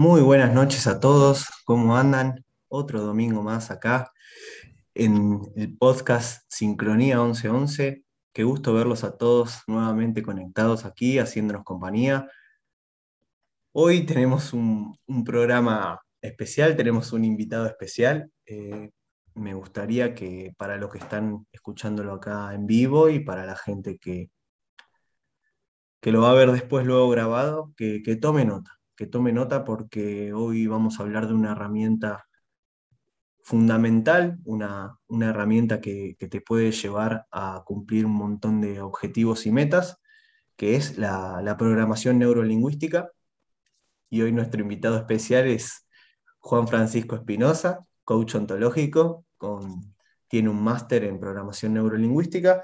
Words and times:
Muy 0.00 0.22
buenas 0.22 0.54
noches 0.54 0.86
a 0.86 0.98
todos, 0.98 1.44
¿cómo 1.66 1.94
andan? 1.94 2.42
Otro 2.68 3.02
domingo 3.02 3.42
más 3.42 3.70
acá 3.70 4.10
en 4.94 5.42
el 5.56 5.76
podcast 5.76 6.42
Sincronía 6.48 7.18
1111. 7.18 8.02
Qué 8.32 8.44
gusto 8.44 8.72
verlos 8.72 9.04
a 9.04 9.18
todos 9.18 9.58
nuevamente 9.66 10.22
conectados 10.22 10.86
aquí, 10.86 11.18
haciéndonos 11.18 11.64
compañía. 11.64 12.30
Hoy 13.72 14.06
tenemos 14.06 14.54
un, 14.54 14.96
programa 15.22 16.00
especial, 16.22 16.76
tenemos 16.76 17.12
un 17.12 17.26
invitado 17.26 17.66
especial. 17.66 18.32
Eh, 18.46 18.92
me 19.34 19.52
gustaría 19.52 20.14
que 20.14 20.54
para 20.56 20.78
los 20.78 20.90
que 20.90 20.96
están 20.96 21.46
escuchándolo 21.52 22.14
acá 22.14 22.54
en 22.54 22.64
vivo 22.64 23.10
y 23.10 23.20
para 23.20 23.44
la 23.44 23.54
gente 23.54 23.98
que, 23.98 24.30
que 26.00 26.10
lo 26.10 26.22
va 26.22 26.30
a 26.30 26.34
ver 26.34 26.52
después 26.52 26.86
luego 26.86 27.10
grabado, 27.10 27.74
que, 27.76 28.00
tome 28.18 28.46
nota, 28.46 28.79
que 29.00 29.06
tome 29.06 29.32
nota 29.32 29.64
porque 29.64 30.34
hoy 30.34 30.66
vamos 30.66 31.00
a 31.00 31.04
hablar 31.04 31.26
de 31.26 31.32
una 31.32 31.52
herramienta 31.52 32.26
fundamental, 33.42 34.38
una, 34.44 34.98
herramienta 35.22 35.80
que, 35.80 36.16
te 36.18 36.42
puede 36.42 36.70
llevar 36.70 37.24
a 37.30 37.62
cumplir 37.64 38.04
un 38.04 38.12
montón 38.12 38.60
de 38.60 38.82
objetivos 38.82 39.46
y 39.46 39.52
metas, 39.52 39.96
que 40.54 40.76
es 40.76 40.98
la, 40.98 41.56
programación 41.58 42.18
neurolingüística. 42.18 43.10
Y 44.10 44.20
hoy 44.20 44.32
nuestro 44.32 44.60
invitado 44.60 44.98
especial 44.98 45.46
es 45.46 45.88
Juan 46.40 46.68
Francisco 46.68 47.16
Espinosa, 47.16 47.86
coach 48.04 48.34
ontológico, 48.34 49.24
con, 49.38 49.94
tiene 50.28 50.50
un 50.50 50.62
máster 50.62 51.04
en 51.04 51.18
programación 51.18 51.72
neurolingüística, 51.72 52.62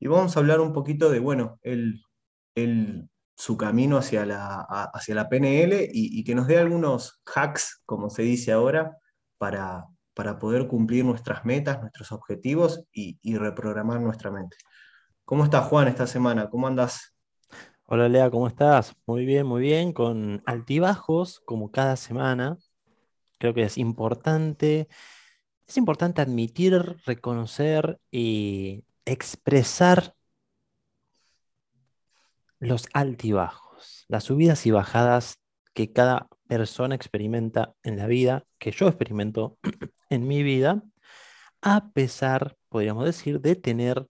y 0.00 0.06
vamos 0.06 0.34
a 0.34 0.40
hablar 0.40 0.62
un 0.62 0.72
poquito 0.72 1.10
de, 1.10 1.18
bueno, 1.18 1.58
el, 1.60 2.00
su 3.36 3.56
camino 3.56 3.98
hacia 3.98 4.24
la, 4.24 4.60
hacia 4.92 5.14
la 5.14 5.28
PNL 5.28 5.88
y, 5.92 6.22
que 6.24 6.34
nos 6.34 6.46
dé 6.46 6.58
algunos 6.58 7.20
hacks, 7.24 7.82
como 7.84 8.08
se 8.10 8.22
dice 8.22 8.52
ahora, 8.52 8.96
para, 9.38 9.86
para 10.14 10.38
poder 10.38 10.68
cumplir 10.68 11.04
nuestras 11.04 11.44
metas, 11.44 11.80
nuestros 11.80 12.12
objetivos 12.12 12.84
y, 12.92 13.18
y 13.22 13.36
reprogramar 13.36 14.00
nuestra 14.00 14.30
mente. 14.30 14.56
¿Cómo 15.24 15.44
estás, 15.44 15.66
Juan, 15.66 15.88
esta 15.88 16.06
semana? 16.06 16.48
¿Cómo 16.48 16.66
andas? 16.66 17.14
Hola, 17.86 18.08
Lea, 18.08 18.30
¿cómo 18.30 18.46
estás? 18.46 18.94
Muy 19.06 19.26
bien, 19.26 19.46
muy 19.46 19.60
bien, 19.60 19.92
con 19.92 20.42
altibajos 20.46 21.40
como 21.40 21.70
cada 21.70 21.96
semana. 21.96 22.56
Creo 23.38 23.52
que 23.52 23.62
es 23.62 23.76
importante, 23.76 24.88
es 25.66 25.76
importante 25.76 26.22
admitir, 26.22 26.96
reconocer 27.04 28.00
y 28.10 28.84
expresar 29.04 30.14
los 32.64 32.88
altibajos, 32.92 34.06
las 34.08 34.24
subidas 34.24 34.66
y 34.66 34.70
bajadas 34.70 35.38
que 35.72 35.92
cada 35.92 36.28
persona 36.48 36.94
experimenta 36.94 37.74
en 37.82 37.96
la 37.96 38.06
vida, 38.06 38.44
que 38.58 38.70
yo 38.70 38.88
experimento 38.88 39.58
en 40.10 40.26
mi 40.26 40.42
vida, 40.42 40.82
a 41.60 41.90
pesar, 41.90 42.56
podríamos 42.68 43.04
decir, 43.04 43.40
de 43.40 43.56
tener 43.56 44.06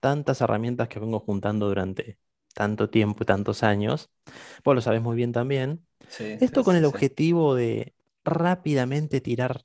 tantas 0.00 0.40
herramientas 0.40 0.88
que 0.88 1.00
vengo 1.00 1.20
juntando 1.20 1.68
durante 1.68 2.18
tanto 2.54 2.88
tiempo 2.88 3.22
y 3.22 3.26
tantos 3.26 3.62
años. 3.62 4.10
Vos 4.64 4.74
lo 4.74 4.80
sabes 4.80 5.02
muy 5.02 5.16
bien 5.16 5.32
también. 5.32 5.86
Esto 6.18 6.64
con 6.64 6.76
el 6.76 6.84
objetivo 6.84 7.54
de 7.54 7.94
rápidamente 8.24 9.20
tirar 9.20 9.64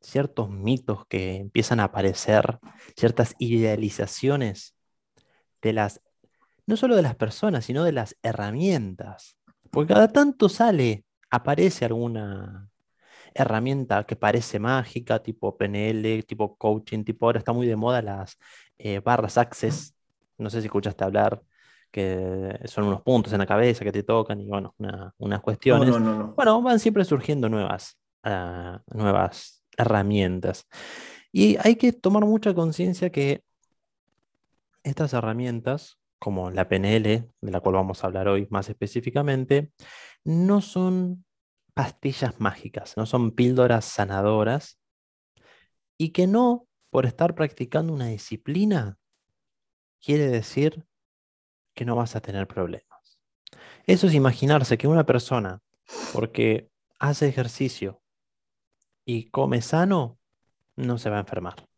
ciertos 0.00 0.50
mitos 0.50 1.06
que 1.06 1.36
empiezan 1.36 1.80
a 1.80 1.84
aparecer, 1.84 2.58
ciertas 2.96 3.34
idealizaciones 3.38 4.74
de 5.62 5.72
las 5.72 6.00
no 6.66 6.76
solo 6.76 6.96
de 6.96 7.02
las 7.02 7.14
personas, 7.14 7.64
sino 7.64 7.84
de 7.84 7.92
las 7.92 8.16
herramientas. 8.22 9.36
Porque 9.70 9.94
cada 9.94 10.08
tanto 10.08 10.48
sale, 10.48 11.04
aparece 11.30 11.84
alguna 11.84 12.68
herramienta 13.34 14.04
que 14.04 14.16
parece 14.16 14.58
mágica, 14.58 15.22
tipo 15.22 15.56
PNL, 15.56 16.22
tipo 16.24 16.56
coaching, 16.56 17.04
tipo 17.04 17.26
ahora 17.26 17.38
está 17.38 17.52
muy 17.52 17.66
de 17.66 17.76
moda 17.76 18.02
las 18.02 18.38
eh, 18.78 19.00
barras 19.00 19.38
Access. 19.38 19.94
No 20.38 20.50
sé 20.50 20.60
si 20.60 20.66
escuchaste 20.66 21.04
hablar, 21.04 21.42
que 21.90 22.58
son 22.64 22.84
unos 22.84 23.02
puntos 23.02 23.32
en 23.32 23.38
la 23.38 23.46
cabeza 23.46 23.84
que 23.84 23.92
te 23.92 24.02
tocan 24.02 24.40
y 24.40 24.48
bueno, 24.48 24.74
unas 25.18 25.40
cuestiones. 25.40 25.94
bueno, 26.34 26.62
van 26.62 26.78
siempre 26.78 27.04
surgiendo 27.04 27.48
nuevas, 27.48 27.98
ah, 28.22 28.80
nuevas 28.92 29.62
herramientas. 29.76 30.66
Y 31.32 31.56
hay 31.62 31.76
que 31.76 31.92
tomar 31.92 32.24
mucha 32.24 32.54
conciencia 32.54 33.10
que 33.10 33.42
estas 34.82 35.12
herramientas 35.12 35.98
como 36.18 36.50
la 36.50 36.68
PNL, 36.68 37.30
de 37.40 37.50
la 37.50 37.60
cual 37.60 37.76
vamos 37.76 38.02
a 38.02 38.06
hablar 38.06 38.28
hoy 38.28 38.46
más 38.50 38.68
específicamente, 38.68 39.72
no 40.24 40.60
son 40.60 41.24
pastillas 41.74 42.40
mágicas, 42.40 42.96
no 42.96 43.06
son 43.06 43.32
píldoras 43.32 43.84
sanadoras 43.84 44.80
y 45.98 46.10
que 46.10 46.26
no 46.26 46.66
por 46.90 47.06
estar 47.06 47.34
practicando 47.34 47.92
una 47.92 48.06
disciplina 48.06 48.98
quiere 50.00 50.28
decir 50.28 50.86
que 51.74 51.84
no 51.84 51.96
vas 51.96 52.16
a 52.16 52.20
tener 52.20 52.46
problemas. 52.46 53.20
Eso 53.86 54.06
es 54.06 54.14
imaginarse 54.14 54.78
que 54.78 54.88
una 54.88 55.04
persona, 55.04 55.60
porque 56.12 56.70
hace 56.98 57.28
ejercicio 57.28 58.00
y 59.04 59.30
come 59.30 59.62
sano, 59.62 60.18
no 60.74 60.98
se 60.98 61.10
va 61.10 61.18
a 61.18 61.20
enfermar. 61.20 61.68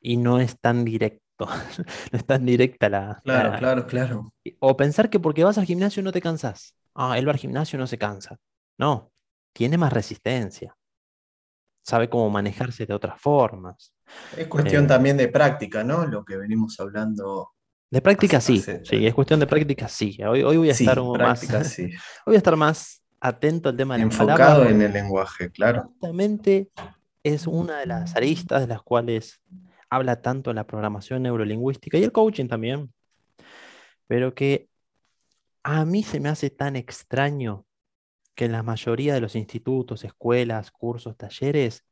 Y 0.00 0.16
no 0.16 0.40
es 0.40 0.58
tan 0.58 0.84
directo 0.84 1.21
no 2.12 2.18
es 2.18 2.24
tan 2.24 2.44
directa 2.44 2.88
la. 2.88 3.20
Claro, 3.24 3.58
claro, 3.58 3.86
claro. 3.86 4.34
O 4.60 4.76
pensar 4.76 5.10
que 5.10 5.20
porque 5.20 5.44
vas 5.44 5.58
al 5.58 5.64
gimnasio 5.64 6.02
no 6.02 6.12
te 6.12 6.20
cansas. 6.20 6.74
Ah, 6.94 7.18
él 7.18 7.26
va 7.26 7.32
al 7.32 7.38
gimnasio 7.38 7.78
no 7.78 7.86
se 7.86 7.98
cansa. 7.98 8.38
No, 8.78 9.12
tiene 9.52 9.78
más 9.78 9.92
resistencia. 9.92 10.76
Sabe 11.84 12.08
cómo 12.08 12.30
manejarse 12.30 12.86
de 12.86 12.94
otras 12.94 13.20
formas. 13.20 13.92
Es 14.36 14.46
cuestión 14.46 14.84
eh, 14.84 14.88
también 14.88 15.16
de 15.16 15.28
práctica, 15.28 15.82
¿no? 15.82 16.06
Lo 16.06 16.24
que 16.24 16.36
venimos 16.36 16.78
hablando. 16.78 17.50
De 17.90 18.00
práctica 18.00 18.40
sí, 18.40 18.58
sí, 18.58 19.06
es 19.06 19.14
cuestión 19.14 19.40
de 19.40 19.46
práctica 19.46 19.88
sí. 19.88 20.16
Hoy, 20.24 20.42
hoy 20.42 20.56
voy 20.56 20.68
a 20.68 20.72
estar 20.72 21.02
más. 21.02 21.42
Hoy 21.78 21.90
voy 22.26 22.34
a 22.36 22.38
estar 22.38 22.56
más 22.56 23.02
atento 23.20 23.68
al 23.68 23.76
tema 23.76 23.96
de 23.96 24.02
Enfocado 24.02 24.64
en 24.64 24.80
el 24.80 24.92
lenguaje, 24.92 25.50
claro. 25.50 25.84
Justamente 25.84 26.70
es 27.22 27.46
una 27.46 27.80
de 27.80 27.86
las 27.86 28.16
aristas 28.16 28.62
de 28.62 28.66
las 28.68 28.82
cuales 28.82 29.40
habla 29.92 30.22
tanto 30.22 30.48
en 30.48 30.56
la 30.56 30.66
programación 30.66 31.22
neurolingüística 31.22 31.98
y 31.98 32.02
el 32.02 32.12
coaching 32.12 32.48
también, 32.48 32.94
pero 34.06 34.34
que 34.34 34.70
a 35.62 35.84
mí 35.84 36.02
se 36.02 36.18
me 36.18 36.30
hace 36.30 36.48
tan 36.48 36.76
extraño 36.76 37.66
que 38.34 38.46
en 38.46 38.52
la 38.52 38.62
mayoría 38.62 39.12
de 39.12 39.20
los 39.20 39.36
institutos, 39.36 40.02
escuelas, 40.04 40.70
cursos, 40.70 41.18
talleres, 41.18 41.84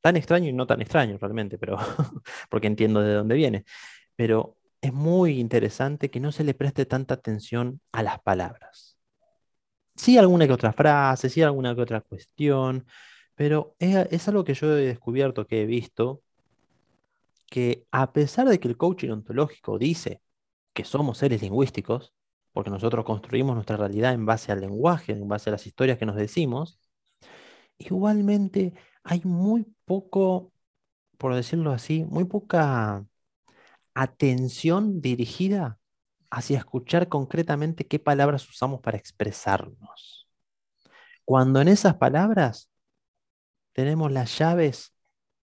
tan 0.00 0.16
extraño 0.16 0.48
y 0.48 0.52
no 0.52 0.64
tan 0.64 0.80
extraño 0.80 1.18
realmente, 1.18 1.58
pero 1.58 1.76
porque 2.48 2.68
entiendo 2.68 3.00
de 3.00 3.14
dónde 3.14 3.34
viene, 3.34 3.64
pero 4.14 4.56
es 4.80 4.92
muy 4.92 5.40
interesante 5.40 6.08
que 6.08 6.20
no 6.20 6.30
se 6.30 6.44
le 6.44 6.54
preste 6.54 6.86
tanta 6.86 7.14
atención 7.14 7.80
a 7.90 8.04
las 8.04 8.20
palabras. 8.20 8.96
Sí, 9.96 10.16
alguna 10.18 10.46
que 10.46 10.52
otra 10.52 10.72
frase, 10.72 11.28
sí, 11.30 11.42
alguna 11.42 11.74
que 11.74 11.82
otra 11.82 12.00
cuestión, 12.00 12.86
pero 13.34 13.74
es, 13.80 14.06
es 14.12 14.28
algo 14.28 14.44
que 14.44 14.54
yo 14.54 14.78
he 14.78 14.86
descubierto, 14.86 15.48
que 15.48 15.62
he 15.62 15.66
visto, 15.66 16.22
que 17.50 17.86
a 17.92 18.12
pesar 18.12 18.48
de 18.48 18.60
que 18.60 18.68
el 18.68 18.78
coaching 18.78 19.10
ontológico 19.10 19.78
dice 19.78 20.22
que 20.72 20.84
somos 20.84 21.18
seres 21.18 21.42
lingüísticos, 21.42 22.14
porque 22.52 22.70
nosotros 22.70 23.04
construimos 23.04 23.54
nuestra 23.54 23.76
realidad 23.76 24.14
en 24.14 24.26
base 24.26 24.52
al 24.52 24.60
lenguaje, 24.60 25.12
en 25.12 25.28
base 25.28 25.50
a 25.50 25.52
las 25.52 25.66
historias 25.66 25.98
que 25.98 26.06
nos 26.06 26.16
decimos, 26.16 26.80
igualmente 27.78 28.74
hay 29.02 29.22
muy 29.24 29.66
poco, 29.84 30.52
por 31.18 31.34
decirlo 31.34 31.72
así, 31.72 32.04
muy 32.04 32.24
poca 32.24 33.06
atención 33.94 35.00
dirigida 35.00 35.78
hacia 36.30 36.58
escuchar 36.58 37.08
concretamente 37.08 37.86
qué 37.86 37.98
palabras 37.98 38.48
usamos 38.48 38.80
para 38.80 38.98
expresarnos. 38.98 40.28
Cuando 41.24 41.60
en 41.60 41.68
esas 41.68 41.96
palabras 41.96 42.70
tenemos 43.72 44.12
las 44.12 44.38
llaves 44.38 44.94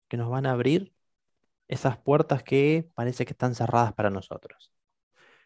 que 0.08 0.18
nos 0.18 0.30
van 0.30 0.46
a 0.46 0.52
abrir 0.52 0.95
esas 1.68 1.98
puertas 1.98 2.44
que 2.44 2.90
parece 2.94 3.26
que 3.26 3.34
están 3.34 3.56
cerradas 3.56 3.94
para 3.94 4.10
nosotros. 4.10 4.72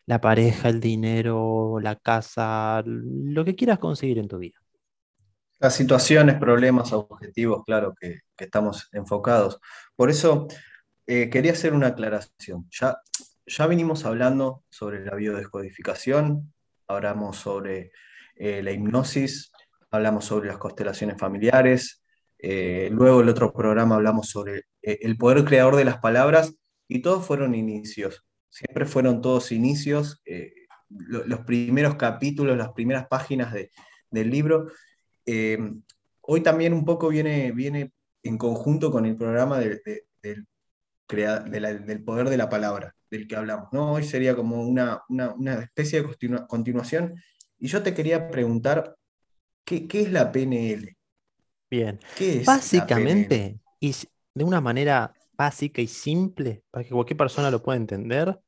La 0.05 0.19
pareja, 0.21 0.69
el 0.69 0.79
dinero, 0.79 1.79
la 1.81 1.95
casa, 1.95 2.81
lo 2.85 3.45
que 3.45 3.55
quieras 3.55 3.79
conseguir 3.79 4.17
en 4.17 4.27
tu 4.27 4.37
vida. 4.37 4.57
Las 5.59 5.75
situaciones, 5.75 6.35
problemas, 6.35 6.93
objetivos, 6.93 7.63
claro 7.65 7.93
que, 7.99 8.19
estamos 8.37 8.87
enfocados. 8.93 9.59
Por 9.95 10.09
eso 10.09 10.47
eh, 11.05 11.29
quería 11.29 11.51
hacer 11.51 11.73
una 11.73 11.87
aclaración. 11.87 12.67
Ya, 12.71 12.97
ya 13.45 13.67
vinimos 13.67 14.05
hablando 14.05 14.63
sobre 14.69 15.03
la 15.03 15.15
biodescodificación, 15.15 16.53
hablamos 16.87 17.37
sobre 17.37 17.91
eh, 18.35 18.63
la 18.63 18.71
hipnosis, 18.71 19.51
hablamos 19.91 20.25
sobre 20.25 20.47
las 20.47 20.57
constelaciones 20.57 21.17
familiares, 21.17 22.01
eh, 22.37 22.89
luego 22.91 23.19
el 23.19 23.29
otro 23.29 23.51
programa 23.51 23.95
hablamos 23.95 24.29
sobre 24.29 24.63
eh, 24.81 24.99
el 25.01 25.17
poder 25.17 25.43
creador 25.45 25.75
de 25.75 25.85
las 25.85 25.97
palabras 25.97 26.55
y 26.87 27.01
todos 27.01 27.25
fueron 27.25 27.55
inicios. 27.55 28.25
Siempre 28.49 28.85
fueron 28.85 29.21
todos 29.21 29.51
inicios. 29.51 30.21
Eh, 30.25 30.53
los 30.89 31.41
primeros 31.41 31.95
capítulos, 31.95 32.57
las 32.57 32.71
primeras 32.71 33.07
páginas 33.07 33.53
de, 33.53 33.71
del 34.09 34.29
libro. 34.29 34.71
Eh, 35.25 35.59
hoy 36.21 36.41
también 36.41 36.73
un 36.73 36.83
poco 36.83 37.09
viene, 37.09 37.51
viene 37.51 37.91
en 38.23 38.37
conjunto 38.37 38.91
con 38.91 39.05
el 39.05 39.15
programa 39.15 39.59
del, 39.59 39.81
del 40.21 42.03
poder 42.03 42.29
de 42.29 42.37
la 42.37 42.49
palabra, 42.49 42.95
del 43.11 43.27
que 43.27 43.35
hablamos. 43.35 43.69
¿no? 43.71 43.93
Hoy 43.93 44.03
sería 44.03 44.35
como 44.35 44.63
una, 44.63 45.03
especie 45.61 46.01
de 46.01 46.47
continuación. 46.47 47.21
Y 47.59 47.67
yo 47.67 47.83
te 47.83 47.93
quería 47.93 48.29
preguntar, 48.29 48.95
¿qué, 49.63 49.87
es 49.91 50.11
la 50.11 50.31
PNL? 50.31 50.95
Bien, 51.69 51.99
básicamente, 52.45 53.59
y 53.79 53.93
de 54.33 54.43
una 54.43 54.61
manera 54.61 55.13
básica 55.33 55.81
y 55.81 55.87
simple, 55.87 56.63
para 56.71 56.83
que 56.83 56.91
cualquier 56.91 57.17
persona 57.17 57.51
lo 57.51 57.63
pueda 57.63 57.77
entender, 57.77 58.39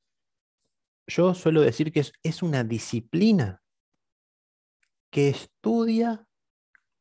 yo 1.07 1.33
suelo 1.33 1.61
decir 1.61 1.91
que 1.91 2.01
es, 2.01 2.13
es 2.23 2.43
una 2.43 2.63
disciplina 2.63 3.61
que 5.09 5.29
estudia 5.29 6.25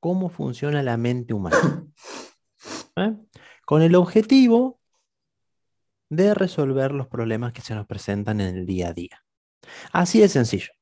cómo 0.00 0.28
funciona 0.30 0.82
la 0.82 0.96
mente 0.96 1.34
humana. 1.34 1.86
¿eh? 2.96 3.16
Con 3.64 3.82
el 3.82 3.94
objetivo 3.94 4.80
de 6.08 6.34
resolver 6.34 6.92
los 6.92 7.06
problemas 7.06 7.52
que 7.52 7.60
se 7.60 7.74
nos 7.74 7.86
presentan 7.86 8.40
en 8.40 8.56
el 8.56 8.66
día 8.66 8.88
a 8.88 8.92
día. 8.92 9.24
Así 9.92 10.20
de 10.20 10.28
sencillo. 10.28 10.72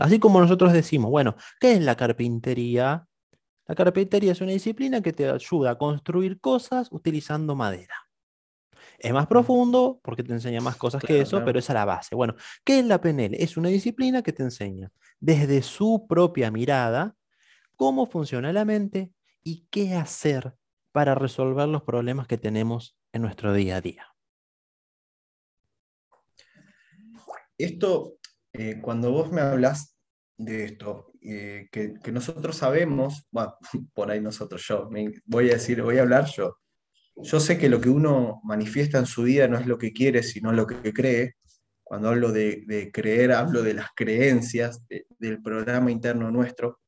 Así 0.00 0.18
como 0.18 0.40
nosotros 0.40 0.72
decimos, 0.72 1.10
bueno, 1.10 1.36
¿qué 1.60 1.74
es 1.74 1.80
la 1.80 1.96
carpintería? 1.96 3.06
La 3.70 3.76
carpintería 3.76 4.32
es 4.32 4.40
una 4.40 4.50
disciplina 4.50 5.00
que 5.00 5.12
te 5.12 5.30
ayuda 5.30 5.70
a 5.70 5.78
construir 5.78 6.40
cosas 6.40 6.88
utilizando 6.90 7.54
madera. 7.54 7.94
Es 8.98 9.12
más 9.12 9.28
profundo 9.28 10.00
porque 10.02 10.24
te 10.24 10.32
enseña 10.32 10.60
más 10.60 10.74
cosas 10.74 11.00
que 11.00 11.20
eso, 11.20 11.44
pero 11.44 11.60
esa 11.60 11.72
es 11.72 11.74
la 11.74 11.84
base. 11.84 12.16
Bueno, 12.16 12.34
¿qué 12.64 12.80
es 12.80 12.84
la 12.84 13.00
PNL? 13.00 13.36
Es 13.40 13.56
una 13.56 13.68
disciplina 13.68 14.22
que 14.24 14.32
te 14.32 14.42
enseña 14.42 14.90
desde 15.20 15.62
su 15.62 16.04
propia 16.08 16.50
mirada 16.50 17.14
cómo 17.76 18.06
funciona 18.06 18.52
la 18.52 18.64
mente 18.64 19.12
y 19.44 19.68
qué 19.70 19.94
hacer 19.94 20.56
para 20.90 21.14
resolver 21.14 21.68
los 21.68 21.84
problemas 21.84 22.26
que 22.26 22.38
tenemos 22.38 22.98
en 23.12 23.22
nuestro 23.22 23.52
día 23.52 23.76
a 23.76 23.80
día. 23.80 24.04
Esto, 27.56 28.16
eh, 28.52 28.80
cuando 28.82 29.12
vos 29.12 29.30
me 29.30 29.42
hablas 29.42 29.96
de 30.44 30.64
esto, 30.64 31.12
eh, 31.20 31.68
que, 31.70 31.94
nosotros 32.12 32.56
sabemos, 32.56 33.26
bueno, 33.30 33.54
por 33.94 34.10
ahí 34.10 34.20
nosotros, 34.20 34.64
yo, 34.66 34.88
voy 35.26 35.50
a 35.50 35.54
decir, 35.54 35.82
voy 35.82 35.98
a 35.98 36.02
hablar 36.02 36.26
yo. 36.26 36.56
Yo 37.16 37.38
sé 37.38 37.58
que 37.58 37.68
lo 37.68 37.80
que 37.80 37.90
uno 37.90 38.40
manifiesta 38.44 38.98
en 38.98 39.06
su 39.06 39.24
vida 39.24 39.46
no 39.46 39.58
es 39.58 39.66
lo 39.66 39.76
que 39.76 39.92
quiere, 39.92 40.22
sino 40.22 40.52
lo 40.52 40.66
que 40.66 40.92
cree. 40.92 41.34
Cuando 41.82 42.08
hablo 42.08 42.32
de, 42.32 42.90
creer, 42.92 43.32
hablo 43.32 43.62
de 43.62 43.74
las 43.74 43.88
creencias, 43.94 44.86
del 45.18 45.42
programa 45.42 45.90
interno 45.90 46.30
nuestro. 46.30 46.80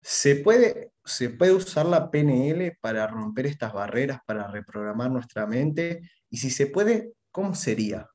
¿Se 0.00 0.36
puede, 0.36 0.92
¿Se 1.04 1.30
puede 1.30 1.52
usar 1.52 1.84
la 1.84 2.10
PNL 2.10 2.78
para 2.80 3.06
romper 3.06 3.46
estas 3.46 3.74
barreras, 3.74 4.20
para 4.24 4.50
reprogramar 4.50 5.10
nuestra 5.10 5.46
mente? 5.46 6.00
Y 6.30 6.38
si 6.38 6.48
se 6.48 6.68
puede, 6.68 7.12
¿cómo 7.30 7.54
sería? 7.54 8.08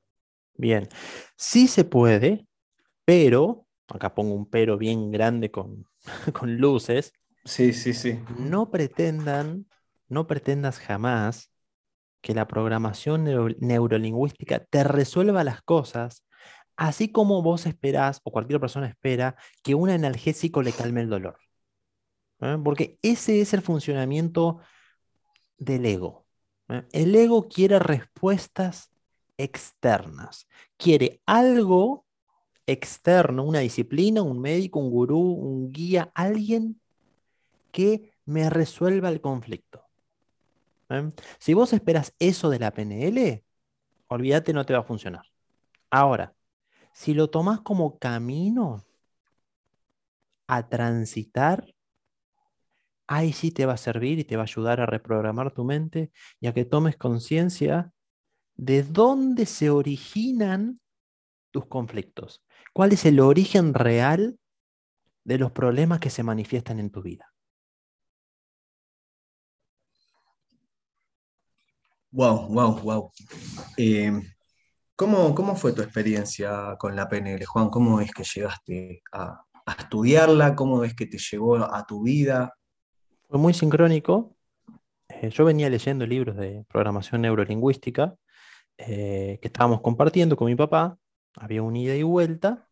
Bien, 0.55 0.87
sí 1.35 1.67
se 1.67 1.83
puede, 1.83 2.47
pero, 3.05 3.62
acá 3.87 4.13
pongo 4.13 4.33
un 4.33 4.45
pero 4.45 4.77
bien 4.77 5.11
grande 5.11 5.51
con, 5.51 5.87
con 6.33 6.57
luces. 6.57 7.13
Sí, 7.45 7.73
sí, 7.73 7.93
sí. 7.93 8.19
No 8.37 8.71
pretendan, 8.71 9.67
no 10.07 10.27
pretendas 10.27 10.79
jamás 10.79 11.51
que 12.21 12.33
la 12.33 12.47
programación 12.47 13.25
neurolingüística 13.59 14.63
te 14.63 14.83
resuelva 14.85 15.43
las 15.43 15.61
cosas, 15.61 16.23
así 16.77 17.11
como 17.11 17.41
vos 17.41 17.65
esperás 17.65 18.21
o 18.23 18.31
cualquier 18.31 18.61
persona 18.61 18.87
espera 18.87 19.35
que 19.61 19.75
un 19.75 19.89
analgésico 19.89 20.61
le 20.61 20.71
calme 20.71 21.01
el 21.01 21.09
dolor. 21.09 21.37
¿eh? 22.43 22.57
porque 22.63 22.97
ese 23.01 23.41
es 23.41 23.53
el 23.53 23.61
funcionamiento 23.61 24.59
del 25.57 25.85
ego. 25.85 26.25
¿eh? 26.69 26.83
El 26.91 27.15
ego 27.15 27.47
quiere 27.47 27.79
respuestas 27.79 28.91
externas, 29.37 30.47
quiere 30.77 31.21
algo 31.25 32.05
externo, 32.65 33.43
una 33.43 33.59
disciplina, 33.59 34.21
un 34.21 34.39
médico, 34.39 34.79
un 34.79 34.89
gurú, 34.89 35.19
un 35.19 35.71
guía, 35.71 36.11
alguien 36.13 36.79
que 37.71 38.13
me 38.25 38.49
resuelva 38.49 39.09
el 39.09 39.21
conflicto. 39.21 39.83
Si 41.39 41.53
vos 41.53 41.73
esperas 41.73 42.13
eso 42.19 42.49
de 42.49 42.59
la 42.59 42.71
PNL, 42.71 43.43
olvídate, 44.07 44.53
no 44.53 44.65
te 44.65 44.73
va 44.73 44.79
a 44.79 44.83
funcionar. 44.83 45.25
Ahora, 45.89 46.35
si 46.93 47.13
lo 47.13 47.29
tomas 47.29 47.61
como 47.61 47.97
camino 47.97 48.85
a 50.47 50.69
transitar, 50.69 51.73
ahí 53.07 53.33
sí 53.33 53.51
te 53.51 53.65
va 53.65 53.73
a 53.73 53.77
servir 53.77 54.19
y 54.19 54.23
te 54.23 54.35
va 54.35 54.43
a 54.43 54.45
ayudar 54.45 54.81
a 54.81 54.85
reprogramar 54.85 55.51
tu 55.51 55.63
mente 55.63 56.11
y 56.39 56.47
a 56.47 56.53
que 56.53 56.65
tomes 56.65 56.95
conciencia 56.97 57.91
de 58.55 58.83
dónde 58.83 59.45
se 59.45 59.69
originan 59.69 60.79
tus 61.51 61.65
conflictos. 61.67 62.43
¿Cuál 62.73 62.91
es 62.91 63.05
el 63.05 63.19
origen 63.19 63.73
real 63.73 64.39
de 65.23 65.37
los 65.37 65.51
problemas 65.51 65.99
que 65.99 66.09
se 66.09 66.23
manifiestan 66.23 66.79
en 66.79 66.89
tu 66.89 67.03
vida? 67.03 67.31
Wow, 72.11 72.47
wow, 72.47 72.79
wow. 72.81 73.11
¿cómo, 74.95 75.55
fue 75.55 75.73
tu 75.73 75.81
experiencia 75.81 76.75
con 76.77 76.95
la 76.95 77.07
PNL, 77.07 77.45
Juan? 77.45 77.69
¿Cómo 77.69 78.01
es 78.01 78.11
que 78.11 78.23
llegaste 78.23 79.01
a, 79.11 79.43
a 79.65 79.71
estudiarla? 79.73 80.55
¿Cómo 80.55 80.83
es 80.83 80.95
que 80.95 81.05
te 81.05 81.17
llegó 81.17 81.57
a 81.57 81.85
tu 81.85 82.03
vida? 82.03 82.53
Fue 83.29 83.39
muy 83.39 83.53
sincrónico. 83.53 84.35
Eh, 85.09 85.29
yo 85.29 85.45
venía 85.45 85.69
leyendo 85.69 86.05
libros 86.05 86.35
de 86.37 86.65
programación 86.69 87.21
neurolingüística 87.21 88.15
eh, 88.77 89.39
que 89.41 89.47
estábamos 89.47 89.81
compartiendo 89.81 90.35
con 90.35 90.47
mi 90.47 90.55
papá. 90.55 90.97
Había 91.35 91.63
un 91.63 91.75
ida 91.75 91.95
y 91.95 92.03
vuelta. 92.03 92.69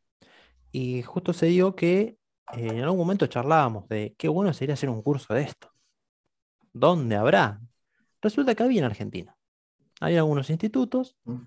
Y 0.72 1.02
justo 1.04 1.34
se 1.34 1.48
dio 1.48 1.76
que 1.76 2.18
eh, 2.54 2.68
en 2.68 2.82
algún 2.82 3.00
momento 3.00 3.28
charlábamos 3.28 3.88
de 3.90 4.16
qué 4.18 4.28
bueno 4.30 4.54
sería 4.54 4.74
hacer 4.74 4.90
un 4.90 5.02
curso 5.02 5.34
de 5.34 5.44
esto. 5.44 5.72
¿Dónde 6.74 7.16
habrá? 7.16 7.62
Resulta 8.22 8.56
que 8.56 8.64
había 8.64 8.80
en 8.80 8.86
Argentina. 8.86 9.36
Hay 10.00 10.18
algunos 10.18 10.50
institutos. 10.50 11.18
Mm. 11.26 11.42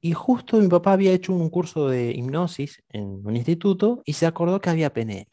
y 0.00 0.12
justo 0.12 0.58
mi 0.58 0.68
papá 0.68 0.92
había 0.92 1.12
hecho 1.12 1.32
un 1.32 1.50
curso 1.50 1.88
de 1.88 2.10
hipnosis 2.12 2.82
en 2.88 3.24
un 3.26 3.36
instituto 3.36 4.02
y 4.04 4.14
se 4.14 4.26
acordó 4.26 4.60
que 4.60 4.70
había 4.70 4.92
PNL. 4.92 5.28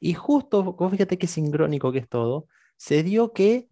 Y 0.00 0.14
justo, 0.14 0.76
fíjate 0.90 1.18
qué 1.18 1.26
sincrónico 1.26 1.92
que 1.92 1.98
es 2.00 2.08
todo, 2.08 2.48
se 2.76 3.02
dio 3.02 3.32
que 3.32 3.68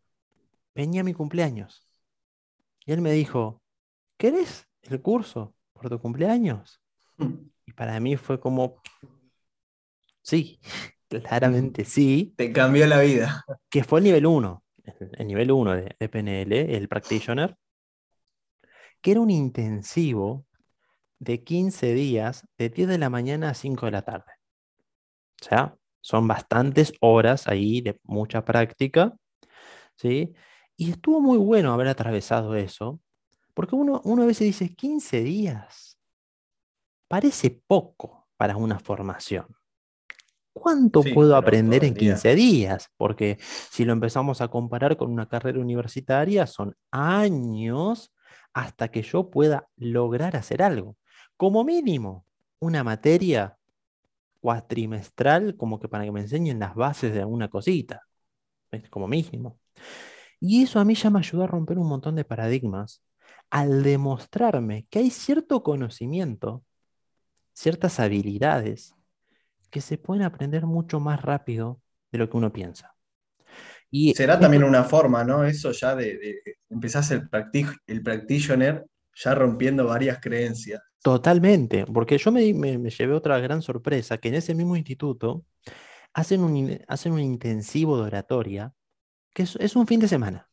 venía 0.74 1.04
mi 1.04 1.14
cumpleaños. 1.14 1.86
Y 2.86 2.92
él 2.92 3.00
me 3.00 3.12
dijo, 3.12 3.62
¿querés 4.16 4.68
el 4.82 5.00
curso 5.00 5.54
por 5.72 5.88
tu 5.88 5.98
cumpleaños? 5.98 6.80
Y 7.66 7.72
para 7.72 7.98
mí 7.98 8.18
fue 8.18 8.38
como, 8.38 8.82
sí, 10.20 10.60
claramente 11.08 11.86
sí. 11.86 12.34
Te 12.36 12.52
cambió 12.52 12.86
la 12.86 13.00
vida. 13.00 13.42
Que 13.70 13.82
fue 13.84 14.00
el 14.00 14.04
nivel 14.04 14.26
1, 14.26 14.62
el 15.16 15.26
nivel 15.26 15.50
1 15.50 15.72
de, 15.72 15.96
de 15.98 16.08
PNL, 16.10 16.76
el 16.76 16.88
practitioner, 16.88 17.56
que 19.00 19.12
era 19.12 19.20
un 19.20 19.30
intensivo 19.30 20.44
de 21.18 21.42
15 21.42 21.94
días, 21.94 22.46
de 22.58 22.68
10 22.68 22.88
de 22.88 22.98
la 22.98 23.08
mañana 23.08 23.50
a 23.50 23.54
5 23.54 23.86
de 23.86 23.92
la 23.92 24.02
tarde. 24.02 24.32
O 25.40 25.44
sea, 25.44 25.76
son 26.00 26.28
bastantes 26.28 26.92
horas 27.00 27.48
ahí 27.48 27.80
de 27.80 27.98
mucha 28.02 28.44
práctica, 28.44 29.16
¿sí? 29.96 30.34
Y 30.76 30.90
estuvo 30.90 31.20
muy 31.20 31.38
bueno 31.38 31.72
haber 31.72 31.88
atravesado 31.88 32.56
eso, 32.56 33.00
porque 33.54 33.76
uno, 33.76 34.00
uno 34.04 34.24
a 34.24 34.26
veces 34.26 34.46
dice 34.46 34.74
15 34.74 35.22
días. 35.22 35.98
Parece 37.08 37.62
poco 37.66 38.28
para 38.36 38.56
una 38.56 38.78
formación. 38.78 39.46
¿Cuánto 40.52 41.02
puedo 41.02 41.36
aprender 41.36 41.84
en 41.84 41.94
15 41.94 42.34
días? 42.34 42.88
Porque 42.96 43.38
si 43.40 43.84
lo 43.84 43.92
empezamos 43.92 44.40
a 44.40 44.48
comparar 44.48 44.96
con 44.96 45.10
una 45.10 45.28
carrera 45.28 45.58
universitaria, 45.58 46.46
son 46.46 46.76
años 46.92 48.12
hasta 48.52 48.88
que 48.88 49.02
yo 49.02 49.30
pueda 49.30 49.68
lograr 49.76 50.36
hacer 50.36 50.62
algo. 50.62 50.96
Como 51.36 51.64
mínimo, 51.64 52.24
una 52.60 52.84
materia 52.84 53.58
cuatrimestral 54.40 55.56
como 55.56 55.80
que 55.80 55.88
para 55.88 56.04
que 56.04 56.12
me 56.12 56.20
enseñen 56.20 56.60
las 56.60 56.74
bases 56.76 57.12
de 57.12 57.20
alguna 57.20 57.48
cosita, 57.48 58.02
como 58.90 59.08
mínimo. 59.08 59.58
Y 60.38 60.62
eso 60.62 60.78
a 60.78 60.84
mí 60.84 60.94
ya 60.94 61.10
me 61.10 61.18
ayudó 61.18 61.44
a 61.44 61.48
romper 61.48 61.78
un 61.78 61.88
montón 61.88 62.14
de 62.14 62.24
paradigmas 62.24 63.02
al 63.54 63.84
demostrarme 63.84 64.84
que 64.90 64.98
hay 64.98 65.10
cierto 65.10 65.62
conocimiento, 65.62 66.64
ciertas 67.52 68.00
habilidades 68.00 68.96
que 69.70 69.80
se 69.80 69.96
pueden 69.96 70.24
aprender 70.24 70.66
mucho 70.66 70.98
más 70.98 71.22
rápido 71.22 71.80
de 72.10 72.18
lo 72.18 72.28
que 72.28 72.36
uno 72.36 72.52
piensa. 72.52 72.96
Y 73.92 74.12
Será 74.12 74.40
también 74.40 74.64
una 74.64 74.82
forma, 74.82 75.22
¿no? 75.22 75.44
Eso 75.44 75.70
ya 75.70 75.94
de, 75.94 76.18
de 76.18 76.42
empezás 76.68 77.12
el, 77.12 77.28
el 77.86 78.02
practitioner 78.02 78.86
ya 79.14 79.36
rompiendo 79.36 79.86
varias 79.86 80.18
creencias. 80.20 80.82
Totalmente, 81.00 81.86
porque 81.86 82.18
yo 82.18 82.32
me, 82.32 82.52
me, 82.54 82.90
llevé 82.90 83.14
otra 83.14 83.38
gran 83.38 83.62
sorpresa, 83.62 84.18
que 84.18 84.30
en 84.30 84.34
ese 84.34 84.56
mismo 84.56 84.74
instituto 84.74 85.44
hacen 86.12 86.40
un, 86.40 86.80
hacen 86.88 87.12
un 87.12 87.20
intensivo 87.20 87.98
de 87.98 88.02
oratoria, 88.02 88.74
que 89.32 89.44
es, 89.44 89.76
un 89.76 89.86
fin 89.86 90.00
de 90.00 90.08
semana. 90.08 90.48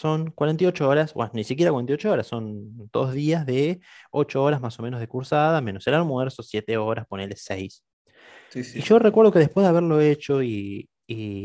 Son 0.00 0.30
48 0.30 0.88
horas, 0.88 1.12
bueno, 1.12 1.30
ni 1.34 1.44
siquiera 1.44 1.72
48 1.72 2.10
horas, 2.10 2.26
son 2.26 2.88
dos 2.90 3.12
días 3.12 3.44
de 3.44 3.80
8 4.12 4.42
horas 4.42 4.58
más 4.62 4.78
o 4.78 4.82
menos 4.82 4.98
de 4.98 5.06
cursada, 5.06 5.60
menos 5.60 5.86
el 5.86 5.92
almuerzo, 5.92 6.42
7 6.42 6.78
horas, 6.78 7.06
ponele 7.06 7.36
6. 7.36 7.84
Y 8.54 8.80
yo 8.80 8.98
recuerdo 8.98 9.30
que 9.30 9.40
después 9.40 9.62
de 9.62 9.68
haberlo 9.68 10.00
hecho 10.00 10.42
y, 10.42 10.88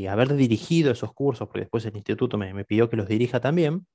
haber 0.10 0.36
dirigido 0.36 0.90
esos 0.92 1.12
cursos, 1.14 1.50
porque 1.50 1.62
después 1.62 1.84
el 1.86 1.98
instituto 1.98 2.38
me, 2.38 2.54
me 2.54 2.64
pidió 2.64 2.90
que 2.90 2.96
los 2.96 3.10
dirija 3.10 3.42
también, 3.42 3.86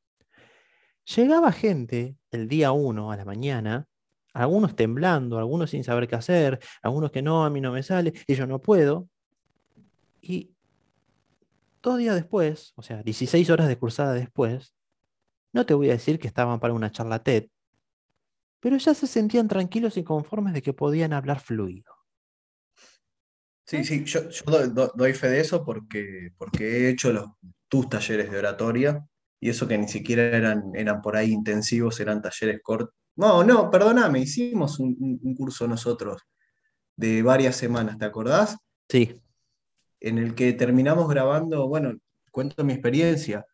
llegaba 1.07 1.53
gente 1.53 2.17
el 2.31 2.47
día 2.47 2.73
1 2.73 3.13
a 3.13 3.17
la 3.17 3.25
mañana 3.25 3.87
algunos 4.35 4.77
temblando, 4.77 5.39
algunos 5.39 5.71
sin 5.71 5.85
saber 5.85 6.07
qué 6.07 6.17
hacer, 6.17 6.61
algunos 6.83 7.11
que 7.11 7.23
no, 7.23 7.47
a 7.47 7.51
mí 7.51 7.63
no 7.63 7.73
me 7.73 7.83
sale, 7.83 8.13
y 8.27 8.35
yo 8.35 8.47
no 8.47 8.61
puedo. 8.61 9.09
Y 10.21 10.51
dos 11.83 11.99
días 11.99 12.15
después, 12.15 12.73
o 12.77 12.83
sea, 12.83 13.03
16 13.03 13.49
horas 13.51 13.69
de 13.69 13.79
cursada 13.79 14.13
después, 14.13 14.75
no 15.53 15.67
te 15.67 15.75
voy 15.75 15.91
a 15.91 15.95
decir 15.95 16.19
que 16.19 16.29
estaban 16.29 16.61
para 16.61 16.75
una 16.75 16.91
charla 16.91 17.23
TED, 17.23 17.49
pero 18.61 18.77
ya 18.77 18.95
se 18.95 19.07
sentían 19.07 19.49
tranquilos 19.49 19.97
y 19.97 20.05
conformes 20.05 20.53
de 20.53 20.63
que 20.63 20.73
podían 20.73 21.13
hablar 21.13 21.41
fluido. 21.41 21.93
Sí, 23.67 23.85
sí, 23.85 24.05
yo, 24.05 24.23
doy, 24.95 25.13
fe 25.15 25.29
de 25.29 25.41
eso 25.41 25.65
porque, 25.65 26.31
porque 26.37 26.65
he 26.65 26.91
hecho 26.91 27.13
los, 27.13 27.27
tus 27.69 27.89
talleres 27.89 28.31
de 28.31 28.39
oratoria 28.39 29.07
y 29.41 29.49
eso 29.49 29.69
que 29.69 29.79
ni 29.79 29.89
siquiera 29.89 30.25
eran, 30.37 30.73
eran 30.75 31.01
por 31.01 31.17
ahí 31.17 31.31
intensivos, 31.31 32.01
eran 32.01 32.21
talleres 32.21 32.61
cortos, 32.63 32.95
no, 33.17 33.45
no, 33.45 33.71
perdóname, 33.71 34.21
hicimos 34.21 34.79
un, 34.79 35.35
curso 35.37 35.69
nosotros 35.69 36.23
de 36.97 37.23
varias 37.23 37.57
semanas, 37.57 37.99
¿te 37.99 38.05
acordás? 38.05 38.57
Sí. 38.89 39.21
En 40.01 40.19
el 40.19 40.35
que 40.35 40.53
terminamos 40.53 41.09
grabando, 41.09 41.69
bueno, 41.69 41.95
cuento 42.31 42.65
mi 42.65 42.73
experiencia, 42.73 43.45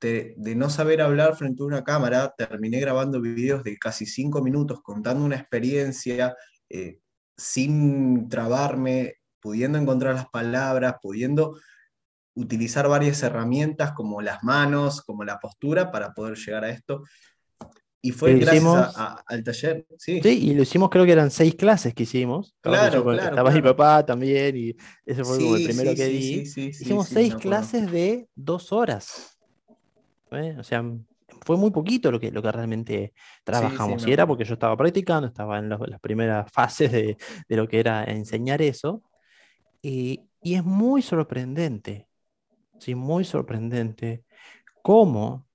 de, 0.00 0.34
no 0.56 0.70
saber 0.70 1.00
hablar 1.00 1.36
frente 1.36 1.62
a 1.62 1.66
una 1.66 1.84
cámara, 1.84 2.34
terminé 2.36 2.80
grabando 2.80 3.20
videos 3.20 3.64
de 3.64 3.76
casi 3.78 4.06
cinco 4.06 4.42
minutos 4.42 4.80
contando 4.82 5.24
una 5.24 5.36
experiencia 5.36 6.36
eh, 6.68 7.00
sin 7.36 8.28
trabarme, 8.28 9.14
pudiendo 9.40 9.78
encontrar 9.78 10.14
las 10.14 10.28
palabras, 10.28 10.96
pudiendo 11.02 11.58
utilizar 12.34 12.88
varias 12.88 13.22
herramientas 13.22 13.92
como 13.92 14.22
las 14.22 14.42
manos, 14.44 15.02
como 15.02 15.24
la 15.24 15.38
postura 15.38 15.90
para 15.90 16.12
poder 16.14 16.36
llegar 16.36 16.64
a 16.64 16.70
esto. 16.70 17.02
Y 18.08 18.10
fue 18.10 18.34
gracias 18.36 18.94
al 19.26 19.44
taller, 19.44 19.86
sí. 19.98 20.20
Sí, 20.22 20.48
y 20.48 20.54
lo 20.54 20.62
hicimos, 20.62 20.88
creo 20.88 21.04
que 21.04 21.12
eran 21.12 21.30
seis 21.30 21.54
clases 21.54 21.92
que 21.92 22.04
hicimos. 22.04 22.56
Claro, 22.62 23.04
claro. 23.04 23.22
Estaba 23.22 23.50
mi 23.50 23.60
papá 23.60 24.06
también, 24.06 24.56
y 24.56 24.74
ese 25.04 25.24
fue 25.24 25.36
como 25.36 25.56
el 25.56 25.64
primero 25.64 25.94
que 25.94 26.06
di. 26.06 26.40
hicimos 26.40 27.08
seis 27.08 27.34
clases 27.34 27.90
de 27.92 28.26
dos 28.34 28.72
horas. 28.72 29.38
¿eh? 30.30 30.56
O 30.58 30.62
sea, 30.62 30.82
fue 31.44 31.58
muy 31.58 31.70
poquito 31.70 32.10
lo 32.10 32.18
que, 32.18 32.32
lo 32.32 32.40
que 32.40 32.50
realmente 32.50 33.12
trabajamos. 33.44 34.06
y 34.06 34.12
era 34.12 34.26
porque 34.26 34.44
yo 34.44 34.54
estaba 34.54 34.74
practicando, 34.74 35.28
estaba 35.28 35.58
en 35.58 35.68
las 35.68 36.00
primeras 36.00 36.50
fases 36.50 36.90
de, 36.90 37.18
de, 37.46 37.56
lo 37.56 37.68
que 37.68 37.78
era 37.78 38.04
enseñar 38.04 38.62
eso. 38.62 39.02
Y, 39.82 40.22
y 40.40 40.54
es 40.54 40.64
muy 40.64 41.02
sorprendente, 41.02 42.08
sí, 42.78 42.94
muy 42.94 43.24
sorprendente 43.24 44.24
cómo 44.80 45.46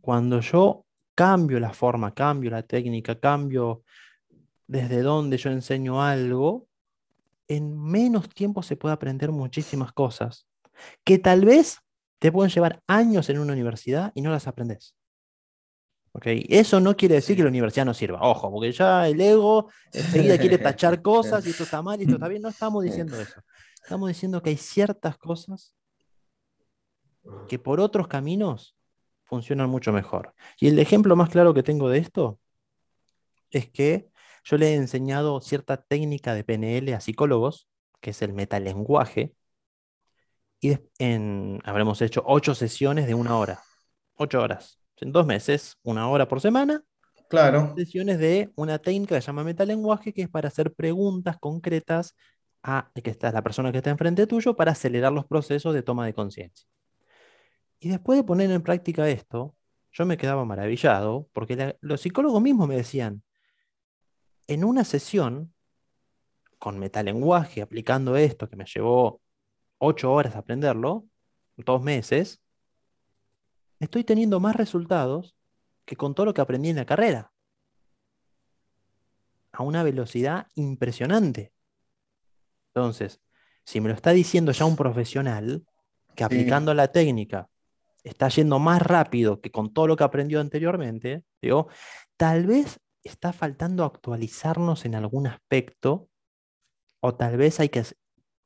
cuando 0.00 0.40
yo 0.40 0.86
cambio 1.18 1.58
la 1.58 1.72
forma, 1.72 2.14
cambio 2.14 2.48
la 2.48 2.62
técnica, 2.62 3.18
cambio 3.18 3.82
desde 4.68 5.02
donde 5.02 5.36
yo 5.36 5.50
enseño 5.50 6.00
algo, 6.00 6.68
en 7.48 7.76
menos 7.76 8.28
tiempo 8.28 8.62
se 8.62 8.76
puede 8.76 8.92
aprender 8.94 9.32
muchísimas 9.32 9.92
cosas 9.92 10.46
que 11.02 11.18
tal 11.18 11.44
vez 11.44 11.80
te 12.20 12.30
pueden 12.30 12.52
llevar 12.52 12.84
años 12.86 13.28
en 13.30 13.40
una 13.40 13.52
universidad 13.52 14.12
y 14.14 14.22
no 14.22 14.30
las 14.30 14.46
aprendes. 14.46 14.94
¿Okay? 16.12 16.46
Eso 16.48 16.78
no 16.78 16.96
quiere 16.96 17.16
decir 17.16 17.36
que 17.36 17.42
la 17.42 17.48
universidad 17.48 17.84
no 17.84 17.94
sirva. 17.94 18.20
Ojo, 18.22 18.52
porque 18.52 18.70
ya 18.70 19.08
el 19.08 19.20
ego 19.20 19.70
enseguida 19.92 20.38
quiere 20.38 20.58
tachar 20.58 21.02
cosas 21.02 21.44
y 21.44 21.50
esto 21.50 21.64
está 21.64 21.82
mal 21.82 21.98
y 21.98 22.04
esto 22.04 22.14
está 22.14 22.28
bien. 22.28 22.42
No 22.42 22.50
estamos 22.50 22.84
diciendo 22.84 23.20
eso. 23.20 23.42
Estamos 23.82 24.08
diciendo 24.08 24.40
que 24.40 24.50
hay 24.50 24.56
ciertas 24.56 25.18
cosas 25.18 25.74
que 27.48 27.58
por 27.58 27.80
otros 27.80 28.06
caminos 28.06 28.77
funcionan 29.28 29.70
mucho 29.70 29.92
mejor. 29.92 30.34
Y 30.58 30.68
el 30.68 30.78
ejemplo 30.78 31.14
más 31.14 31.28
claro 31.28 31.54
que 31.54 31.62
tengo 31.62 31.88
de 31.88 31.98
esto 31.98 32.40
es 33.50 33.70
que 33.70 34.10
yo 34.44 34.56
le 34.56 34.70
he 34.70 34.74
enseñado 34.74 35.40
cierta 35.40 35.76
técnica 35.76 36.34
de 36.34 36.44
PNL 36.44 36.94
a 36.94 37.00
psicólogos, 37.00 37.68
que 38.00 38.10
es 38.10 38.22
el 38.22 38.32
metalenguaje, 38.32 39.34
y 40.60 40.78
en, 40.98 41.60
habremos 41.64 42.02
hecho 42.02 42.22
ocho 42.26 42.54
sesiones 42.54 43.06
de 43.06 43.14
una 43.14 43.36
hora, 43.36 43.60
ocho 44.14 44.40
horas, 44.40 44.80
en 44.96 45.12
dos 45.12 45.26
meses, 45.26 45.76
una 45.82 46.08
hora 46.08 46.26
por 46.26 46.40
semana. 46.40 46.82
Claro. 47.28 47.74
Sesiones 47.76 48.18
de 48.18 48.50
una 48.56 48.78
técnica 48.78 49.14
que 49.14 49.20
se 49.20 49.26
llama 49.26 49.44
metalenguaje, 49.44 50.12
que 50.12 50.22
es 50.22 50.28
para 50.28 50.48
hacer 50.48 50.72
preguntas 50.72 51.36
concretas 51.38 52.16
a 52.62 52.90
que 52.94 53.10
está, 53.10 53.30
la 53.30 53.42
persona 53.42 53.70
que 53.70 53.78
está 53.78 53.90
enfrente 53.90 54.26
tuyo 54.26 54.56
para 54.56 54.72
acelerar 54.72 55.12
los 55.12 55.26
procesos 55.26 55.74
de 55.74 55.82
toma 55.82 56.06
de 56.06 56.14
conciencia. 56.14 56.66
Y 57.80 57.88
después 57.88 58.18
de 58.18 58.24
poner 58.24 58.50
en 58.50 58.62
práctica 58.62 59.08
esto, 59.08 59.54
yo 59.92 60.04
me 60.04 60.16
quedaba 60.16 60.44
maravillado, 60.44 61.28
porque 61.32 61.76
los 61.80 62.00
psicólogos 62.00 62.42
mismos 62.42 62.68
me 62.68 62.76
decían, 62.76 63.22
en 64.46 64.64
una 64.64 64.84
sesión, 64.84 65.54
con 66.58 66.78
metalenguaje, 66.78 67.62
aplicando 67.62 68.16
esto, 68.16 68.48
que 68.48 68.56
me 68.56 68.64
llevó 68.64 69.20
ocho 69.78 70.12
horas 70.12 70.34
aprenderlo, 70.34 71.06
dos 71.56 71.82
meses, 71.82 72.40
estoy 73.78 74.04
teniendo 74.04 74.40
más 74.40 74.56
resultados 74.56 75.36
que 75.84 75.96
con 75.96 76.14
todo 76.14 76.26
lo 76.26 76.34
que 76.34 76.40
aprendí 76.40 76.70
en 76.70 76.76
la 76.76 76.86
carrera. 76.86 77.32
A 79.52 79.62
una 79.62 79.82
velocidad 79.82 80.48
impresionante. 80.54 81.52
Entonces, 82.74 83.20
si 83.64 83.80
me 83.80 83.88
lo 83.88 83.94
está 83.94 84.10
diciendo 84.10 84.52
ya 84.52 84.64
un 84.64 84.76
profesional, 84.76 85.64
que 86.14 86.24
aplicando 86.24 86.74
la 86.74 86.88
técnica 86.88 87.48
está 88.04 88.28
yendo 88.28 88.58
más 88.58 88.82
rápido 88.82 89.40
que 89.40 89.50
con 89.50 89.72
todo 89.72 89.86
lo 89.86 89.96
que 89.96 90.04
aprendió 90.04 90.40
anteriormente, 90.40 91.24
digo, 91.42 91.68
tal 92.16 92.46
vez 92.46 92.80
está 93.02 93.32
faltando 93.32 93.84
actualizarnos 93.84 94.84
en 94.84 94.94
algún 94.94 95.26
aspecto 95.26 96.08
o 97.00 97.14
tal 97.14 97.36
vez 97.36 97.60
hay 97.60 97.68
que 97.68 97.84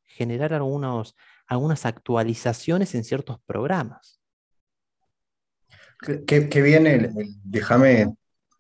generar 0.05 0.53
algunos, 0.55 1.17
algunas 1.47 1.87
actualizaciones 1.87 2.95
en 2.95 3.05
ciertos 3.05 3.39
programas. 3.47 4.21
Que, 6.01 6.63
viene, 6.63 7.11
déjame 7.45 8.15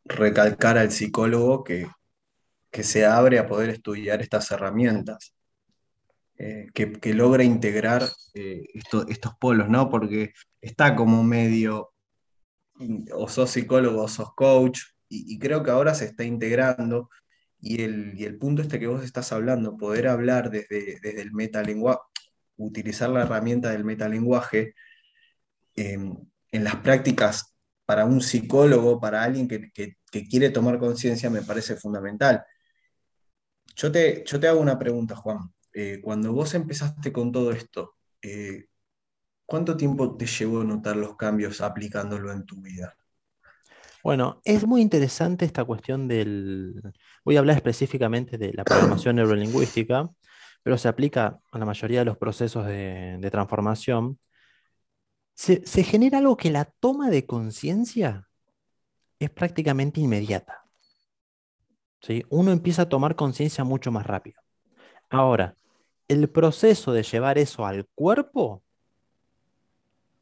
recalcar 0.04 0.78
al 0.78 0.92
psicólogo 0.92 1.64
que, 1.64 1.88
que 2.70 2.84
se 2.84 3.04
abre 3.04 3.38
a 3.38 3.46
poder 3.46 3.70
estudiar 3.70 4.22
estas 4.22 4.50
herramientas. 4.52 5.34
Eh, 6.44 6.70
que, 6.74 7.14
logre 7.14 7.44
integrar 7.44 8.02
eh, 8.34 8.64
estos 8.74 9.36
polos, 9.38 9.68
¿no? 9.68 9.88
Porque 9.88 10.32
está 10.60 10.96
como 10.96 11.22
medio, 11.22 11.92
o 13.14 13.28
sos 13.28 13.50
psicólogo 13.50 14.02
o 14.02 14.08
sos 14.08 14.34
coach, 14.34 14.80
y, 15.08 15.38
creo 15.38 15.62
que 15.62 15.70
ahora 15.70 15.94
se 15.94 16.06
está 16.06 16.24
integrando, 16.24 17.10
y 17.60 17.82
el, 17.82 18.38
punto 18.38 18.60
este 18.62 18.80
que 18.80 18.88
vos 18.88 19.04
estás 19.04 19.30
hablando, 19.30 19.76
poder 19.76 20.08
hablar 20.08 20.50
desde, 20.50 20.98
desde 21.00 21.22
el 21.22 21.32
metalenguaje, 21.32 22.00
utilizar 22.56 23.10
la 23.10 23.22
herramienta 23.22 23.70
del 23.70 23.84
metalenguaje 23.84 24.74
em, 25.76 26.16
en 26.50 26.64
las 26.64 26.76
prácticas 26.76 27.54
para 27.86 28.04
un 28.04 28.20
psicólogo, 28.20 29.00
para 29.00 29.22
alguien 29.22 29.46
que, 29.46 29.96
quiere 30.28 30.50
tomar 30.50 30.78
conciencia, 30.80 31.30
me 31.30 31.42
parece 31.42 31.76
fundamental. 31.76 32.44
Yo 33.76 33.92
te, 33.92 34.24
yo 34.26 34.40
te 34.40 34.48
hago 34.48 34.60
una 34.60 34.78
pregunta, 34.78 35.14
Juan. 35.16 35.52
Eh, 35.74 36.00
cuando 36.02 36.32
vos 36.32 36.54
empezaste 36.54 37.12
con 37.12 37.32
todo 37.32 37.52
esto, 37.52 37.96
eh, 38.20 38.66
¿cuánto 39.46 39.76
tiempo 39.76 40.16
te 40.16 40.26
llevó 40.26 40.62
notar 40.64 40.96
los 40.96 41.16
cambios 41.16 41.60
aplicándolo 41.60 42.30
en 42.32 42.44
tu 42.44 42.60
vida? 42.60 42.96
Bueno, 44.02 44.40
es 44.44 44.66
muy 44.66 44.82
interesante 44.82 45.44
esta 45.44 45.64
cuestión 45.64 46.08
del... 46.08 46.82
Voy 47.24 47.36
a 47.36 47.38
hablar 47.38 47.56
específicamente 47.56 48.36
de 48.36 48.52
la 48.52 48.64
programación 48.64 49.16
neurolingüística, 49.16 50.10
pero 50.62 50.76
se 50.76 50.88
aplica 50.88 51.40
a 51.50 51.58
la 51.58 51.64
mayoría 51.64 52.00
de 52.00 52.06
los 52.06 52.18
procesos 52.18 52.66
de, 52.66 53.28
transformación. 53.30 54.18
Se, 55.34 55.64
se 55.64 55.84
genera 55.84 56.18
algo 56.18 56.36
que 56.36 56.50
la 56.50 56.64
toma 56.64 57.10
de 57.10 57.26
conciencia 57.26 58.28
es 59.20 59.30
prácticamente 59.30 60.00
inmediata. 60.00 60.64
¿sí? 62.00 62.24
Uno 62.28 62.50
empieza 62.50 62.82
a 62.82 62.88
tomar 62.88 63.14
conciencia 63.14 63.62
mucho 63.62 63.92
más 63.92 64.04
rápido. 64.04 64.42
Ahora, 65.12 65.56
el 66.08 66.30
proceso 66.30 66.94
de 66.94 67.02
llevar 67.02 67.36
eso 67.36 67.66
al 67.66 67.86
cuerpo 67.94 68.62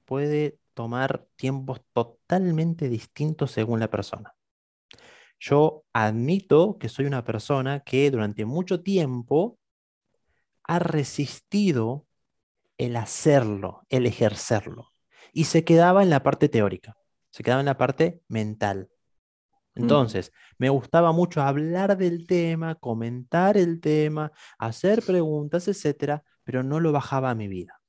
puede 0.04 0.58
tomar 0.74 1.28
tiempos 1.36 1.80
totalmente 1.92 2.88
distintos 2.88 3.52
según 3.52 3.78
la 3.78 3.88
persona. 3.88 4.34
Yo 5.38 5.84
admito 5.92 6.76
que 6.76 6.88
soy 6.88 7.06
una 7.06 7.22
persona 7.22 7.84
que 7.84 8.10
durante 8.10 8.44
mucho 8.44 8.82
tiempo 8.82 9.60
ha 10.64 10.80
resistido 10.80 12.08
el 12.76 12.96
hacerlo, 12.96 13.86
el 13.90 14.06
ejercerlo, 14.06 14.90
y 15.32 15.44
se 15.44 15.62
quedaba 15.62 16.02
en 16.02 16.10
la 16.10 16.24
parte 16.24 16.48
teórica, 16.48 16.96
se 17.30 17.44
quedaba 17.44 17.60
en 17.60 17.66
la 17.66 17.78
parte 17.78 18.22
mental. 18.26 18.90
Mm. 19.74 19.82
Entonces, 19.82 20.32
me 20.58 20.68
gustaba 20.68 21.12
mucho 21.12 21.42
hablar 21.42 21.96
del 21.96 22.26
tema, 22.26 22.74
comentar 22.74 23.56
el 23.56 23.80
tema, 23.80 24.32
hacer 24.58 25.02
preguntas, 25.02 25.68
etcétera, 25.68 26.22
pero 26.44 26.62
no 26.62 26.80
lo 26.80 26.92
bajaba 26.92 27.30
a 27.30 27.34
mi 27.34 27.48
vida. 27.48 27.80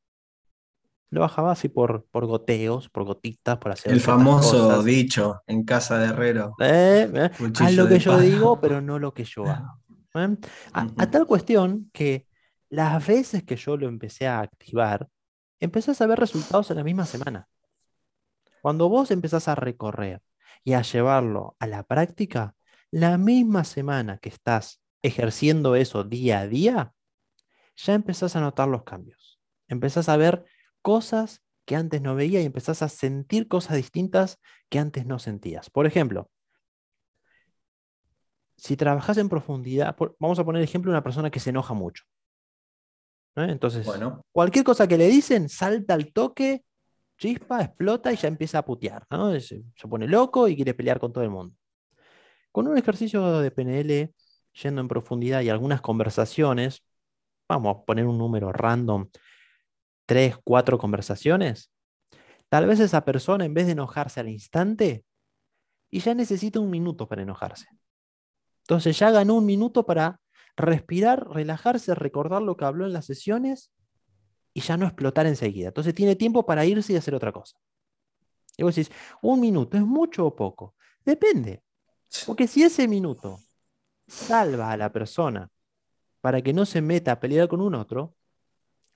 Lo 1.10 1.22
bajaba 1.22 1.52
así 1.52 1.68
por, 1.68 2.06
por 2.10 2.26
goteos, 2.26 2.90
por 2.90 3.04
gotitas, 3.04 3.58
por 3.58 3.74
hacer. 3.74 3.92
El 3.92 4.00
famoso 4.00 4.82
dicho 4.82 5.42
en 5.46 5.66
casa 5.66 5.98
de 5.98 6.08
herrero. 6.08 6.56
Eh, 6.62 7.12
eh, 7.14 7.30
haz 7.60 7.74
lo 7.74 7.88
que 7.90 8.00
yo 8.00 8.18
digo, 8.18 8.62
pero 8.62 8.80
no 8.80 8.98
lo 8.98 9.14
que 9.14 9.26
yo 9.26 9.46
hago. 9.46 9.82
¿eh? 10.16 10.38
A, 10.72 11.12
tal 11.12 11.26
cuestión 11.26 11.90
que 11.92 12.28
las 12.70 13.06
veces 13.06 13.44
que 13.44 13.58
yo 13.58 13.76
lo 13.76 13.90
empecé 13.90 14.26
a 14.26 14.40
activar, 14.40 15.10
empezás 15.60 16.00
a 16.00 16.08
ver 16.08 16.18
resultados 16.18 16.72
en 16.72 16.78
la 16.78 16.84
misma 16.86 17.06
semana. 17.06 17.50
Cuando 18.62 18.88
vos 18.88 19.12
empezás 19.12 19.50
a 19.50 19.56
recorrer 19.56 20.22
y 20.64 20.74
a 20.74 20.82
llevarlo 20.82 21.56
a 21.60 21.68
la 21.68 21.84
práctica, 21.84 22.56
la 22.92 23.18
misma 23.18 23.64
semana 23.64 24.18
que 24.18 24.30
estás 24.30 24.82
ejerciendo 25.02 25.76
eso 25.76 26.04
día 26.04 26.40
a 26.40 26.48
día, 26.48 26.94
ya 27.76 27.94
empezás 27.94 28.36
a 28.36 28.42
notar 28.42 28.68
los 28.68 28.84
cambios. 28.84 29.40
Empezás 29.68 30.10
a 30.10 30.18
ver 30.18 30.46
cosas 30.82 31.42
que 31.66 31.76
antes 31.76 32.02
no 32.02 32.16
veía 32.16 32.42
y 32.42 32.46
empezás 32.46 32.82
a 32.82 32.90
sentir 32.90 33.48
cosas 33.48 33.78
distintas 33.78 34.40
que 34.70 34.80
antes 34.80 35.06
no 35.06 35.20
sentías. 35.20 35.70
Por 35.70 35.86
ejemplo, 35.86 36.30
si 38.58 38.78
trabajas 38.78 39.18
en 39.18 39.30
profundidad, 39.30 39.96
vamos 40.20 40.38
a 40.38 40.46
poner 40.46 40.62
ejemplo 40.62 40.92
de 40.92 40.98
una 40.98 41.04
persona 41.04 41.32
que 41.32 41.40
se 41.40 41.50
enoja 41.50 41.74
mucho. 41.74 42.04
Entonces, 43.36 43.88
cualquier 44.32 44.66
cosa 44.66 44.88
que 44.88 44.98
le 44.98 45.08
dicen, 45.08 45.50
salta 45.50 45.94
al 45.94 46.12
toque 46.12 46.64
chispa, 47.22 47.62
explota 47.62 48.12
y 48.12 48.16
ya 48.16 48.28
empieza 48.28 48.58
a 48.58 48.66
putear, 48.66 49.06
se, 49.40 49.64
pone 49.88 50.08
loco 50.08 50.48
y 50.48 50.56
quiere 50.56 50.74
pelear 50.74 51.00
con 51.00 51.14
todo 51.14 51.24
el 51.24 51.30
mundo. 51.30 51.56
Con 52.52 52.68
un 52.68 52.78
ejercicio 52.80 53.40
de 53.40 53.52
PNL 53.52 54.12
yendo 54.54 54.82
en 54.82 54.88
profundidad 54.88 55.42
y 55.42 55.50
algunas 55.50 55.82
conversaciones, 55.82 56.84
vamos 57.48 57.78
a 57.78 57.86
poner 57.86 58.08
un 58.08 58.18
número 58.18 58.52
random, 58.52 59.08
tres, 60.08 60.36
cuatro 60.44 60.80
conversaciones, 60.80 61.72
tal 62.50 62.66
vez 62.66 62.80
esa 62.80 63.06
persona 63.06 63.46
en 63.46 63.54
vez 63.54 63.68
de 63.68 63.74
enojarse 63.74 64.20
al 64.20 64.28
instante, 64.28 65.06
y 65.92 66.00
ya 66.00 66.16
necesita 66.16 66.60
un 66.60 66.72
minuto 66.72 67.08
para 67.08 67.22
enojarse. 67.22 67.68
Entonces 68.64 68.98
ya 68.98 69.12
ganó 69.12 69.36
un 69.36 69.46
minuto 69.46 69.86
para 69.86 70.20
respirar, 70.58 71.30
relajarse, 71.30 71.94
recordar 71.94 72.42
lo 72.42 72.58
que 72.58 72.66
habló 72.66 72.88
en 72.88 72.94
las 72.94 73.06
sesiones 73.06 73.72
y 74.54 74.62
ya 74.62 74.78
no 74.78 74.86
explotar 74.86 75.26
enseguida. 75.26 75.70
Entonces 75.70 75.94
tiene 75.94 76.16
tiempo 76.16 76.46
para 76.46 76.66
irse 76.66 76.94
y 76.94 76.96
hacer 76.96 77.16
otra 77.16 77.32
cosa. 77.32 77.58
Y 78.58 78.64
vos 78.64 78.76
decís, 78.76 78.94
un 79.22 79.40
minuto, 79.40 79.78
¿es 79.78 79.84
mucho 79.84 80.26
o 80.26 80.36
poco? 80.36 80.76
Depende. 81.06 81.64
Porque 82.26 82.48
si 82.48 82.64
ese 82.64 82.88
minuto 82.88 83.40
salva 84.08 84.72
a 84.72 84.78
la 84.78 84.92
persona 84.92 85.50
para 86.20 86.42
que 86.42 86.54
no 86.54 86.66
se 86.66 86.82
meta 86.82 87.14
a 87.14 87.20
pelear 87.20 87.48
con 87.48 87.62
un 87.62 87.76
otro, 87.76 88.16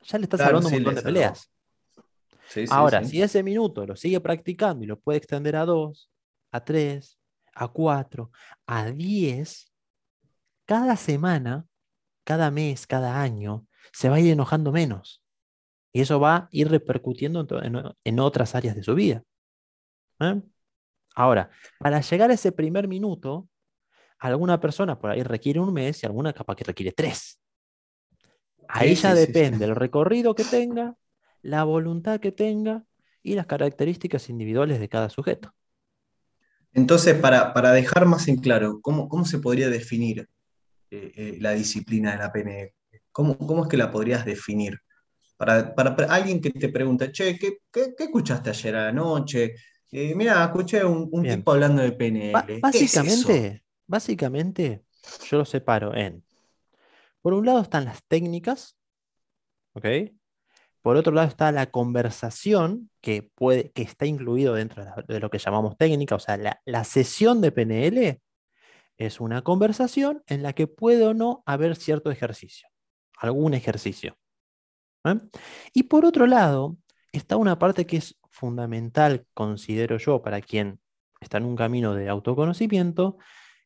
ya 0.03 0.17
le 0.17 0.25
estás 0.25 0.41
hablando 0.41 0.67
un 0.67 0.73
montón 0.73 0.95
de 0.95 1.01
peleas. 1.01 1.49
Ahora, 2.69 3.03
si 3.03 3.21
ese 3.21 3.41
minuto 3.41 3.85
lo 3.85 3.95
sigue 3.95 4.19
practicando 4.19 4.83
y 4.83 4.87
lo 4.87 4.99
puede 4.99 5.17
extender 5.17 5.55
a 5.55 5.65
dos, 5.65 6.11
a 6.51 6.63
tres, 6.63 7.17
a 7.53 7.67
cuatro, 7.69 8.31
a 8.67 8.91
diez, 8.91 9.71
cada 10.65 10.95
semana, 10.95 11.65
cada 12.23 12.51
mes, 12.51 12.85
cada 12.85 13.21
año, 13.21 13.65
se 13.91 14.09
va 14.09 14.17
a 14.17 14.19
ir 14.19 14.31
enojando 14.31 14.71
menos. 14.71 15.23
Y 15.95 16.01
eso 16.01 16.19
va 16.19 16.35
a 16.35 16.49
ir 16.51 16.67
repercutiendo 16.67 17.47
en, 18.03 18.19
otras 18.19 18.53
áreas 18.53 18.75
de 18.75 18.83
su 18.83 18.95
vida. 18.95 19.23
¿eh? 20.19 20.41
Ahora, 21.15 21.49
para 21.79 22.01
llegar 22.01 22.29
a 22.29 22.33
ese 22.33 22.51
primer 22.51 22.89
minuto, 22.89 23.47
alguna 24.19 24.59
persona 24.59 24.99
por 24.99 25.11
ahí 25.11 25.23
requiere 25.23 25.61
un 25.61 25.71
mes 25.71 26.03
y 26.03 26.05
alguna 26.05 26.33
capaz 26.33 26.57
que 26.57 26.65
requiere 26.65 26.91
tres. 26.91 27.39
Ahí 28.67 28.95
ya 28.95 29.15
depende 29.15 29.63
el 29.63 29.73
recorrido 29.73 30.35
que 30.35 30.43
tenga, 30.43 30.97
la 31.41 31.63
voluntad 31.63 32.19
que 32.19 32.33
tenga 32.33 32.83
y 33.23 33.35
las 33.35 33.45
características 33.45 34.27
individuales 34.27 34.81
de 34.81 34.89
cada 34.89 35.09
sujeto. 35.09 35.53
Entonces, 36.73 37.17
para, 37.17 37.71
dejar 37.71 38.05
más 38.05 38.27
en 38.27 38.35
claro, 38.35 38.81
¿cómo, 38.81 39.07
cómo 39.07 39.23
se 39.23 39.39
podría 39.39 39.69
definir 39.69 40.27
eh, 40.91 41.13
eh, 41.15 41.37
la 41.39 41.51
disciplina 41.51 42.11
de 42.11 42.17
la 42.17 42.33
PNL? 42.33 42.73
¿Cómo, 43.13 43.37
¿Cómo, 43.37 43.63
es 43.63 43.69
que 43.69 43.77
la 43.77 43.91
podrías 43.91 44.25
definir? 44.25 44.81
Para, 45.37 45.73
alguien 46.09 46.39
que 46.41 46.51
te 46.51 46.69
pregunta, 46.69 47.11
che, 47.11 47.37
¿qué, 47.37 47.59
escuchaste 47.97 48.51
ayer 48.51 48.75
a 48.75 48.85
la 48.85 48.91
noche? 48.91 49.55
Eh, 49.91 50.15
mira, 50.15 50.43
escuché 50.45 50.83
un, 50.83 51.09
un 51.11 51.23
tipo 51.23 51.51
hablando 51.51 51.81
de 51.81 51.91
PNL. 51.91 52.59
básicamente, 52.61 53.63
básicamente, 53.85 54.83
yo 55.29 55.37
lo 55.37 55.45
separo 55.45 55.93
en, 55.93 56.23
por 57.21 57.33
un 57.33 57.45
lado 57.45 57.61
están 57.61 57.85
las 57.85 58.03
técnicas, 58.05 58.77
¿ok? 59.73 59.85
Por 60.81 60.97
otro 60.97 61.13
lado 61.13 61.27
está 61.27 61.51
la 61.51 61.71
conversación, 61.71 62.91
que, 63.01 63.23
puede, 63.23 63.71
que 63.71 63.81
está 63.81 64.05
incluido 64.05 64.53
dentro 64.53 64.85
de, 65.07 65.19
lo 65.19 65.29
que 65.29 65.39
llamamos 65.39 65.77
técnica, 65.77 66.15
o 66.15 66.19
sea, 66.19 66.37
la, 66.37 66.61
la 66.65 66.83
sesión 66.83 67.41
de 67.41 67.51
PNL 67.51 68.21
es 68.97 69.19
una 69.19 69.41
conversación 69.41 70.23
en 70.27 70.43
la 70.43 70.53
que 70.53 70.67
puede 70.67 71.05
o 71.05 71.13
no 71.13 71.43
haber 71.45 71.75
cierto 71.75 72.11
ejercicio, 72.11 72.69
algún 73.17 73.53
ejercicio. 73.53 74.17
¿Eh? 75.05 75.19
Y 75.73 75.83
por 75.83 76.05
otro 76.05 76.27
lado, 76.27 76.77
está 77.11 77.37
una 77.37 77.57
parte 77.59 77.85
que 77.85 77.97
es 77.97 78.17
fundamental, 78.29 79.25
considero 79.33 79.97
yo, 79.97 80.21
para 80.21 80.41
quien 80.41 80.79
está 81.21 81.37
en 81.37 81.45
un 81.45 81.55
camino 81.55 81.93
de 81.93 82.09
autoconocimiento, 82.09 83.17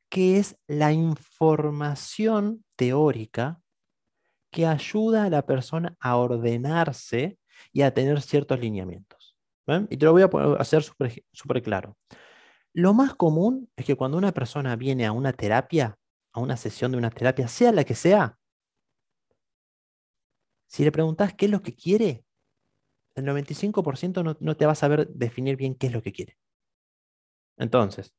que 0.09 0.37
es 0.37 0.57
la 0.67 0.91
información 0.91 2.63
teórica 2.75 3.61
que 4.51 4.65
ayuda 4.65 5.25
a 5.25 5.29
la 5.29 5.45
persona 5.45 5.95
a 5.99 6.17
ordenarse 6.17 7.37
y 7.71 7.81
a 7.81 7.93
tener 7.93 8.21
ciertos 8.21 8.59
lineamientos. 8.59 9.35
Y 9.89 9.97
te 9.97 10.05
lo 10.05 10.13
voy 10.13 10.23
a 10.23 10.29
hacer 10.59 10.83
súper 10.83 11.61
claro. 11.61 11.95
Lo 12.73 12.93
más 12.93 13.13
común 13.13 13.69
es 13.75 13.85
que 13.85 13.95
cuando 13.95 14.17
una 14.17 14.31
persona 14.31 14.75
viene 14.75 15.05
a 15.05 15.11
una 15.11 15.33
terapia, 15.33 15.95
a 16.33 16.39
una 16.39 16.57
sesión 16.57 16.91
de 16.91 16.97
una 16.97 17.11
terapia, 17.11 17.47
sea 17.47 17.71
la 17.71 17.83
que 17.83 17.93
sea, 17.93 18.38
si 20.69 20.83
le 20.83 20.91
preguntas 20.91 21.33
qué 21.33 21.45
es 21.45 21.51
lo 21.51 21.61
que 21.63 21.75
quiere, 21.75 22.23
el 23.15 23.25
95% 23.25 24.37
no, 24.39 24.55
te 24.55 24.65
va 24.65 24.73
a 24.73 24.75
saber 24.75 25.07
definir 25.09 25.57
bien 25.57 25.73
qué 25.73 25.87
es 25.87 25.93
lo 25.93 26.03
que 26.03 26.13
quiere. 26.13 26.37
Entonces, 27.57 28.13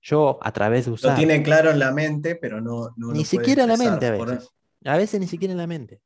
yo 0.00 0.38
a 0.40 0.52
través 0.52 0.86
de 0.86 0.92
usar... 0.92 1.10
Lo 1.10 1.16
tiene 1.18 1.42
claro 1.42 1.70
en 1.70 1.80
la 1.80 1.92
mente, 1.92 2.36
pero 2.36 2.60
no... 2.60 2.94
ni 2.96 3.24
siquiera 3.24 3.64
en 3.64 3.68
la 3.68 3.76
mente 3.76 4.06
a 4.06 4.10
veces. 4.12 4.48
A 4.84 4.96
veces 4.96 5.20
ni 5.20 5.26
siquiera 5.26 5.52
en 5.52 5.58
la 5.58 5.66
mente. 5.66 6.00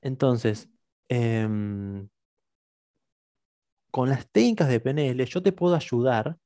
Entonces, 0.00 0.70
em, 1.08 2.08
con 3.90 4.08
las 4.08 4.30
técnicas 4.30 4.68
de 4.68 4.78
PNL 4.78 5.24
yo 5.26 5.42
te 5.42 5.52
puedo 5.52 5.74
ayudar 5.74 6.38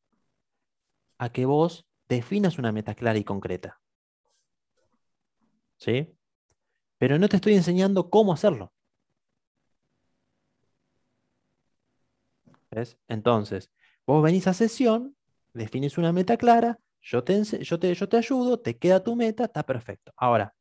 a 1.18 1.30
que 1.30 1.44
vos 1.44 1.86
definas 2.08 2.58
una 2.58 2.72
meta 2.72 2.94
clara 2.94 3.18
y 3.18 3.24
concreta. 3.24 3.78
¿Sí? 5.76 6.16
Pero 7.02 7.18
no 7.18 7.28
te 7.28 7.34
estoy 7.34 7.54
enseñando 7.54 8.10
cómo 8.10 8.32
hacerlo. 8.32 8.72
¿Ves? 12.70 12.96
Entonces, 13.08 13.72
vos 14.06 14.22
venís 14.22 14.46
a 14.46 14.54
sesión, 14.54 15.16
defines 15.52 15.98
una 15.98 16.12
meta 16.12 16.36
clara, 16.36 16.78
yo 17.00 17.24
te, 17.24 17.42
yo, 17.42 17.80
te, 17.80 17.92
yo 17.92 18.08
te 18.08 18.16
ayudo, 18.18 18.60
te 18.60 18.78
queda 18.78 19.02
tu 19.02 19.16
meta, 19.16 19.46
está 19.46 19.64
perfecto. 19.64 20.12
Ahora, 20.16 20.54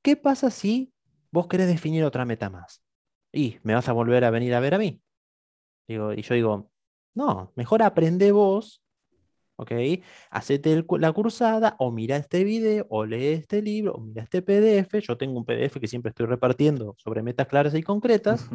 ¿qué 0.00 0.14
pasa 0.14 0.52
si 0.52 0.92
vos 1.32 1.48
querés 1.48 1.66
definir 1.66 2.04
otra 2.04 2.24
meta 2.24 2.48
más? 2.48 2.80
Y 3.32 3.58
me 3.64 3.74
vas 3.74 3.88
a 3.88 3.92
volver 3.92 4.22
a 4.22 4.30
venir 4.30 4.54
a 4.54 4.60
ver 4.60 4.74
a 4.74 4.78
mí. 4.78 5.02
Digo, 5.88 6.12
y 6.12 6.22
yo 6.22 6.34
digo, 6.36 6.70
no, 7.14 7.52
mejor 7.56 7.82
aprende 7.82 8.30
vos 8.30 8.84
¿ok? 9.58 9.72
Hacete 10.30 10.84
la 10.98 11.12
cursada 11.12 11.76
o 11.78 11.90
mira 11.90 12.16
este 12.16 12.44
video 12.44 12.86
o 12.90 13.04
lee 13.04 13.26
este 13.26 13.60
libro 13.60 13.94
o 13.94 14.00
mira 14.00 14.22
este 14.22 14.40
PDF. 14.40 15.00
Yo 15.00 15.18
tengo 15.18 15.38
un 15.38 15.44
PDF 15.44 15.80
que 15.80 15.88
siempre 15.88 16.10
estoy 16.10 16.26
repartiendo 16.26 16.94
sobre 16.98 17.22
metas 17.22 17.48
claras 17.48 17.74
y 17.74 17.82
concretas 17.82 18.48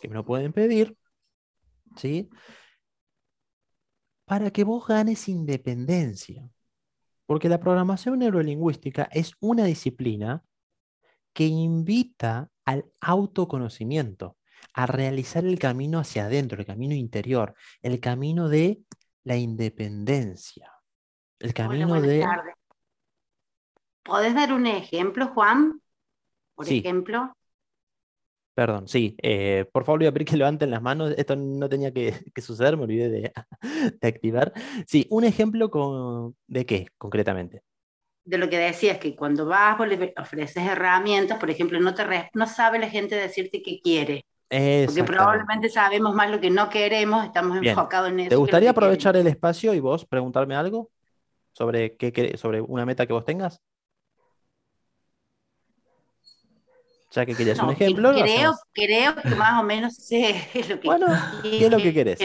que 0.00 0.08
me 0.08 0.14
lo 0.14 0.24
pueden 0.24 0.52
pedir, 0.52 0.96
¿sí? 1.96 2.28
Para 4.26 4.50
que 4.50 4.64
vos 4.64 4.86
ganes 4.86 5.28
independencia. 5.28 6.48
Porque 7.26 7.48
la 7.48 7.60
programación 7.60 8.18
neurolingüística 8.18 9.08
es 9.12 9.32
una 9.40 9.64
disciplina 9.64 10.44
que 11.32 11.46
invita 11.46 12.50
al 12.64 12.84
autoconocimiento, 13.00 14.36
a 14.74 14.86
realizar 14.86 15.44
el 15.44 15.58
camino 15.58 15.98
hacia 16.00 16.26
adentro, 16.26 16.58
el 16.58 16.66
camino 16.66 16.94
interior, 16.94 17.54
el 17.82 17.98
camino 18.00 18.48
de 18.48 18.82
la 19.24 19.36
independencia, 19.36 20.72
el 21.38 21.54
camino 21.54 22.00
de... 22.00 22.26
¿Podés 24.02 24.34
dar 24.34 24.52
un 24.52 24.66
ejemplo, 24.66 25.28
Juan? 25.28 25.80
Por 26.54 26.68
ejemplo. 26.68 27.34
Perdón, 28.54 28.88
sí. 28.88 29.16
Eh, 29.22 29.64
por 29.72 29.84
favor, 29.84 30.00
voy 30.00 30.08
a 30.08 30.12
pedir 30.12 30.26
que 30.26 30.36
levanten 30.36 30.70
las 30.70 30.82
manos. 30.82 31.14
Esto 31.16 31.36
no 31.36 31.68
tenía 31.68 31.92
que, 31.92 32.14
suceder, 32.42 32.76
me 32.76 32.84
olvidé 32.84 33.32
de, 34.00 34.08
activar. 34.08 34.52
Sí, 34.86 35.06
un 35.10 35.24
ejemplo 35.24 35.70
de 36.46 36.66
qué, 36.66 36.88
concretamente. 36.98 37.62
De 38.24 38.38
lo 38.38 38.50
que 38.50 38.58
decías, 38.58 38.98
que 38.98 39.16
cuando 39.16 39.46
vas, 39.46 39.78
ofreces 40.18 40.66
herramientas, 40.66 41.38
por 41.38 41.50
ejemplo, 41.50 41.80
no, 41.80 41.94
te 41.94 42.04
no 42.34 42.46
sabe 42.46 42.78
la 42.78 42.90
gente 42.90 43.14
decirte 43.14 43.62
qué 43.62 43.80
quiere. 43.80 44.26
Porque 44.50 45.04
probablemente 45.04 45.68
sabemos 45.68 46.12
más 46.12 46.28
lo 46.28 46.40
que 46.40 46.50
no 46.50 46.68
queremos, 46.68 47.24
estamos 47.24 47.56
enfocados 47.56 48.10
en 48.10 48.20
eso. 48.20 48.30
¿Te 48.30 48.36
gustaría 48.36 48.70
aprovechar 48.70 49.16
el 49.16 49.28
espacio 49.28 49.74
y 49.74 49.80
vos 49.80 50.04
preguntarme 50.04 50.56
algo 50.56 50.90
sobre, 51.52 51.96
qué, 51.96 52.36
sobre 52.36 52.60
una 52.60 52.84
meta 52.84 53.06
que 53.06 53.12
vos 53.12 53.24
tengas? 53.24 53.62
Ya 57.12 57.24
que 57.26 57.36
querías 57.36 57.60
un 57.60 57.70
ejemplo. 57.70 58.12
Creo, 58.12 58.54
creo 58.72 59.14
que 59.14 59.34
más 59.36 59.60
o 59.60 59.64
menos 59.64 59.94
sé 60.08 60.34
lo 60.68 60.80
que 60.80 60.86
Bueno, 60.88 61.06
¿qué 61.42 61.66
es 61.66 61.70
lo 61.70 61.76
que 61.78 61.94
querés? 61.94 62.18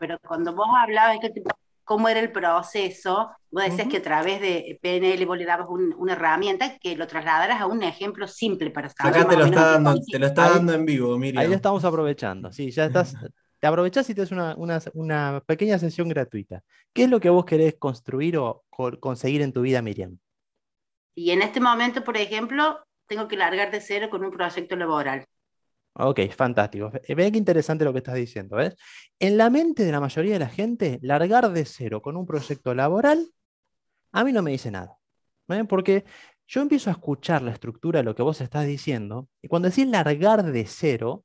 Pero, 0.00 0.18
cuando 0.26 0.54
vos 0.54 0.68
hablabas 0.74 1.20
de 1.20 1.42
cómo 1.84 2.08
era 2.08 2.20
el 2.20 2.32
proceso, 2.32 3.30
vos 3.50 3.64
decías 3.64 3.88
que 3.88 3.98
a 3.98 4.02
través 4.02 4.40
de 4.40 4.78
PNL 4.80 5.24
vos 5.26 5.38
le 5.38 5.44
dabas 5.44 5.66
una 5.68 6.12
herramienta 6.12 6.78
que 6.78 6.96
lo 6.96 7.06
trasladaras 7.06 7.60
a 7.60 7.66
un 7.66 7.82
ejemplo 7.82 8.26
simple 8.26 8.70
para 8.70 8.88
saber. 8.88 9.20
Acá 9.20 9.28
te 9.28 9.36
lo, 9.36 9.44
está 9.44 9.72
dando, 9.72 10.00
te 10.00 10.18
lo 10.18 10.26
está 10.26 10.50
dando 10.50 10.72
en 10.72 10.84
vivo, 10.84 11.18
Miriam. 11.18 11.42
Ahí 11.42 11.48
lo 11.48 11.54
estamos 11.54 11.84
aprovechando. 11.84 12.52
Sí, 12.52 12.70
ya 12.70 12.86
estás. 12.86 13.14
Te 13.62 13.68
aprovechás 13.68 14.10
y 14.10 14.14
te 14.16 14.22
das 14.22 14.32
una, 14.32 14.56
una, 14.92 15.40
pequeña 15.46 15.78
sesión 15.78 16.08
gratuita. 16.08 16.64
¿Qué 16.92 17.04
es 17.04 17.08
lo 17.08 17.20
que 17.20 17.30
vos 17.30 17.44
querés 17.44 17.76
construir 17.78 18.36
o 18.36 18.64
conseguir 18.98 19.40
en 19.40 19.52
tu 19.52 19.60
vida, 19.60 19.80
Miriam? 19.80 20.18
Y 21.14 21.30
en 21.30 21.42
este 21.42 21.60
momento, 21.60 22.02
por 22.02 22.16
ejemplo, 22.16 22.80
tengo 23.06 23.28
que 23.28 23.36
largar 23.36 23.70
de 23.70 23.80
cero 23.80 24.08
con 24.10 24.24
un 24.24 24.32
proyecto 24.32 24.74
laboral. 24.74 25.26
Ok, 25.94 26.20
fantástico. 26.34 26.90
Ve 26.90 27.32
qué 27.32 27.38
interesante 27.38 27.84
lo 27.84 27.92
que 27.92 27.98
estás 27.98 28.14
diciendo, 28.14 28.56
¿ves? 28.56 28.74
En 29.18 29.36
la 29.36 29.50
mente 29.50 29.84
de 29.84 29.92
la 29.92 30.00
mayoría 30.00 30.32
de 30.34 30.38
la 30.38 30.48
gente, 30.48 30.98
largar 31.02 31.52
de 31.52 31.64
cero 31.66 32.00
con 32.00 32.16
un 32.16 32.26
proyecto 32.26 32.74
laboral, 32.74 33.28
a 34.12 34.24
mí 34.24 34.32
no 34.32 34.42
me 34.42 34.52
dice 34.52 34.70
nada. 34.70 34.98
Porque 35.68 36.04
yo 36.46 36.62
empiezo 36.62 36.88
a 36.90 36.94
escuchar 36.94 37.42
la 37.42 37.52
estructura 37.52 38.00
de 38.00 38.04
lo 38.04 38.14
que 38.14 38.22
vos 38.22 38.40
estás 38.40 38.66
diciendo, 38.66 39.28
y 39.42 39.48
cuando 39.48 39.68
decís 39.68 39.86
largar 39.86 40.44
de 40.44 40.66
cero, 40.66 41.24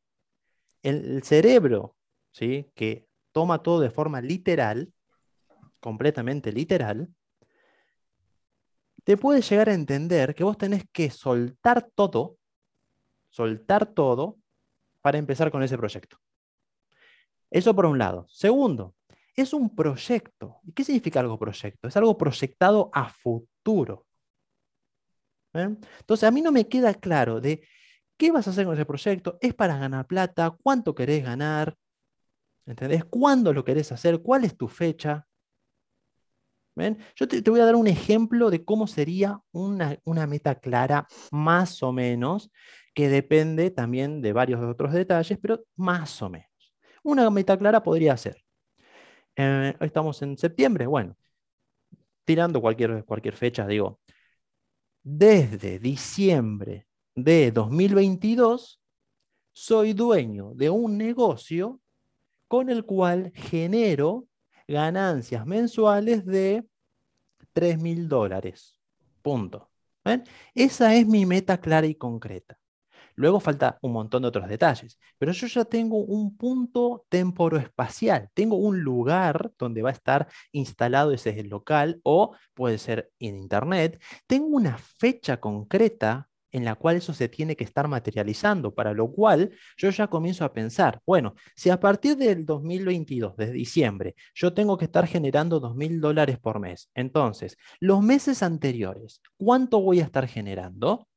el, 0.83 1.23
cerebro, 1.23 1.95
¿sí? 2.31 2.69
que 2.75 3.07
toma 3.31 3.63
todo 3.63 3.79
de 3.79 3.89
forma 3.89 4.21
literal, 4.21 4.91
completamente 5.79 6.51
literal, 6.51 7.09
te 9.05 9.15
puede 9.15 9.41
llegar 9.41 9.69
a 9.69 9.73
entender 9.73 10.35
que 10.35 10.43
vos 10.43 10.57
tenés 10.57 10.83
que 10.91 11.09
soltar 11.09 11.89
todo, 11.95 12.37
soltar 13.29 13.85
todo 13.85 14.37
para 15.07 15.19
empezar 15.19 15.49
con 15.49 15.63
ese 15.63 15.77
proyecto. 15.77 16.17
Eso 17.49 17.73
por 17.73 17.85
un 17.85 17.97
lado. 17.97 18.25
Segundo, 18.27 18.93
es 19.33 19.53
un 19.53 19.73
proyecto. 19.73 20.59
¿Y 20.65 20.73
qué 20.73 20.83
significa 20.83 21.21
algo 21.21 21.39
proyecto? 21.39 21.87
Es 21.87 21.95
algo 21.95 22.17
proyectado 22.17 22.89
a 22.91 23.07
futuro. 23.07 24.05
Entonces, 25.53 26.27
a 26.27 26.31
mí 26.31 26.41
no 26.41 26.51
me 26.51 26.67
queda 26.67 26.93
claro 26.93 27.39
de 27.39 27.65
qué 28.17 28.33
vas 28.33 28.47
a 28.47 28.49
hacer 28.49 28.65
con 28.65 28.73
ese 28.73 28.85
proyecto. 28.85 29.37
¿Es 29.39 29.53
para 29.53 29.77
ganar 29.77 30.05
plata? 30.07 30.53
¿Cuánto 30.61 30.93
querés 30.93 31.23
ganar? 31.23 31.77
¿Entendés? 32.65 33.05
¿Cuándo 33.05 33.53
lo 33.53 33.63
querés 33.63 33.93
hacer? 33.93 34.21
¿Cuál 34.21 34.43
es 34.43 34.57
tu 34.57 34.67
fecha? 34.67 35.25
Yo 37.15 37.27
te, 37.27 37.41
voy 37.49 37.59
a 37.59 37.65
dar 37.65 37.75
un 37.75 37.87
ejemplo 37.87 38.49
de 38.49 38.63
cómo 38.63 38.87
sería 38.87 39.41
una, 39.51 40.27
meta 40.27 40.55
clara, 40.55 41.07
más 41.31 41.81
o 41.81 41.91
menos, 41.91 42.51
que 42.97 43.09
depende 43.09 43.69
también 43.69 44.23
de 44.23 44.33
varios 44.33 44.59
otros 44.59 44.91
detalles, 44.91 45.37
pero 45.39 45.63
más 45.75 46.19
o 46.23 46.31
menos. 46.31 46.49
Una 47.03 47.29
meta 47.29 47.55
clara 47.55 47.83
podría 47.83 48.17
ser, 48.17 48.43
eh, 49.35 49.75
estamos 49.81 50.19
en 50.23 50.35
septiembre, 50.35 50.87
bueno, 50.87 51.15
tirando 52.25 52.59
cualquier, 52.59 53.05
cualquier 53.05 53.35
fecha, 53.35 53.67
digo, 53.67 53.99
desde 55.03 55.77
diciembre 55.77 56.87
de 57.13 57.51
2022, 57.51 58.81
soy 59.53 59.93
dueño 59.93 60.53
de 60.55 60.71
un 60.71 60.97
negocio 60.97 61.79
con 62.47 62.67
el 62.71 62.83
cual 62.83 63.31
genero 63.35 64.25
ganancias 64.67 65.45
mensuales 65.45 66.25
de 66.25 66.65
3 67.53 67.79
mil 67.79 68.09
dólares. 68.09 68.79
Punto. 69.21 69.69
Esa 70.55 70.95
es 70.95 71.05
mi 71.05 71.27
meta 71.27 71.61
clara 71.61 71.85
y 71.85 71.93
concreta. 71.93 72.57
Luego 73.17 73.39
falta 73.39 73.79
un 73.81 73.93
montón 73.93 74.21
de 74.21 74.27
otros 74.29 74.47
detalles, 74.47 74.99
pero 75.17 75.31
yo 75.31 75.47
ya 75.47 75.65
tengo 75.65 75.97
un 75.97 76.37
punto 76.37 77.03
temporoespacial, 77.09 78.29
tengo 78.35 78.57
un 78.57 78.81
lugar 78.81 79.51
donde 79.57 79.81
va 79.81 79.89
a 79.89 79.93
estar 79.93 80.27
instalado 80.51 81.11
ese 81.11 81.43
local 81.43 81.99
o 82.03 82.35
puede 82.53 82.77
ser 82.77 83.11
en 83.19 83.37
internet, 83.37 83.99
tengo 84.27 84.45
una 84.47 84.77
fecha 84.77 85.39
concreta 85.39 86.29
en 86.51 86.63
la 86.63 86.75
cual 86.75 86.97
eso 86.97 87.13
se 87.13 87.27
tiene 87.27 87.55
que 87.55 87.63
estar 87.63 87.87
materializando, 87.87 88.73
para 88.73 88.93
lo 88.93 89.11
cual 89.11 89.51
yo 89.77 89.89
ya 89.89 90.07
comienzo 90.07 90.45
a 90.45 90.53
pensar, 90.53 91.01
bueno, 91.05 91.33
si 91.55 91.71
a 91.71 91.79
partir 91.79 92.17
del 92.17 92.45
2022, 92.45 93.35
de 93.35 93.51
diciembre, 93.51 94.15
yo 94.35 94.53
tengo 94.53 94.77
que 94.77 94.85
estar 94.85 95.07
generando 95.07 95.59
2.000 95.59 95.99
dólares 95.99 96.37
por 96.39 96.59
mes, 96.59 96.89
entonces, 96.93 97.57
los 97.79 98.01
meses 98.01 98.43
anteriores, 98.43 99.21
¿cuánto 99.37 99.81
voy 99.81 99.99
a 100.01 100.03
estar 100.03 100.27
generando? 100.27 101.07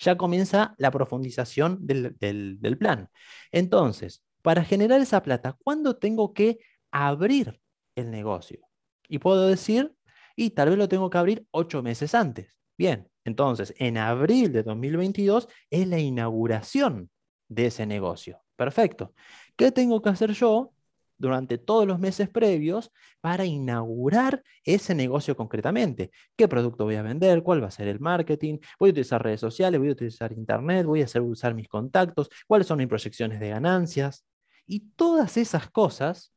Ya 0.00 0.16
comienza 0.16 0.74
la 0.78 0.90
profundización 0.90 1.86
del, 1.86 2.76
plan. 2.78 3.10
Entonces, 3.52 4.24
para 4.42 4.64
generar 4.64 5.00
esa 5.00 5.22
plata, 5.22 5.58
¿cuándo 5.62 5.96
tengo 5.96 6.32
que 6.32 6.58
abrir 6.90 7.60
el 7.94 8.10
negocio? 8.10 8.66
Y 9.08 9.18
puedo 9.18 9.46
decir, 9.46 9.94
y 10.36 10.50
tal 10.50 10.70
vez 10.70 10.78
lo 10.78 10.88
tengo 10.88 11.10
que 11.10 11.18
abrir 11.18 11.46
ocho 11.50 11.82
meses 11.82 12.14
antes. 12.14 12.48
Bien, 12.78 13.08
entonces, 13.24 13.74
en 13.76 13.98
abril 13.98 14.52
de 14.52 14.62
2022 14.62 15.48
es 15.68 15.86
la 15.86 15.98
inauguración 15.98 17.10
de 17.48 17.66
ese 17.66 17.84
negocio. 17.84 18.42
Perfecto. 18.56 19.12
¿Qué 19.56 19.70
tengo 19.70 20.00
que 20.00 20.08
hacer 20.08 20.32
yo 20.32 20.72
durante 21.20 21.58
todos 21.58 21.86
los 21.86 22.00
meses 22.00 22.28
previos 22.28 22.90
para 23.20 23.44
inaugurar 23.44 24.42
ese 24.64 24.94
negocio 24.94 25.36
concretamente? 25.36 26.10
¿Qué 26.36 26.48
producto 26.48 26.84
voy 26.84 26.96
a 26.96 27.02
vender? 27.02 27.42
¿Cuál 27.42 27.62
va 27.62 27.68
a 27.68 27.70
ser 27.70 27.86
el 27.88 28.00
marketing? 28.00 28.58
¿Voy 28.78 28.88
a 28.88 28.92
utilizar 28.92 29.22
redes 29.22 29.40
sociales? 29.40 29.78
¿Voy 29.78 29.90
a 29.90 29.92
utilizar 29.92 30.32
internet? 30.32 30.86
¿Voy 30.86 31.02
a 31.02 31.04
hacer 31.04 31.22
usar 31.22 31.54
mis 31.54 31.68
contactos? 31.68 32.30
¿Cuáles 32.48 32.66
son 32.66 32.78
mis 32.78 32.88
proyecciones 32.88 33.38
de 33.38 33.50
ganancias? 33.50 34.24
Y 34.66 34.80
todas 34.96 35.36
esas 35.36 35.70
cosas 35.70 36.32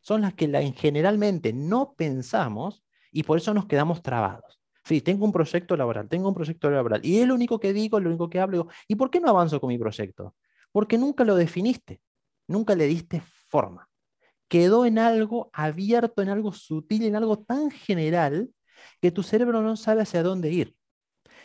son 0.00 0.20
las 0.20 0.34
que 0.34 0.48
generalmente 0.76 1.52
no 1.52 1.94
pensamos 1.94 2.84
y 3.10 3.22
por 3.22 3.38
eso 3.38 3.54
nos 3.54 3.66
quedamos 3.66 4.02
trabados. 4.02 4.60
Sí, 4.84 5.00
tengo 5.00 5.24
un 5.24 5.32
proyecto 5.32 5.76
laboral, 5.76 6.08
tengo 6.08 6.28
un 6.28 6.34
proyecto 6.34 6.68
laboral. 6.70 7.00
Y 7.04 7.18
es 7.20 7.26
lo 7.26 7.34
único 7.34 7.60
que 7.60 7.72
digo, 7.72 8.00
lo 8.00 8.10
único 8.10 8.28
que 8.28 8.40
hablo. 8.40 8.68
¿Y 8.88 8.96
por 8.96 9.10
qué 9.10 9.20
no 9.20 9.28
avanzo 9.28 9.60
con 9.60 9.68
mi 9.68 9.78
proyecto? 9.78 10.34
Porque 10.72 10.98
nunca 10.98 11.24
lo 11.24 11.36
definiste, 11.36 12.00
nunca 12.48 12.74
le 12.74 12.86
diste 12.86 13.22
forma. 13.48 13.88
Quedó 14.48 14.84
en 14.84 14.98
algo 14.98 15.50
abierto, 15.52 16.22
en 16.22 16.28
algo 16.28 16.52
sutil, 16.52 17.04
en 17.04 17.16
algo 17.16 17.38
tan 17.38 17.70
general 17.70 18.50
que 19.00 19.10
tu 19.10 19.22
cerebro 19.22 19.62
no 19.62 19.76
sabe 19.76 20.02
hacia 20.02 20.22
dónde 20.22 20.50
ir. 20.50 20.76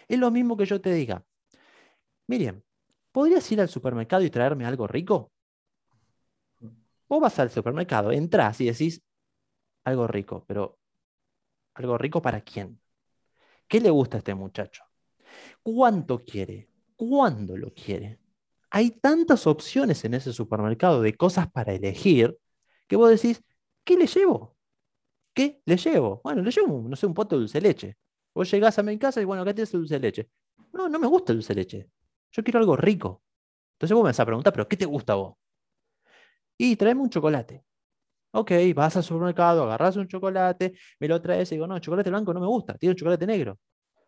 Es 0.07 0.19
lo 0.19 0.31
mismo 0.31 0.57
que 0.57 0.65
yo 0.65 0.81
te 0.81 0.93
diga, 0.93 1.23
Miriam, 2.27 2.61
¿podrías 3.11 3.49
ir 3.51 3.61
al 3.61 3.69
supermercado 3.69 4.23
y 4.23 4.29
traerme 4.29 4.65
algo 4.65 4.87
rico? 4.87 5.31
Vos 7.09 7.21
vas 7.21 7.39
al 7.39 7.49
supermercado, 7.49 8.11
entras 8.11 8.59
y 8.59 8.65
decís 8.65 9.01
algo 9.85 10.07
rico, 10.07 10.43
pero 10.45 10.77
¿algo 11.75 11.97
rico 11.97 12.21
para 12.21 12.41
quién? 12.41 12.81
¿Qué 13.67 13.79
le 13.79 13.89
gusta 13.89 14.17
a 14.17 14.19
este 14.19 14.35
muchacho? 14.35 14.83
¿Cuánto 15.63 16.19
quiere? 16.19 16.69
¿Cuándo 16.95 17.57
lo 17.57 17.73
quiere? 17.73 18.19
Hay 18.69 18.91
tantas 18.91 19.47
opciones 19.47 20.03
en 20.03 20.13
ese 20.13 20.33
supermercado 20.33 21.01
de 21.01 21.15
cosas 21.15 21.49
para 21.49 21.73
elegir 21.73 22.37
que 22.87 22.95
vos 22.95 23.09
decís, 23.09 23.43
¿qué 23.83 23.95
le 23.97 24.07
llevo? 24.07 24.55
¿Qué 25.33 25.61
le 25.65 25.77
llevo? 25.77 26.21
Bueno, 26.23 26.41
le 26.43 26.51
llevo, 26.51 26.81
no 26.87 26.95
sé, 26.95 27.05
un 27.05 27.13
pote 27.13 27.35
de 27.35 27.41
dulce 27.41 27.61
leche. 27.61 27.97
Vos 28.33 28.49
llegás 28.51 28.79
a 28.79 28.83
mi 28.83 28.97
casa 28.97 29.21
y 29.21 29.25
bueno, 29.25 29.43
acá 29.43 29.53
tienes 29.53 29.71
dulce 29.71 29.95
de 29.95 29.99
leche. 29.99 30.29
No, 30.73 30.89
no 30.89 30.99
me 30.99 31.07
gusta 31.07 31.31
el 31.33 31.39
dulce 31.39 31.53
de 31.53 31.61
leche. 31.61 31.89
Yo 32.31 32.43
quiero 32.43 32.59
algo 32.59 32.75
rico. 32.75 33.23
Entonces 33.73 33.95
vos 33.95 34.03
me 34.03 34.09
vas 34.09 34.19
a 34.19 34.25
preguntar, 34.25 34.53
¿pero 34.53 34.67
qué 34.67 34.77
te 34.77 34.85
gusta 34.85 35.13
a 35.13 35.17
vos? 35.17 35.35
Y 36.57 36.75
tráeme 36.75 37.01
un 37.01 37.09
chocolate. 37.09 37.63
Ok, 38.31 38.51
vas 38.75 38.97
al 38.97 39.03
supermercado, 39.03 39.63
agarras 39.63 39.95
un 39.97 40.07
chocolate, 40.07 40.73
me 40.99 41.07
lo 41.07 41.21
traes 41.21 41.51
y 41.51 41.55
digo, 41.55 41.67
no, 41.67 41.79
chocolate 41.79 42.09
blanco 42.09 42.33
no 42.33 42.39
me 42.41 42.47
gusta, 42.47 42.77
tiene 42.77 42.95
chocolate 42.95 43.25
negro. 43.27 43.59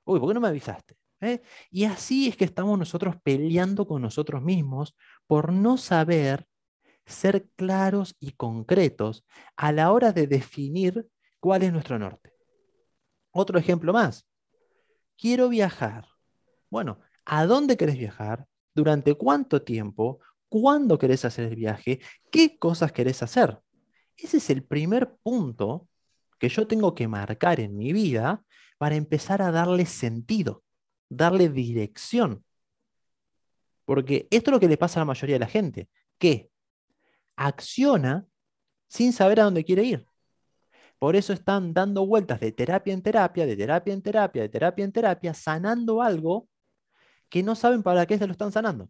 Uy, 0.06 0.20
¿por 0.20 0.30
qué 0.30 0.34
no 0.36 0.42
me 0.42 0.50
avisaste? 0.50 0.96
¿eh? 1.22 1.42
Y 1.72 1.86
así 1.86 2.28
es 2.28 2.38
que 2.38 2.46
estamos 2.46 2.78
nosotros 2.80 3.16
peleando 3.24 3.88
con 3.88 4.02
nosotros 4.02 4.42
mismos 4.42 4.96
por 5.28 5.54
no 5.54 5.78
saber 5.78 6.48
ser 7.10 7.50
claros 7.56 8.16
y 8.20 8.32
concretos 8.32 9.26
a 9.56 9.72
la 9.72 9.92
hora 9.92 10.12
de 10.12 10.28
definir 10.28 11.08
cuál 11.40 11.64
es 11.64 11.72
nuestro 11.74 12.00
norte. 12.00 12.34
Otro 13.32 13.60
ejemplo 13.60 13.94
más. 13.94 14.28
Quiero 15.18 15.50
viajar. 15.50 16.08
Bueno, 16.70 17.00
¿a 17.26 17.46
dónde 17.46 17.78
querés 17.78 17.98
viajar? 17.98 18.48
¿Durante 18.74 19.16
cuánto 19.16 19.62
tiempo? 19.62 20.20
¿Cuándo 20.48 20.98
querés 20.98 21.26
hacer 21.26 21.46
el 21.46 21.56
viaje? 21.56 22.00
¿Qué 22.32 22.58
cosas 22.58 22.92
querés 22.92 23.22
hacer? 23.22 23.60
Ese 24.16 24.38
es 24.38 24.50
el 24.50 24.64
primer 24.64 25.16
punto 25.22 25.88
que 26.40 26.50
yo 26.50 26.68
tengo 26.68 26.96
que 26.96 27.08
marcar 27.08 27.60
en 27.60 27.76
mi 27.76 27.94
vida 27.94 28.44
para 28.78 28.96
empezar 28.96 29.42
a 29.42 29.52
darle 29.52 29.86
sentido, 29.86 30.64
darle 31.10 31.50
dirección. 31.50 32.44
Porque 33.86 34.28
esto 34.32 34.52
es 34.52 34.54
lo 34.54 34.60
que 34.60 34.68
le 34.68 34.78
pasa 34.78 35.00
a 35.00 35.02
la 35.02 35.06
mayoría 35.06 35.36
de 35.36 35.40
la 35.40 35.48
gente, 35.48 35.90
que 36.18 36.50
acciona 37.40 38.26
sin 38.90 39.14
saber 39.14 39.40
a 39.40 39.46
dónde 39.46 39.64
quiere 39.64 39.84
ir. 39.84 40.06
Por 41.00 41.16
eso 41.16 41.32
están 41.32 41.74
dando 41.74 42.06
vueltas 42.06 42.42
de 42.42 42.52
terapia 42.52 42.94
en 42.94 43.02
terapia, 43.02 43.46
de 43.46 43.56
terapia 43.56 43.94
en 43.94 44.02
terapia, 44.02 44.42
de 44.42 44.50
terapia 44.50 44.84
en 44.84 44.92
terapia, 44.92 45.34
sanando 45.34 46.02
algo 46.02 46.50
que 47.30 47.42
no 47.42 47.56
saben 47.56 47.82
para 47.82 48.06
qué 48.06 48.18
se 48.18 48.28
lo 48.28 48.34
están 48.34 48.52
sanando. 48.52 48.90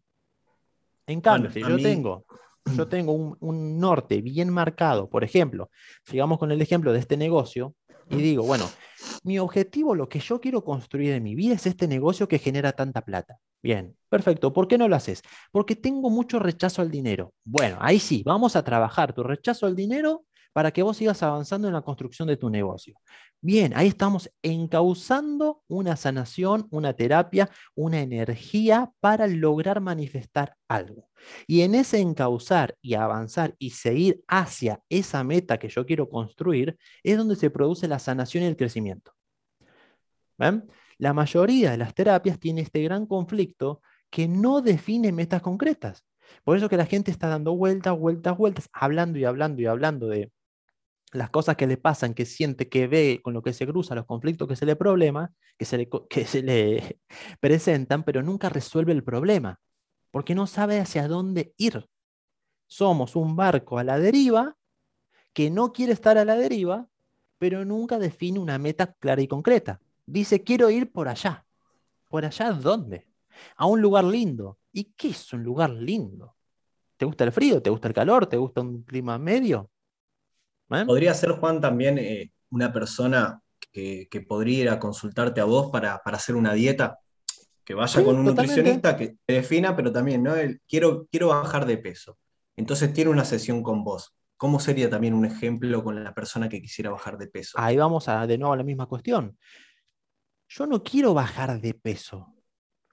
En 1.05 1.21
cambio, 1.21 1.51
si 1.51 1.61
yo 1.61 1.77
tengo, 1.77 2.25
yo 2.75 2.87
tengo 2.87 3.13
un, 3.13 3.37
un, 3.39 3.77
norte 3.77 4.21
bien 4.21 4.49
marcado, 4.49 5.07
por 5.07 5.23
ejemplo, 5.23 5.69
sigamos 6.03 6.39
con 6.39 6.51
el 6.51 6.61
ejemplo 6.61 6.91
de 6.91 6.99
este 6.99 7.17
negocio, 7.17 7.75
y 8.09 8.15
digo, 8.17 8.43
bueno, 8.43 8.65
mi 9.23 9.39
objetivo, 9.39 9.95
lo 9.95 10.09
que 10.09 10.19
yo 10.19 10.39
quiero 10.39 10.63
construir 10.63 11.13
en 11.13 11.23
mi 11.23 11.35
vida 11.35 11.55
es 11.55 11.65
este 11.65 11.87
negocio 11.87 12.27
que 12.27 12.39
genera 12.39 12.73
tanta 12.73 13.01
plata. 13.01 13.37
Bien, 13.61 13.95
perfecto. 14.09 14.53
¿Por 14.53 14.67
qué 14.67 14.77
no 14.77 14.87
lo 14.87 14.95
haces? 14.95 15.21
Porque 15.51 15.75
tengo 15.75 16.09
mucho 16.09 16.39
rechazo 16.39 16.81
al 16.81 16.89
dinero. 16.89 17.33
Bueno, 17.43 17.77
ahí 17.81 17.99
sí, 17.99 18.23
vamos 18.25 18.55
a 18.55 18.63
trabajar 18.63 19.13
tu 19.13 19.23
rechazo 19.23 19.65
al 19.65 19.75
dinero 19.75 20.25
para 20.53 20.71
que 20.71 20.83
vos 20.83 20.97
sigas 20.97 21.21
avanzando 21.23 21.67
en 21.67 21.73
la 21.73 21.81
construcción 21.81 22.27
de 22.27 22.37
tu 22.37 22.49
negocio. 22.49 22.95
Bien, 23.41 23.73
ahí 23.75 23.87
estamos 23.87 24.29
encauzando 24.41 25.61
una 25.67 25.95
sanación, 25.95 26.67
una 26.71 26.93
terapia, 26.93 27.49
una 27.75 28.01
energía 28.01 28.91
para 28.99 29.27
lograr 29.27 29.79
manifestar 29.81 30.55
algo. 30.67 31.08
Y 31.47 31.61
en 31.61 31.75
ese 31.75 31.99
encauzar 31.99 32.75
y 32.81 32.95
avanzar 32.95 33.55
y 33.59 33.71
seguir 33.71 34.23
hacia 34.27 34.81
esa 34.89 35.23
meta 35.23 35.57
que 35.57 35.69
yo 35.69 35.85
quiero 35.85 36.09
construir 36.09 36.77
es 37.03 37.17
donde 37.17 37.35
se 37.35 37.49
produce 37.49 37.87
la 37.87 37.99
sanación 37.99 38.43
y 38.43 38.47
el 38.47 38.57
crecimiento. 38.57 39.13
La 40.97 41.13
mayoría 41.13 41.71
de 41.71 41.77
las 41.77 41.93
terapias 41.93 42.39
tiene 42.39 42.61
este 42.61 42.81
gran 42.83 43.05
conflicto 43.05 43.81
que 44.09 44.27
no 44.27 44.61
define 44.61 45.11
metas 45.11 45.41
concretas. 45.41 46.05
Por 46.43 46.57
eso 46.57 46.69
que 46.69 46.77
la 46.77 46.85
gente 46.85 47.11
está 47.11 47.27
dando 47.27 47.55
vueltas, 47.55 47.97
vueltas, 47.97 48.37
vueltas, 48.37 48.69
hablando 48.71 49.17
y 49.17 49.25
hablando 49.25 49.61
y 49.61 49.65
hablando 49.65 50.07
de 50.07 50.31
las 51.11 51.29
cosas 51.29 51.55
que 51.55 51.67
le 51.67 51.77
pasan, 51.77 52.13
que 52.13 52.25
siente, 52.25 52.69
que 52.69 52.87
ve, 52.87 53.19
con 53.23 53.33
lo 53.33 53.41
que 53.41 53.53
se 53.53 53.65
cruza, 53.65 53.95
los 53.95 54.05
conflictos 54.05 54.47
que 54.47 54.55
se 54.55 54.65
le 54.65 54.75
problema, 54.75 55.31
que 55.57 55.65
se 55.65 55.77
le 56.43 56.99
presentan, 57.39 58.03
pero 58.03 58.21
nunca 58.21 58.49
resuelve 58.49 58.91
el 58.91 59.03
problema, 59.03 59.59
porque 60.11 60.35
no 60.35 60.47
sabe 60.47 60.79
hacia 60.79 61.07
dónde 61.07 61.53
ir. 61.57 61.87
Somos 62.67 63.15
un 63.15 63.35
barco 63.35 63.79
a 63.79 63.83
la 63.83 63.99
deriva 63.99 64.57
que 65.33 65.49
no 65.49 65.71
quiere 65.71 65.93
estar 65.93 66.17
a 66.17 66.25
la 66.25 66.35
deriva, 66.35 66.87
pero 67.37 67.65
nunca 67.65 67.99
define 67.99 68.39
una 68.39 68.57
meta 68.57 68.93
clara 68.93 69.21
y 69.21 69.27
concreta. 69.27 69.79
Dice, 70.05 70.43
quiero 70.43 70.69
ir 70.69 70.91
por 70.91 71.07
allá. 71.07 71.45
¿Por 72.09 72.25
allá 72.25 72.51
dónde? 72.51 73.07
A 73.55 73.65
un 73.65 73.81
lugar 73.81 74.03
lindo. 74.03 74.57
¿Y 74.71 74.85
qué 74.95 75.09
es 75.09 75.31
un 75.33 75.43
lugar 75.43 75.69
lindo? 75.69 76.35
¿Te 76.97 77.05
gusta 77.05 77.23
el 77.23 77.31
frío? 77.31 77.61
¿Te 77.61 77.69
gusta 77.69 77.87
el 77.87 77.93
calor? 77.93 78.25
¿Te 78.25 78.37
gusta 78.37 78.61
un 78.61 78.83
clima 78.83 79.17
medio? 79.17 79.69
¿Eh? 80.71 80.83
Podría 80.85 81.13
ser, 81.13 81.31
Juan, 81.31 81.61
también 81.61 81.97
eh, 81.97 82.31
una 82.49 82.73
persona 82.73 83.41
que, 83.71 84.25
podría 84.27 84.59
ir 84.59 84.69
a 84.69 84.79
consultarte 84.79 85.41
a 85.41 85.45
vos 85.45 85.71
para, 85.71 85.95
hacer 86.03 86.35
una 86.35 86.53
dieta, 86.53 86.99
que 87.69 87.75
vaya 87.75 88.03
con 88.03 88.17
un 88.17 88.25
nutricionista 88.25 88.97
que 88.97 89.17
te 89.27 89.33
defina, 89.35 89.75
pero 89.75 89.91
también, 89.91 90.23
¿no? 90.23 90.33
quiero, 90.67 91.05
quiero 91.11 91.27
bajar 91.27 91.67
de 91.67 91.77
peso. 91.77 92.17
Entonces 92.55 92.91
tiene 92.93 93.11
una 93.11 93.23
sesión 93.23 93.61
con 93.61 93.83
vos. 93.83 94.15
¿Cómo 94.37 94.59
sería 94.59 94.89
también 94.89 95.13
un 95.13 95.23
ejemplo 95.23 95.83
con 95.83 96.03
la 96.03 96.15
persona 96.15 96.49
que 96.49 96.63
quisiera 96.63 96.89
bajar 96.89 97.19
de 97.19 97.27
peso? 97.27 97.59
Ahí 97.59 97.77
vamos 97.77 98.09
a, 98.09 98.25
de 98.25 98.39
nuevo 98.39 98.53
a 98.53 98.57
la 98.57 98.63
misma 98.63 98.87
cuestión. 98.87 99.37
Yo 100.47 100.65
no 100.65 100.81
quiero 100.81 101.13
bajar 101.13 101.61
de 101.61 101.75
peso 101.75 102.33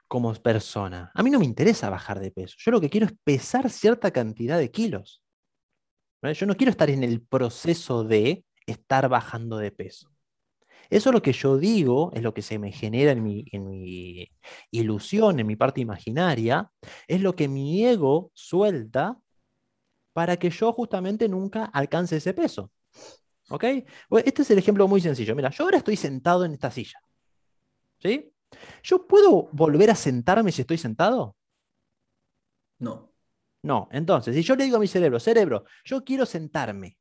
como 0.09 0.35
persona. 0.35 1.11
A 1.15 1.23
mí 1.23 1.31
no 1.31 1.39
me 1.39 1.47
interesa 1.47 1.89
bajar 1.89 2.21
de 2.21 2.31
peso. 2.31 2.57
Yo 2.59 2.71
lo 2.71 2.79
que 2.83 2.91
quiero 2.91 3.07
es 3.07 3.15
pesar 3.25 3.71
cierta 3.71 4.11
cantidad 4.11 4.59
de 4.59 4.71
kilos. 4.71 5.23
Yo 6.21 6.45
no 6.45 6.55
quiero 6.55 6.71
estar 6.71 6.91
en 6.91 7.03
el 7.03 7.23
proceso 7.23 8.05
de 8.05 8.45
estar 8.67 9.09
bajando 9.09 9.57
de 9.57 9.71
peso. 9.71 10.16
Eso 10.91 11.11
es 11.11 11.15
lo 11.15 11.23
que 11.23 11.33
yo 11.33 11.57
digo, 11.57 12.13
es 12.15 12.23
lo 12.23 12.33
que 12.35 12.43
se 12.43 12.59
me 12.59 12.73
genera 12.73 13.13
en 13.13 13.23
mi, 13.23 13.45
en 13.53 13.69
mi 13.69 14.29
ilusión, 14.71 15.41
en 15.41 15.47
mi 15.47 15.57
parte 15.57 15.81
imaginaria, 15.81 16.71
es 17.07 17.21
lo 17.21 17.35
que 17.35 17.49
mi 17.49 17.85
ego 17.85 18.31
suelta 18.35 19.19
para 20.13 20.37
que 20.37 20.51
yo 20.51 20.73
justamente 20.73 21.29
nunca 21.29 21.67
alcance 21.67 22.17
ese 22.17 22.33
peso. 22.35 22.71
¿Ok? 23.51 23.65
Este 24.25 24.43
es 24.43 24.51
el 24.51 24.59
ejemplo 24.59 24.89
muy 24.89 25.01
sencillo. 25.01 25.37
Mira, 25.37 25.51
yo 25.51 25.65
ahora 25.65 25.79
estoy 25.79 25.97
sentado 25.97 26.45
en 26.45 26.55
esta 26.55 26.71
silla. 26.71 26.99
¿Sí? 27.99 28.33
¿Yo 28.83 29.07
puedo 29.07 29.49
volver 29.53 29.91
a 29.91 29.95
sentarme 29.95 30.53
si 30.53 30.63
estoy 30.63 30.79
sentado? 30.79 31.37
No. 32.79 33.13
No, 33.63 33.89
entonces, 33.91 34.35
si 34.35 34.43
yo 34.43 34.55
le 34.55 34.65
digo 34.65 34.77
a 34.77 34.81
mi 34.81 34.87
cerebro, 34.87 35.19
cerebro, 35.19 35.65
yo 35.85 36.05
quiero 36.05 36.25
sentarme, 36.25 36.97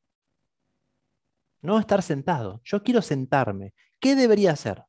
no 1.65 1.80
estar 1.80 2.01
sentado, 2.01 2.62
yo 2.63 2.84
quiero 2.84 3.01
sentarme, 3.01 3.73
¿qué 3.99 4.15
debería 4.15 4.51
hacer? 4.51 4.84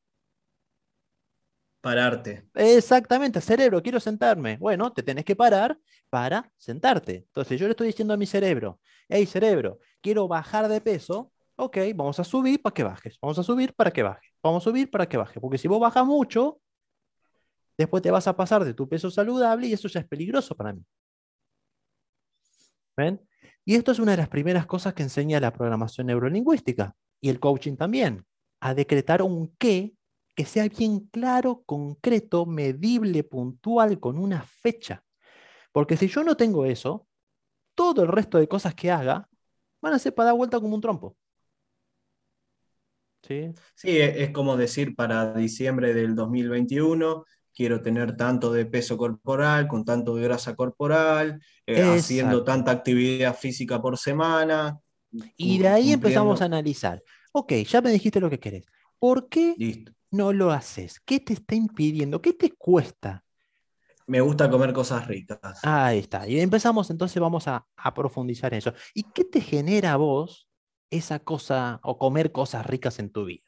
Pararte. 1.81 2.49
Exactamente, 2.55 3.41
cerebro, 3.41 3.81
quiero 3.81 4.01
sentarme. 4.01 4.57
Bueno, 4.57 4.93
te 4.93 5.05
tenés 5.05 5.25
que 5.25 5.37
parar 5.37 5.79
para 6.11 6.51
sentarte. 6.57 7.19
Entonces, 7.29 7.61
yo 7.61 7.67
le 7.67 7.73
estoy 7.73 7.87
diciendo 7.87 8.13
a 8.13 8.17
mi 8.17 8.27
cerebro, 8.27 8.81
hey 9.09 9.25
cerebro, 9.25 9.79
quiero 10.01 10.27
bajar 10.27 10.69
de 10.69 10.81
peso, 10.81 11.33
ok, 11.55 11.79
vamos 11.95 12.19
a 12.19 12.25
subir 12.25 12.61
para 12.61 12.75
que 12.75 12.83
bajes, 12.83 13.19
vamos 13.21 13.39
a 13.39 13.45
subir 13.45 13.73
para 13.73 13.93
que 13.93 14.03
bajes, 14.03 14.33
vamos 14.43 14.63
a 14.63 14.65
subir 14.65 14.91
para 14.91 15.09
que 15.09 15.17
bajes, 15.17 15.41
porque 15.41 15.59
si 15.59 15.69
vos 15.69 15.79
bajas 15.79 16.05
mucho, 16.05 16.61
después 17.79 18.03
te 18.03 18.11
vas 18.11 18.27
a 18.27 18.37
pasar 18.37 18.65
de 18.65 18.75
tu 18.75 18.89
peso 18.89 19.11
saludable 19.11 19.69
y 19.69 19.73
eso 19.73 19.87
ya 19.87 20.01
es 20.01 20.07
peligroso 20.09 20.57
para 20.57 20.73
mí. 20.73 20.85
¿Ven? 22.97 23.21
Y 23.69 23.75
esto 23.75 23.91
es 23.91 23.99
una 23.99 24.13
de 24.13 24.19
las 24.19 24.29
primeras 24.29 24.65
cosas 24.65 24.95
que 24.95 25.03
enseña 25.03 25.41
la 25.41 25.53
programación 25.53 26.07
neurolingüística 26.07 26.95
y 27.21 27.31
el 27.31 27.41
coaching 27.41 27.75
también, 27.75 28.25
a 28.61 28.75
decretar 28.75 29.23
un 29.23 29.55
qué 29.59 29.93
que 30.37 30.45
sea 30.45 30.69
bien 30.69 31.01
claro, 31.09 31.65
concreto, 31.67 32.47
medible, 32.47 33.25
puntual, 33.25 33.99
con 33.99 34.19
una 34.19 34.43
fecha. 34.43 35.03
Porque 35.73 35.97
si 35.97 36.07
yo 36.07 36.23
no 36.23 36.37
tengo 36.37 36.65
eso, 36.65 37.09
todo 37.75 38.03
el 38.03 38.09
resto 38.09 38.39
de 38.39 38.47
cosas 38.47 38.75
que 38.75 38.91
haga 38.91 39.29
van 39.81 39.95
a 39.95 39.99
ser 39.99 40.15
para 40.15 40.27
dar 40.27 40.37
vuelta 40.37 40.61
como 40.61 40.77
un 40.77 40.81
trompo. 40.81 41.17
¿Sí? 43.23 43.53
sí, 43.75 43.99
es 43.99 44.31
como 44.31 44.57
decir 44.57 44.95
para 44.95 45.35
diciembre 45.35 45.93
del 45.93 46.15
2021 46.15 47.25
quiero 47.57 47.81
tener 47.81 48.17
tanto 48.17 48.53
de 48.53 48.67
peso 48.67 48.99
corporal, 48.99 49.67
con 49.67 49.85
tanto 49.85 50.15
de 50.15 50.25
grasa 50.25 50.55
corporal, 50.55 51.41
eh, 51.67 51.83
haciendo 51.83 52.45
tanta 52.45 52.71
actividad 52.71 53.35
física 53.35 53.81
por 53.81 53.97
semana. 53.97 54.79
Y 55.37 55.59
de 55.59 55.69
ahí 55.69 55.93
empezamos 55.93 56.43
a 56.43 56.45
analizar, 56.45 57.03
ok, 57.33 57.55
ya 57.67 57.81
me 57.81 57.91
dijiste 57.91 58.21
lo 58.21 58.29
que 58.29 58.39
querés, 58.39 58.67
¿por 58.99 59.31
qué 59.31 59.55
no 60.11 60.35
lo 60.35 60.51
haces? 60.51 61.01
¿Qué 61.01 61.19
te 61.19 61.33
está 61.33 61.55
impidiendo? 61.55 62.21
¿Qué 62.21 62.35
te 62.35 62.51
cuesta? 62.51 63.25
Me 64.07 64.21
gusta 64.21 64.51
comer 64.51 64.73
cosas 64.73 65.07
ricas. 65.07 65.41
Ahí 65.65 65.99
está. 65.99 66.29
Y 66.29 66.39
empezamos, 66.39 66.91
entonces 66.91 67.21
vamos 67.21 67.49
a, 67.49 67.67
a 67.77 67.95
profundizar 67.95 68.53
en 68.53 68.59
eso. 68.59 68.73
¿Y 68.95 69.03
qué 69.15 69.25
te 69.25 69.41
genera 69.41 69.95
a 69.95 69.97
vos 69.97 70.49
esa 70.91 71.19
cosa 71.21 71.81
o 71.83 71.99
comer 71.99 72.31
cosas 72.31 72.67
ricas 72.67 72.99
en 72.99 73.11
tu 73.11 73.25
vida? 73.25 73.46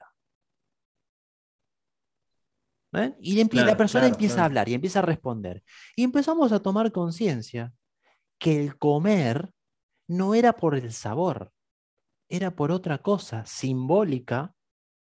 ¿Eh? 2.95 3.15
Y 3.21 3.45
la 3.45 3.77
persona 3.77 4.07
empieza 4.07 4.43
a 4.43 4.45
hablar 4.47 4.69
y 4.69 4.75
empieza 4.75 5.01
a 5.01 5.03
responder. 5.03 5.63
Y 5.97 6.05
empezamos 6.05 6.53
a 6.53 6.61
tomar 6.61 6.93
conciencia 6.93 7.73
que 8.39 8.61
el 8.61 8.79
comer 8.79 9.51
no 10.07 10.35
era 10.35 10.55
por 10.55 10.75
el 10.75 10.93
sabor, 10.93 11.53
era 12.29 12.55
por 12.55 12.73
otra 12.73 12.99
cosa 12.99 13.45
simbólica. 13.47 14.55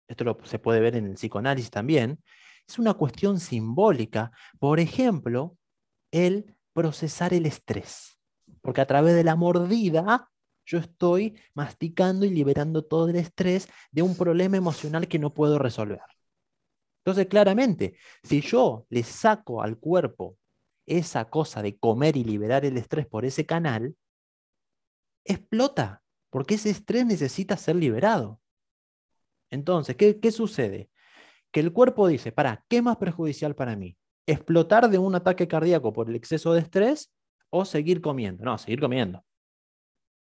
Esto 0.08 0.38
se 0.44 0.58
puede 0.58 0.80
ver 0.80 0.96
en 0.96 1.06
el 1.06 1.14
psicoanálisis 1.14 1.70
también. 1.70 2.22
Es 2.66 2.78
una 2.78 2.94
cuestión 2.94 3.40
simbólica. 3.40 4.30
Por 4.58 4.80
ejemplo, 4.80 5.56
el 6.10 6.56
procesar 6.72 7.34
el 7.34 7.46
estrés. 7.46 8.18
Porque 8.62 8.80
a 8.80 8.86
través 8.86 9.14
de 9.14 9.24
la 9.24 9.36
mordida 9.36 10.30
yo 10.64 10.78
estoy 10.78 11.38
masticando 11.54 12.26
y 12.26 12.30
liberando 12.30 12.84
todo 12.84 13.08
el 13.08 13.16
estrés 13.16 13.68
de 13.90 14.02
un 14.02 14.16
problema 14.16 14.56
emocional 14.56 15.08
que 15.08 15.18
no 15.18 15.32
puedo 15.32 15.58
resolver. 15.58 16.00
Entonces, 17.04 17.26
claramente, 17.26 17.96
si 18.22 18.40
yo 18.40 18.86
le 18.90 19.02
saco 19.02 19.62
al 19.62 19.78
cuerpo 19.78 20.36
esa 20.86 21.28
cosa 21.28 21.62
de 21.62 21.78
comer 21.78 22.16
y 22.16 22.24
liberar 22.24 22.64
el 22.64 22.76
estrés 22.76 23.06
por 23.06 23.24
ese 23.24 23.46
canal, 23.46 23.94
explota, 25.24 26.02
porque 26.30 26.54
ese 26.54 26.70
estrés 26.70 27.06
necesita 27.06 27.56
ser 27.56 27.76
liberado. 27.76 28.40
Entonces, 29.50 29.96
¿qué, 29.96 30.18
qué 30.20 30.32
sucede? 30.32 30.90
Que 31.50 31.60
el 31.60 31.72
cuerpo 31.72 32.08
dice, 32.08 32.32
para, 32.32 32.64
¿qué 32.68 32.82
más 32.82 32.96
perjudicial 32.96 33.54
para 33.54 33.76
mí? 33.76 33.96
¿Explotar 34.26 34.90
de 34.90 34.98
un 34.98 35.14
ataque 35.14 35.48
cardíaco 35.48 35.92
por 35.92 36.08
el 36.08 36.16
exceso 36.16 36.52
de 36.52 36.60
estrés 36.60 37.12
o 37.50 37.64
seguir 37.64 38.00
comiendo? 38.00 38.44
No, 38.44 38.58
seguir 38.58 38.80
comiendo. 38.80 39.24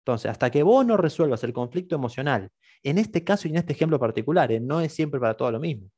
Entonces, 0.07 0.31
hasta 0.31 0.49
que 0.49 0.63
vos 0.63 0.85
no 0.85 0.97
resuelvas 0.97 1.43
el 1.43 1.51
conflicto 1.51 1.95
emocional, 1.95 2.49
en 2.83 2.97
este 2.97 3.23
caso 3.23 3.47
y 3.47 3.51
en 3.51 3.57
este 3.57 3.73
ejemplo 3.73 3.99
particular, 3.99 4.51
¿eh? 4.51 4.59
no 4.59 4.79
es 4.79 4.93
siempre 4.93 5.19
para 5.19 5.35
todo 5.35 5.51
lo 5.51 5.59
mismo. 5.59 5.89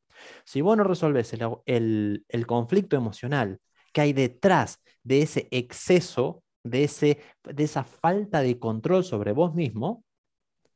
Si 0.43 0.62
vos 0.62 0.77
no 0.77 0.84
resolves 0.84 1.34
el, 1.65 2.25
el 2.27 2.47
conflicto 2.47 2.95
emocional 2.95 3.60
que 3.93 4.01
hay 4.01 4.13
detrás 4.13 4.82
de 5.03 5.21
ese 5.21 5.47
exceso, 5.51 6.43
de, 6.63 6.84
ese, 6.84 7.19
de 7.43 7.63
esa 7.63 7.84
falta 7.84 8.41
de 8.41 8.60
control 8.60 9.03
sobre 9.03 9.32
vos 9.32 9.53
mismo, 9.53 10.03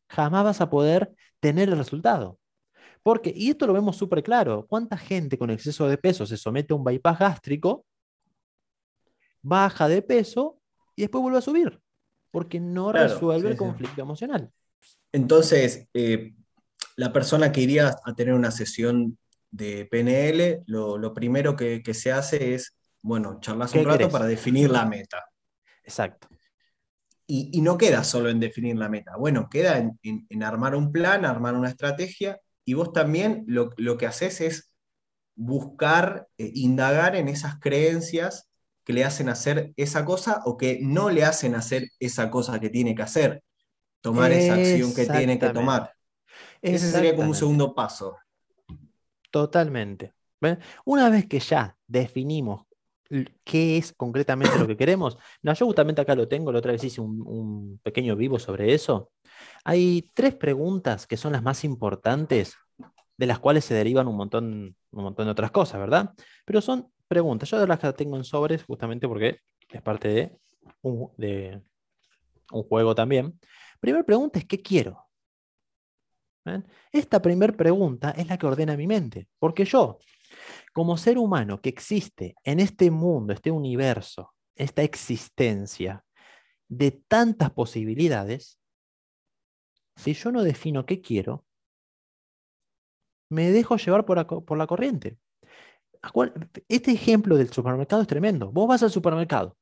jamás 0.08 0.44
vas 0.44 0.62
a 0.62 0.70
poder 0.70 1.14
tener 1.40 1.70
el 1.70 1.78
resultado. 1.78 2.40
Porque, 3.02 3.34
y 3.36 3.50
esto 3.50 3.68
lo 3.68 3.74
vemos 3.74 3.98
súper 3.98 4.24
claro, 4.24 4.66
¿cuánta 4.68 4.98
gente 4.98 5.38
con 5.38 5.50
exceso 5.50 5.88
de 5.88 5.98
peso 5.98 6.26
se 6.26 6.38
somete 6.38 6.74
a 6.74 6.78
un 6.78 6.84
bypass 6.84 7.20
gástrico, 7.20 7.86
baja 9.42 9.90
de 9.90 10.02
peso 10.02 10.60
y 10.96 11.02
después 11.02 11.22
vuelve 11.22 11.40
a 11.40 11.42
subir? 11.42 11.80
Porque 12.32 12.60
no 12.60 12.92
resuelve 12.92 13.52
el 13.52 13.58
conflicto 13.58 14.02
emocional. 14.02 14.50
Entonces, 15.12 15.88
eh, 15.94 16.34
la 16.96 17.12
persona 17.12 17.52
que 17.52 17.62
iría 17.62 17.94
a 18.04 18.16
tener 18.16 18.34
una 18.34 18.52
sesión 18.52 19.18
de 19.54 19.86
PNL, 19.86 20.64
lo, 20.66 21.14
primero 21.14 21.56
que, 21.56 21.82
se 21.94 22.12
hace 22.12 22.56
es, 22.56 22.76
bueno, 23.02 23.40
charlas 23.40 23.74
un 23.76 23.86
rato 23.86 24.10
para 24.10 24.26
definir 24.26 24.70
la 24.72 24.86
meta. 24.86 25.24
Exacto. 25.84 26.28
Y, 27.28 27.62
no 27.62 27.78
queda 27.78 28.04
solo 28.04 28.30
en 28.30 28.40
definir 28.40 28.76
la 28.76 28.90
meta, 28.90 29.16
bueno, 29.16 29.48
queda 29.50 29.78
en, 29.78 30.44
armar 30.44 30.76
un 30.76 30.92
plan, 30.92 31.24
armar 31.24 31.56
una 31.56 31.70
estrategia, 31.70 32.40
y 32.66 32.74
vos 32.74 32.94
también 32.94 33.46
lo, 33.48 33.98
que 33.98 34.08
haces 34.08 34.42
es 34.42 34.72
buscar, 35.36 36.28
eh, 36.38 36.52
indagar 36.56 37.16
en 37.16 37.28
esas 37.28 37.60
creencias 37.60 38.50
que 38.84 38.94
le 38.94 39.04
hacen 39.06 39.30
hacer 39.30 39.72
esa 39.78 40.04
cosa 40.04 40.42
o 40.46 40.58
que 40.58 40.80
no 40.82 41.10
le 41.10 41.24
hacen 41.24 41.56
hacer 41.56 41.90
esa 42.00 42.30
cosa 42.30 42.60
que 42.60 42.70
tiene 42.70 42.96
que 42.96 43.04
hacer, 43.04 43.44
tomar 44.02 44.32
esa 44.32 44.56
acción 44.56 44.94
que 44.94 45.06
tiene 45.06 45.38
que 45.38 45.50
tomar. 45.50 45.94
Ese 46.62 46.92
sería 46.92 47.16
como 47.16 47.30
un 47.30 47.36
segundo 47.36 47.76
paso. 47.76 48.18
Totalmente. 49.34 50.14
Una 50.86 51.10
vez 51.10 51.26
que 51.28 51.40
ya 51.40 51.76
definimos 51.88 52.68
qué 53.44 53.78
es 53.78 53.92
concretamente 53.92 54.60
lo 54.60 54.68
que 54.68 54.78
queremos, 54.78 55.18
no, 55.42 55.52
yo 55.56 55.66
justamente 55.66 56.02
acá 56.02 56.14
lo 56.14 56.28
tengo, 56.28 56.52
la 56.52 56.60
otra 56.60 56.72
vez 56.72 56.84
hice 56.84 57.02
un, 57.02 57.80
pequeño 57.82 58.16
vivo 58.16 58.38
sobre 58.38 58.76
eso. 58.76 59.12
Hay 59.64 60.12
tres 60.14 60.36
preguntas 60.36 61.08
que 61.08 61.18
son 61.18 61.32
las 61.32 61.42
más 61.42 61.64
importantes, 61.64 62.56
de 63.18 63.26
las 63.26 63.40
cuales 63.40 63.66
se 63.66 63.74
derivan 63.74 64.08
un 64.08 64.18
montón, 64.18 64.76
un 64.92 65.04
montón 65.04 65.26
de 65.26 65.32
otras 65.32 65.50
cosas, 65.50 65.80
¿verdad? 65.80 66.14
Pero 66.46 66.62
son 66.62 66.92
preguntas. 67.08 67.50
Yo 67.50 67.66
las 67.66 67.80
tengo 67.96 68.18
en 68.18 68.24
sobres 68.24 68.64
justamente 68.64 69.08
porque 69.08 69.40
es 69.68 69.82
parte 69.82 70.10
de 70.10 70.38
un, 70.84 71.10
de 71.18 71.60
un 72.52 72.64
juego 72.66 72.94
también. 72.94 73.40
Primera 73.80 74.06
pregunta 74.06 74.38
es, 74.38 74.46
¿qué 74.46 74.62
quiero? 74.62 75.03
Esta 76.92 77.22
primera 77.22 77.54
pregunta 77.54 78.12
es 78.12 78.28
la 78.28 78.38
que 78.38 78.46
ordena 78.46 78.76
mi 78.76 78.88
mente, 78.88 79.28
porque 79.40 79.66
yo, 79.66 80.00
como 80.74 80.98
ser 80.98 81.18
humano 81.18 81.62
que 81.62 81.70
existe 81.70 82.36
en 82.44 82.60
este 82.60 82.92
mundo, 82.92 83.34
este 83.34 83.52
universo, 83.52 84.34
esta 84.56 84.84
existencia 84.84 86.04
de 86.68 86.92
tantas 86.92 87.52
posibilidades, 87.52 88.60
si 89.96 90.14
yo 90.14 90.32
no 90.32 90.44
defino 90.44 90.86
qué 90.86 91.02
quiero, 91.02 91.46
me 93.30 93.52
dejo 93.52 93.78
llevar 93.78 94.06
por, 94.06 94.46
por 94.46 94.58
la 94.58 94.68
corriente. 94.68 95.18
Este 96.68 96.92
ejemplo 96.92 97.38
del 97.38 97.52
supermercado 97.52 98.02
es 98.02 98.08
tremendo. 98.08 98.52
Vos 98.52 98.68
vas 98.68 98.84
al 98.84 98.92
supermercado. 98.92 99.58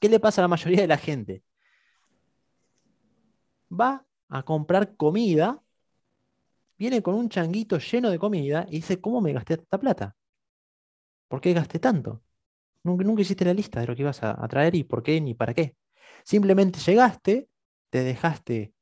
¿Qué 0.00 0.08
le 0.08 0.20
pasa 0.20 0.40
a 0.40 0.44
la 0.44 0.48
mayoría 0.48 0.80
de 0.80 0.88
la 0.88 0.98
gente? 0.98 1.42
Va 3.70 4.04
a 4.28 4.42
comprar 4.42 4.96
comida 4.96 5.63
viene 6.78 7.02
con 7.02 7.14
un 7.14 7.28
changuito 7.28 7.78
lleno 7.78 8.10
de 8.10 8.18
comida 8.18 8.66
y 8.68 8.76
dice, 8.76 9.00
¿cómo 9.00 9.20
me 9.20 9.32
gasté 9.32 9.54
esta 9.54 9.78
plata? 9.78 10.16
¿Por 11.28 11.40
qué 11.40 11.52
gasté 11.52 11.78
tanto? 11.78 12.22
Nunca, 12.84 13.22
hiciste 13.22 13.44
la 13.44 13.54
lista 13.54 13.80
de 13.80 13.86
lo 13.86 13.96
que 13.96 14.02
ibas 14.02 14.22
a, 14.22 14.46
traer 14.48 14.74
y 14.74 14.84
por 14.84 15.02
qué 15.02 15.20
ni 15.20 15.34
para 15.34 15.54
qué. 15.54 15.74
Simplemente 16.24 16.78
llegaste, 16.80 17.48
te 17.90 18.04
dejaste 18.04 18.74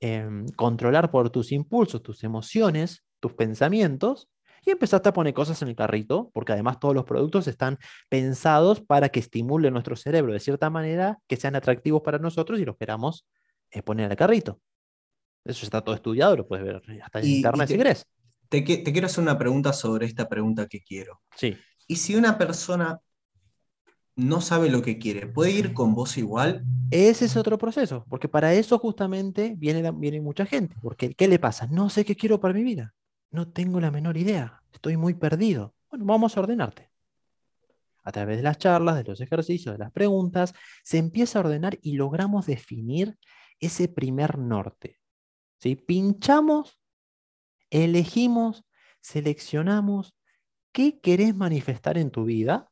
em, 0.00 0.46
controlar 0.56 1.10
por 1.10 1.30
tus 1.30 1.52
impulsos, 1.52 2.02
tus 2.02 2.24
emociones, 2.24 3.04
tus 3.20 3.34
pensamientos 3.34 4.28
y 4.64 4.70
empezaste 4.70 5.08
a 5.08 5.12
poner 5.12 5.34
cosas 5.34 5.62
en 5.62 5.68
el 5.68 5.76
carrito, 5.76 6.30
porque 6.34 6.52
además 6.52 6.80
todos 6.80 6.94
los 6.94 7.04
productos 7.04 7.46
están 7.46 7.78
pensados 8.08 8.80
para 8.80 9.08
que 9.08 9.20
estimulen 9.20 9.72
nuestro 9.72 9.96
cerebro 9.96 10.32
de 10.32 10.40
cierta 10.40 10.68
manera, 10.68 11.18
que 11.26 11.36
sean 11.36 11.56
atractivos 11.56 12.02
para 12.02 12.18
nosotros 12.18 12.58
y 12.60 12.64
los 12.64 12.76
queramos 12.76 13.26
eh, 13.70 13.82
poner 13.82 14.10
al 14.10 14.16
carrito. 14.16 14.60
Eso 15.44 15.64
está 15.64 15.80
todo 15.80 15.94
estudiado, 15.94 16.36
lo 16.36 16.46
puedes 16.46 16.64
ver 16.64 16.82
hasta 17.02 17.20
en 17.20 17.26
internet 17.26 17.68
si 17.68 17.76
querés. 17.76 18.06
Te, 18.48 18.64
quiero 18.64 19.06
hacer 19.06 19.22
una 19.22 19.38
pregunta 19.38 19.72
sobre 19.72 20.06
esta 20.06 20.28
pregunta 20.28 20.66
que 20.66 20.80
quiero. 20.80 21.20
Sí. 21.36 21.56
¿Y 21.86 21.96
si 21.96 22.16
una 22.16 22.38
persona 22.38 23.00
no 24.16 24.40
sabe 24.40 24.70
lo 24.70 24.82
que 24.82 24.98
quiere, 24.98 25.26
puede 25.26 25.52
ir 25.52 25.74
con 25.74 25.94
vos 25.94 26.16
igual? 26.16 26.64
Ese 26.90 27.26
es 27.26 27.36
otro 27.36 27.58
proceso, 27.58 28.04
porque 28.08 28.28
para 28.28 28.54
eso 28.54 28.78
justamente 28.78 29.54
viene, 29.56 29.90
viene 29.92 30.20
mucha 30.20 30.46
gente. 30.46 30.76
Porque, 30.82 31.14
¿qué 31.14 31.28
le 31.28 31.38
pasa? 31.38 31.66
No 31.66 31.90
sé 31.90 32.04
qué 32.04 32.16
quiero 32.16 32.40
para 32.40 32.54
mi 32.54 32.62
vida. 32.62 32.94
No 33.30 33.48
tengo 33.48 33.80
la 33.80 33.90
menor 33.90 34.16
idea. 34.16 34.62
Estoy 34.72 34.96
muy 34.96 35.14
perdido. 35.14 35.74
Bueno, 35.90 36.06
vamos 36.06 36.36
a 36.36 36.40
ordenarte. 36.40 36.90
A 38.02 38.12
través 38.12 38.38
de 38.38 38.42
las 38.42 38.58
charlas, 38.58 38.96
de 38.96 39.04
los 39.04 39.20
ejercicios, 39.20 39.74
de 39.74 39.78
las 39.78 39.92
preguntas, 39.92 40.54
se 40.82 40.96
empieza 40.96 41.38
a 41.38 41.42
ordenar 41.42 41.78
y 41.82 41.92
logramos 41.92 42.46
definir 42.46 43.18
ese 43.60 43.88
primer 43.88 44.38
norte. 44.38 44.97
Pinchamos, 45.86 46.78
elegimos, 47.70 48.64
seleccionamos 49.00 50.14
qué 50.72 51.00
querés 51.00 51.34
manifestar 51.34 51.98
en 51.98 52.10
tu 52.10 52.24
vida 52.24 52.70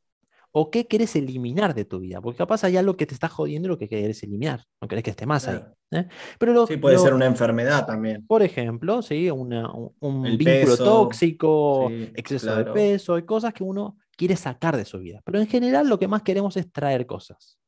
o 0.52 0.70
qué 0.70 0.86
querés 0.86 1.16
eliminar 1.16 1.74
de 1.74 1.84
tu 1.84 2.00
vida. 2.00 2.20
Porque 2.20 2.38
capaz 2.38 2.64
hay 2.64 2.76
algo 2.76 2.96
que 2.96 3.04
te 3.04 3.14
está 3.14 3.28
jodiendo 3.28 3.68
lo 3.68 3.76
que 3.76 3.88
querés 3.88 4.22
eliminar. 4.22 4.64
No 4.80 4.88
querés 4.88 5.04
que 5.04 5.10
esté 5.10 5.26
más 5.26 5.46
ahí. 5.48 5.60
¿eh? 5.90 6.08
Pero 6.38 6.66
sí, 6.66 6.78
puede 6.78 6.98
ser 6.98 7.12
una 7.12 7.26
enfermedad 7.26 7.84
también. 7.84 8.26
Por 8.26 8.42
ejemplo, 8.42 9.02
¿sí? 9.02 9.28
un 9.30 10.38
vínculo 10.38 10.76
tóxico, 10.78 11.90
exceso 12.14 12.56
de 12.56 12.64
peso, 12.66 13.14
hay 13.14 13.22
cosas 13.22 13.52
que 13.52 13.64
uno 13.64 13.98
quiere 14.16 14.36
sacar 14.36 14.76
de 14.76 14.86
su 14.86 14.98
vida. 14.98 15.20
Pero 15.24 15.40
en 15.40 15.46
general 15.46 15.88
lo 15.88 15.98
que 15.98 16.08
más 16.08 16.22
queremos 16.22 16.56
es 16.56 16.72
traer 16.72 17.06
cosas. 17.06 17.58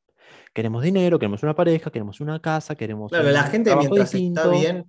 Queremos 0.51 0.81
dinero, 0.81 1.19
queremos 1.19 1.43
una 1.43 1.53
pareja, 1.53 1.91
queremos 1.91 2.19
una 2.21 2.41
casa, 2.41 2.73
queremos... 2.73 3.11
Claro, 3.11 3.29
la 3.29 3.43
gente 3.43 3.75
mientras 3.75 4.15
está 4.15 4.47
bien 4.47 4.85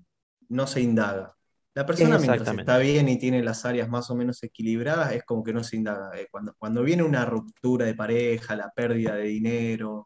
no 0.50 0.66
se 0.66 0.80
indaga. 0.80 1.34
La 1.74 1.86
persona 1.86 2.18
mientras 2.18 2.58
está 2.58 2.78
bien 2.78 3.08
y 3.08 3.16
tiene 3.16 3.42
las 3.42 3.64
áreas 3.64 3.88
más 3.88 4.10
o 4.10 4.16
menos 4.16 4.42
equilibradas, 4.42 5.12
es 5.12 5.24
como 5.24 5.42
que 5.42 5.52
no 5.52 5.62
se 5.62 5.76
indaga. 5.76 6.10
Eh, 6.18 6.26
cuando, 6.30 6.54
cuando 6.58 6.82
viene 6.82 7.02
una 7.02 7.24
ruptura 7.24 7.86
de 7.86 7.94
pareja, 7.94 8.56
la 8.56 8.70
pérdida 8.70 9.14
de 9.14 9.24
dinero, 9.24 10.04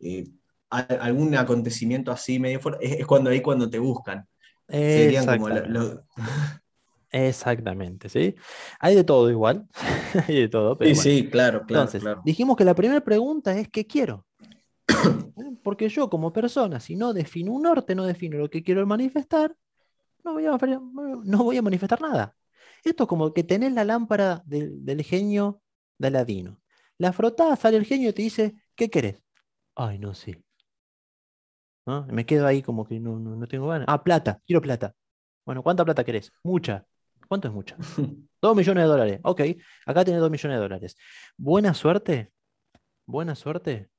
eh, 0.00 0.26
algún 0.68 1.34
acontecimiento 1.36 2.10
así 2.10 2.40
medio 2.40 2.60
fuerte, 2.60 3.00
es, 3.00 3.06
cuando 3.06 3.30
ahí 3.30 3.40
cuando 3.40 3.70
te 3.70 3.78
buscan. 3.78 4.26
Serían 4.68 5.26
como 5.26 5.48
Exactamente, 7.10 8.08
¿sí? 8.08 8.34
Hay 8.80 8.96
de 8.96 9.04
todo 9.04 9.30
igual. 9.30 9.68
Hay 10.28 10.34
de 10.34 10.48
todo. 10.48 10.76
sí, 10.80 10.94
sí, 10.96 11.28
claro, 11.30 11.64
claro, 11.64 11.88
Entonces, 11.88 12.02
Dijimos 12.24 12.56
que 12.56 12.64
la 12.64 12.74
primera 12.74 13.00
pregunta 13.02 13.56
es 13.56 13.68
¿qué 13.68 13.86
quiero? 13.86 14.26
Porque 15.62 15.88
yo 15.88 16.10
como 16.10 16.32
persona, 16.32 16.80
si 16.80 16.96
no 16.96 17.12
defino 17.12 17.52
un 17.52 17.62
norte, 17.62 17.94
no 17.94 18.04
defino 18.04 18.36
lo 18.38 18.50
que 18.50 18.64
quiero 18.64 18.84
manifestar, 18.84 19.54
no 20.24 20.32
voy 20.32 20.46
a, 20.46 20.58
no 21.24 21.44
voy 21.44 21.56
a 21.56 21.62
manifestar 21.62 22.00
nada. 22.00 22.34
Esto 22.82 23.04
es 23.04 23.08
como 23.08 23.32
que 23.32 23.44
tenés 23.44 23.72
la 23.72 23.84
lámpara 23.84 24.42
del, 24.46 25.02
genio 25.02 25.62
de 25.98 26.08
Aladino. 26.08 26.60
La 26.98 27.12
frotás, 27.12 27.58
sale 27.60 27.76
el 27.76 27.84
genio 27.84 28.10
y 28.10 28.12
te 28.12 28.22
dice, 28.22 28.54
¿qué 28.74 28.88
querés? 28.90 29.22
Ay, 29.74 29.98
no 29.98 30.14
sé. 30.14 30.42
Me 31.86 32.24
quedo 32.24 32.46
ahí 32.46 32.62
como 32.62 32.86
que 32.86 32.98
no, 32.98 33.18
no, 33.18 33.46
tengo 33.46 33.68
ganas. 33.68 33.86
Ah, 33.88 34.02
plata, 34.02 34.40
quiero 34.46 34.62
plata. 34.62 34.94
Bueno, 35.44 35.62
¿cuánta 35.62 35.84
plata 35.84 36.04
querés? 36.04 36.32
Mucha. 36.42 36.86
¿Cuánto 37.28 37.48
es 37.48 37.54
mucha? 37.54 37.76
dos 38.40 38.56
millones 38.56 38.84
de 38.84 38.88
dólares. 38.88 39.20
Ok, 39.22 39.40
acá 39.84 40.04
tenés 40.04 40.20
dos 40.20 40.30
millones 40.30 40.56
de 40.56 40.62
dólares. 40.62 40.96
Buena 41.36 41.74
suerte. 41.74 42.32
Buena 43.06 43.34
suerte. 43.34 43.90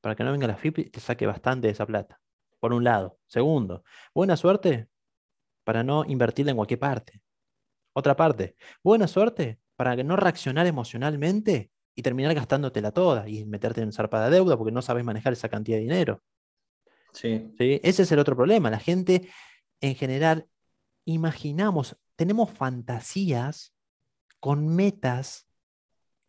Para 0.00 0.14
que 0.14 0.22
no 0.22 0.32
venga 0.32 0.46
la 0.46 0.56
FIP 0.56 0.78
y 0.78 0.90
te 0.90 1.00
saque 1.00 1.26
bastante 1.26 1.68
de 1.68 1.72
esa 1.72 1.86
plata. 1.86 2.20
Por 2.60 2.72
un 2.72 2.84
lado. 2.84 3.18
Segundo, 3.26 3.84
buena 4.14 4.36
suerte 4.36 4.91
para 5.64 5.82
no 5.82 6.04
invertirla 6.04 6.50
en 6.50 6.56
cualquier 6.56 6.78
parte. 6.78 7.20
Otra 7.92 8.16
parte, 8.16 8.56
buena 8.82 9.06
suerte 9.06 9.58
para 9.76 9.96
que 9.96 10.04
no 10.04 10.16
reaccionar 10.16 10.66
emocionalmente 10.66 11.70
y 11.94 12.02
terminar 12.02 12.34
gastándotela 12.34 12.92
toda 12.92 13.28
y 13.28 13.44
meterte 13.44 13.82
en 13.82 13.92
zarpa 13.92 14.24
de 14.24 14.30
deuda 14.30 14.56
porque 14.56 14.72
no 14.72 14.82
sabes 14.82 15.04
manejar 15.04 15.32
esa 15.32 15.48
cantidad 15.48 15.76
de 15.76 15.82
dinero. 15.82 16.22
Sí. 17.12 17.52
Ese 17.58 18.02
es 18.02 18.12
el 18.12 18.18
otro 18.18 18.34
problema. 18.34 18.70
La 18.70 18.78
gente 18.78 19.28
en 19.80 19.94
general 19.94 20.48
imaginamos, 21.04 21.96
tenemos 22.16 22.50
fantasías 22.50 23.74
con 24.40 24.74
metas 24.74 25.46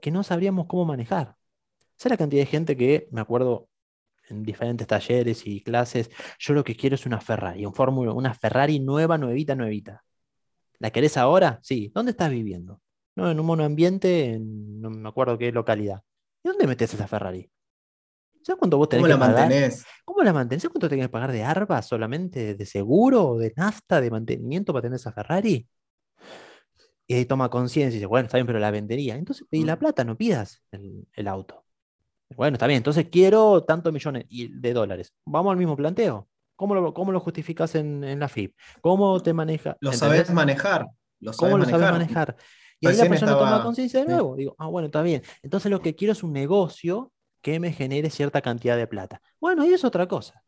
que 0.01 0.11
no 0.11 0.23
sabríamos 0.23 0.65
cómo 0.67 0.85
manejar. 0.85 1.37
Esa 1.97 2.09
es 2.09 2.11
la 2.11 2.17
cantidad 2.17 2.41
de 2.41 2.47
gente 2.47 2.75
que, 2.75 3.07
me 3.11 3.21
acuerdo, 3.21 3.69
en 4.29 4.43
diferentes 4.43 4.87
talleres 4.87 5.45
y 5.45 5.61
clases, 5.61 6.09
yo 6.39 6.53
lo 6.53 6.63
que 6.63 6.75
quiero 6.75 6.95
es 6.95 7.05
una 7.05 7.19
Ferrari, 7.19 7.65
un 7.65 7.73
Fórmula, 7.73 8.13
una 8.13 8.33
Ferrari 8.33 8.79
nueva, 8.79 9.17
nuevita, 9.17 9.55
nuevita. 9.55 10.03
¿La 10.79 10.91
querés 10.91 11.17
ahora? 11.17 11.59
Sí. 11.61 11.91
¿Dónde 11.93 12.11
estás 12.11 12.29
viviendo? 12.29 12.81
No, 13.15 13.29
en 13.29 13.39
un 13.39 13.45
monoambiente, 13.45 14.33
en 14.33 14.81
no 14.81 14.89
me 14.89 15.07
acuerdo 15.07 15.37
qué 15.37 15.51
localidad. 15.51 16.01
¿Y 16.43 16.49
dónde 16.49 16.67
metes 16.67 16.93
esa 16.93 17.07
Ferrari? 17.07 17.49
¿Sabes 18.41 18.59
cuánto 18.59 18.77
vos 18.77 18.89
tenés 18.89 19.03
¿Cómo 19.03 19.07
que 19.07 19.19
la 19.19 19.19
pagar? 19.19 19.49
mantenés? 19.49 19.85
¿Cómo 20.03 20.23
la 20.23 20.33
mantenés? 20.33 20.63
¿Sabes 20.63 20.73
cuánto 20.73 20.89
tenés 20.89 21.05
que 21.05 21.09
pagar 21.09 21.31
de 21.31 21.43
ARBA 21.43 21.81
solamente, 21.81 22.55
de 22.55 22.65
seguro, 22.65 23.37
de 23.37 23.53
nafta, 23.55 24.01
de 24.01 24.11
mantenimiento 24.11 24.73
para 24.73 24.83
tener 24.83 24.97
esa 24.97 25.13
Ferrari? 25.13 25.67
Y 27.07 27.15
ahí 27.15 27.25
toma 27.25 27.49
conciencia 27.49 27.95
y 27.95 27.99
dice, 27.99 28.05
bueno, 28.05 28.25
está 28.25 28.37
bien, 28.37 28.47
pero 28.47 28.59
la 28.59 28.71
vendería. 28.71 29.15
Entonces 29.15 29.47
pedí 29.49 29.63
la 29.63 29.79
plata, 29.79 30.03
no 30.03 30.17
pidas 30.17 30.61
el, 30.71 31.27
auto. 31.27 31.65
Bueno, 32.35 32.55
está 32.55 32.67
bien, 32.67 32.77
entonces 32.77 33.07
quiero 33.11 33.63
tantos 33.63 33.91
millones 33.91 34.25
de 34.29 34.73
dólares. 34.73 35.13
Vamos 35.25 35.51
al 35.51 35.57
mismo 35.57 35.75
planteo. 35.75 36.27
¿Cómo 36.55 36.75
lo, 36.75 36.93
cómo 36.93 37.11
lo 37.11 37.19
justificas 37.19 37.75
en, 37.75 38.19
la 38.19 38.29
FIP? 38.29 38.55
¿Cómo 38.81 39.19
te 39.21 39.33
maneja? 39.33 39.75
Lo 39.79 39.91
sabes 39.91 40.29
manejar. 40.31 40.87
¿Cómo 41.37 41.57
lo 41.57 41.65
sabes 41.65 41.91
manejar? 41.91 42.35
Y 42.79 42.87
ahí 42.87 42.97
la 42.97 43.09
persona 43.09 43.37
toma 43.37 43.63
conciencia 43.63 44.01
de 44.01 44.07
nuevo. 44.07 44.35
Digo, 44.35 44.55
ah, 44.59 44.67
bueno, 44.67 44.87
está 44.87 45.01
bien. 45.01 45.23
Entonces 45.41 45.71
lo 45.71 45.81
que 45.81 45.95
quiero 45.95 46.11
es 46.11 46.21
un 46.21 46.33
negocio 46.33 47.11
que 47.41 47.59
me 47.59 47.71
genere 47.71 48.09
cierta 48.09 48.41
cantidad 48.41 48.77
de 48.77 48.87
plata. 48.87 49.21
Bueno, 49.39 49.63
ahí 49.63 49.73
es 49.73 49.83
otra 49.83 50.07
cosa. 50.07 50.43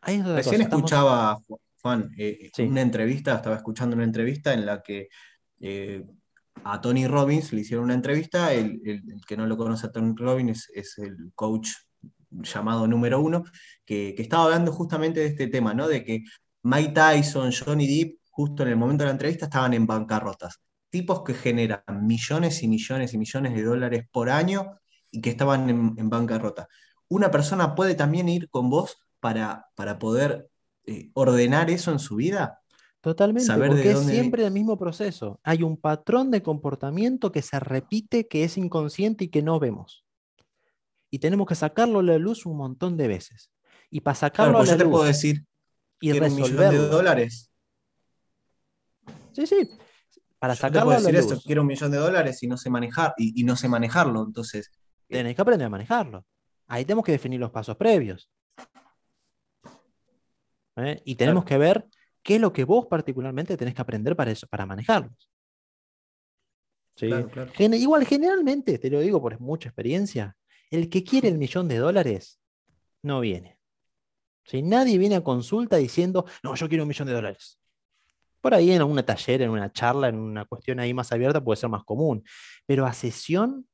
Ahí 0.00 0.20
Recién 0.22 0.60
escuchaba, 0.60 1.38
Juan, 1.80 2.10
eh, 2.18 2.50
una 2.58 2.82
entrevista, 2.82 3.36
estaba 3.36 3.56
escuchando 3.56 3.96
una 3.96 4.04
entrevista 4.04 4.52
en 4.52 4.66
la 4.66 4.82
que 4.82 5.08
eh, 5.60 6.04
a 6.62 6.80
Tony 6.80 7.06
Robbins 7.06 7.52
le 7.52 7.62
hicieron 7.62 7.86
una 7.86 7.94
entrevista. 7.94 8.52
El, 8.52 8.80
que 9.26 9.36
no 9.36 9.46
lo 9.46 9.56
conoce 9.56 9.86
a 9.86 9.92
Tony 9.92 10.14
Robbins 10.16 10.70
es, 10.74 10.98
el 10.98 11.32
coach 11.34 11.70
llamado 12.30 12.86
número 12.86 13.20
uno, 13.20 13.44
que, 13.84 14.14
estaba 14.18 14.44
hablando 14.44 14.72
justamente 14.72 15.20
de 15.20 15.26
este 15.26 15.48
tema, 15.48 15.74
¿no? 15.74 15.88
De 15.88 16.04
que 16.04 16.24
Mike 16.62 16.92
Tyson, 16.92 17.52
Johnny 17.52 17.86
Depp, 17.86 18.18
justo 18.30 18.62
en 18.62 18.70
el 18.70 18.76
momento 18.76 19.04
de 19.04 19.08
la 19.08 19.12
entrevista, 19.12 19.46
estaban 19.46 19.74
en 19.74 19.86
bancarrotas 19.86 20.60
tipos 20.94 21.24
que 21.24 21.34
generan 21.34 21.82
millones 22.02 22.62
y 22.62 22.68
millones 22.68 23.12
y 23.12 23.18
millones 23.18 23.52
de 23.52 23.64
dólares 23.64 24.04
por 24.12 24.30
año 24.30 24.78
y 25.10 25.20
que 25.20 25.30
estaban 25.30 25.68
en, 25.68 26.08
bancarrota. 26.08 26.68
Una 27.08 27.32
persona 27.32 27.74
puede 27.74 27.96
también 27.96 28.28
ir 28.28 28.48
con 28.48 28.70
vos 28.70 28.98
para, 29.18 29.66
para 29.74 29.98
poder 29.98 30.48
eh, 30.86 31.10
ordenar 31.14 31.68
eso 31.68 31.90
en 31.90 31.98
su 31.98 32.14
vida. 32.14 32.60
Totalmente, 33.04 33.52
porque 33.54 33.90
es 33.90 34.00
siempre 34.00 34.44
el 34.44 34.50
mismo 34.50 34.78
proceso. 34.78 35.38
Hay 35.44 35.62
un 35.62 35.76
patrón 35.76 36.30
de 36.30 36.42
comportamiento 36.42 37.30
que 37.30 37.42
se 37.42 37.60
repite, 37.60 38.26
que 38.26 38.44
es 38.44 38.56
inconsciente 38.58 39.24
y 39.24 39.28
que 39.28 39.42
no 39.42 39.60
vemos. 39.60 40.04
Y 41.10 41.20
tenemos 41.20 41.46
que 41.46 41.54
sacarlo 41.54 42.00
a 42.00 42.02
la 42.02 42.18
luz 42.18 42.46
un 42.46 42.56
montón 42.56 42.96
de 42.96 43.06
veces. 43.06 43.52
Y 43.90 44.00
para 44.00 44.14
sacarlo 44.16 44.58
pues 44.58 44.70
a 44.70 44.72
la 44.72 44.78
yo 44.78 44.84
te 44.84 44.90
puedo 44.90 45.04
decir 45.04 45.44
y 46.00 46.12
resolverlo. 46.12 46.66
Un 46.66 46.72
de 46.72 46.88
dólares. 46.88 47.52
Sí, 49.32 49.46
sí 49.46 49.68
para 50.44 50.54
sacarlo 50.54 50.90
decir 50.90 51.16
esto, 51.16 51.40
quiero 51.42 51.62
un 51.62 51.68
millón 51.68 51.90
de 51.90 51.96
dólares 51.96 52.42
y 52.42 52.46
no 52.46 52.58
sé 52.58 52.68
manejar 52.68 53.14
y, 53.16 53.42
no 53.44 53.56
sé 53.56 53.66
manejarlo, 53.66 54.22
entonces. 54.22 54.70
Eh, 55.08 55.16
Tenés 55.16 55.34
que 55.34 55.40
aprender 55.40 55.64
a 55.64 55.70
manejarlo. 55.70 56.26
Ahí 56.66 56.84
tenemos 56.84 57.02
que 57.02 57.12
definir 57.12 57.40
los 57.40 57.50
pasos 57.50 57.78
previos. 57.78 58.30
¿Eh? 60.76 61.00
Y 61.06 61.14
tenemos 61.14 61.46
que 61.46 61.56
ver 61.56 61.86
qué 62.24 62.36
es 62.36 62.40
lo 62.40 62.52
que 62.52 62.64
vos 62.64 62.86
particularmente 62.86 63.56
tenés 63.56 63.74
que 63.74 63.82
aprender 63.82 64.16
para 64.16 64.32
eso, 64.32 64.48
para 64.48 64.66
manejarlos. 64.66 65.30
igual, 67.58 68.06
generalmente, 68.06 68.78
te 68.78 68.90
lo 68.90 69.00
digo 69.00 69.20
por 69.20 69.38
mucha 69.40 69.68
experiencia, 69.68 70.36
el 70.70 70.88
que 70.88 71.04
quiere 71.04 71.28
el 71.28 71.38
millón 71.38 71.68
de 71.68 71.76
dólares 71.76 72.40
no 73.02 73.20
viene. 73.20 73.58
Si 74.44 74.62
nadie 74.62 74.98
viene 74.98 75.16
a 75.16 75.20
consulta 75.22 75.76
diciendo, 75.76 76.24
no, 76.42 76.54
yo 76.54 76.68
quiero 76.68 76.84
un 76.84 76.88
millón 76.88 77.08
de 77.08 77.14
dólares. 77.14 77.58
Por 78.40 78.54
ahí 78.54 78.72
en 78.72 78.82
un 78.82 79.02
taller, 79.02 79.42
en 79.42 79.50
una 79.50 79.70
charla, 79.72 80.08
en 80.08 80.16
una 80.16 80.44
cuestión 80.44 80.80
ahí 80.80 80.94
más 80.94 81.12
abierta 81.12 81.42
puede 81.42 81.56
ser 81.56 81.70
más 81.70 81.84
común. 81.84 82.24
Pero 82.66 82.86
a 82.86 82.92
sesión, 82.92 83.66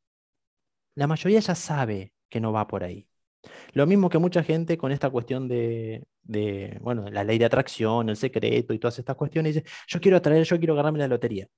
la 0.94 1.06
mayoría 1.06 1.40
ya 1.40 1.54
sabe 1.54 2.12
que 2.28 2.40
no 2.40 2.52
va 2.52 2.66
por 2.66 2.84
ahí. 2.84 3.09
Lo 3.72 3.86
mismo 3.86 4.08
que 4.10 4.18
mucha 4.18 4.42
gente 4.42 4.76
con 4.76 4.92
esta 4.92 5.10
cuestión 5.10 5.48
de, 5.48 6.06
bueno, 6.80 7.08
la 7.10 7.24
ley 7.24 7.38
de 7.38 7.44
atracción, 7.44 8.08
el 8.08 8.16
secreto 8.16 8.74
y 8.74 8.78
todas 8.78 8.98
estas 8.98 9.16
cuestiones, 9.16 9.54
dice, 9.54 9.66
yo 9.86 10.00
quiero 10.00 10.16
atraer, 10.16 10.44
yo 10.44 10.58
quiero 10.58 10.74
ganarme 10.74 10.98
la 10.98 11.08
lotería. 11.08 11.48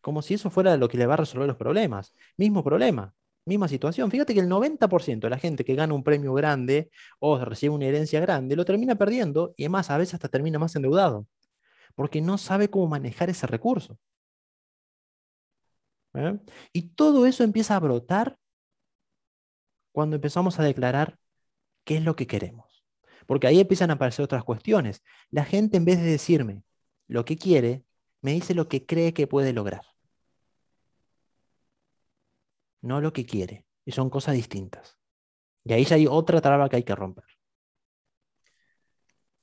Como 0.00 0.22
si 0.22 0.34
eso 0.34 0.50
fuera 0.50 0.76
lo 0.76 0.88
que 0.88 0.98
le 0.98 1.06
va 1.06 1.14
a 1.14 1.18
resolver 1.18 1.48
los 1.48 1.56
problemas. 1.56 2.14
Mismo 2.36 2.62
problema, 2.62 3.14
misma 3.44 3.68
situación. 3.68 4.10
Fíjate 4.10 4.34
que 4.34 4.40
el 4.40 4.48
90% 4.48 5.20
de 5.20 5.30
la 5.30 5.38
gente 5.38 5.64
que 5.64 5.74
gana 5.74 5.94
un 5.94 6.04
premio 6.04 6.34
grande 6.34 6.90
o 7.18 7.38
recibe 7.38 7.74
una 7.74 7.86
herencia 7.86 8.20
grande 8.20 8.56
lo 8.56 8.64
termina 8.64 8.94
perdiendo 8.96 9.54
y 9.56 9.64
además 9.64 9.90
a 9.90 9.98
veces 9.98 10.14
hasta 10.14 10.28
termina 10.28 10.58
más 10.58 10.76
endeudado 10.76 11.26
porque 11.96 12.20
no 12.20 12.38
sabe 12.38 12.70
cómo 12.70 12.86
manejar 12.86 13.30
ese 13.30 13.48
recurso. 13.48 13.98
¿Eh? 16.14 16.38
Y 16.72 16.90
todo 16.90 17.26
eso 17.26 17.42
empieza 17.42 17.74
a 17.74 17.80
brotar 17.80 18.38
cuando 19.96 20.16
empezamos 20.16 20.60
a 20.60 20.62
declarar 20.62 21.18
qué 21.84 21.96
es 21.96 22.04
lo 22.04 22.16
que 22.16 22.26
queremos. 22.26 22.84
Porque 23.24 23.46
ahí 23.46 23.60
empiezan 23.60 23.88
a 23.88 23.94
aparecer 23.94 24.26
otras 24.26 24.44
cuestiones. 24.44 25.02
La 25.30 25.46
gente 25.46 25.78
en 25.78 25.86
vez 25.86 25.96
de 25.96 26.04
decirme 26.04 26.64
lo 27.08 27.24
que 27.24 27.38
quiere, 27.38 27.82
me 28.20 28.32
dice 28.32 28.54
lo 28.54 28.68
que 28.68 28.84
cree 28.84 29.14
que 29.14 29.26
puede 29.26 29.54
lograr. 29.54 29.86
No 32.82 33.00
lo 33.00 33.14
que 33.14 33.24
quiere. 33.24 33.64
Y 33.86 33.92
son 33.92 34.10
cosas 34.10 34.34
distintas. 34.34 34.98
Y 35.64 35.72
ahí 35.72 35.86
ya 35.86 35.96
hay 35.96 36.06
otra 36.06 36.42
traba 36.42 36.68
que 36.68 36.76
hay 36.76 36.82
que 36.82 36.94
romper. 36.94 37.24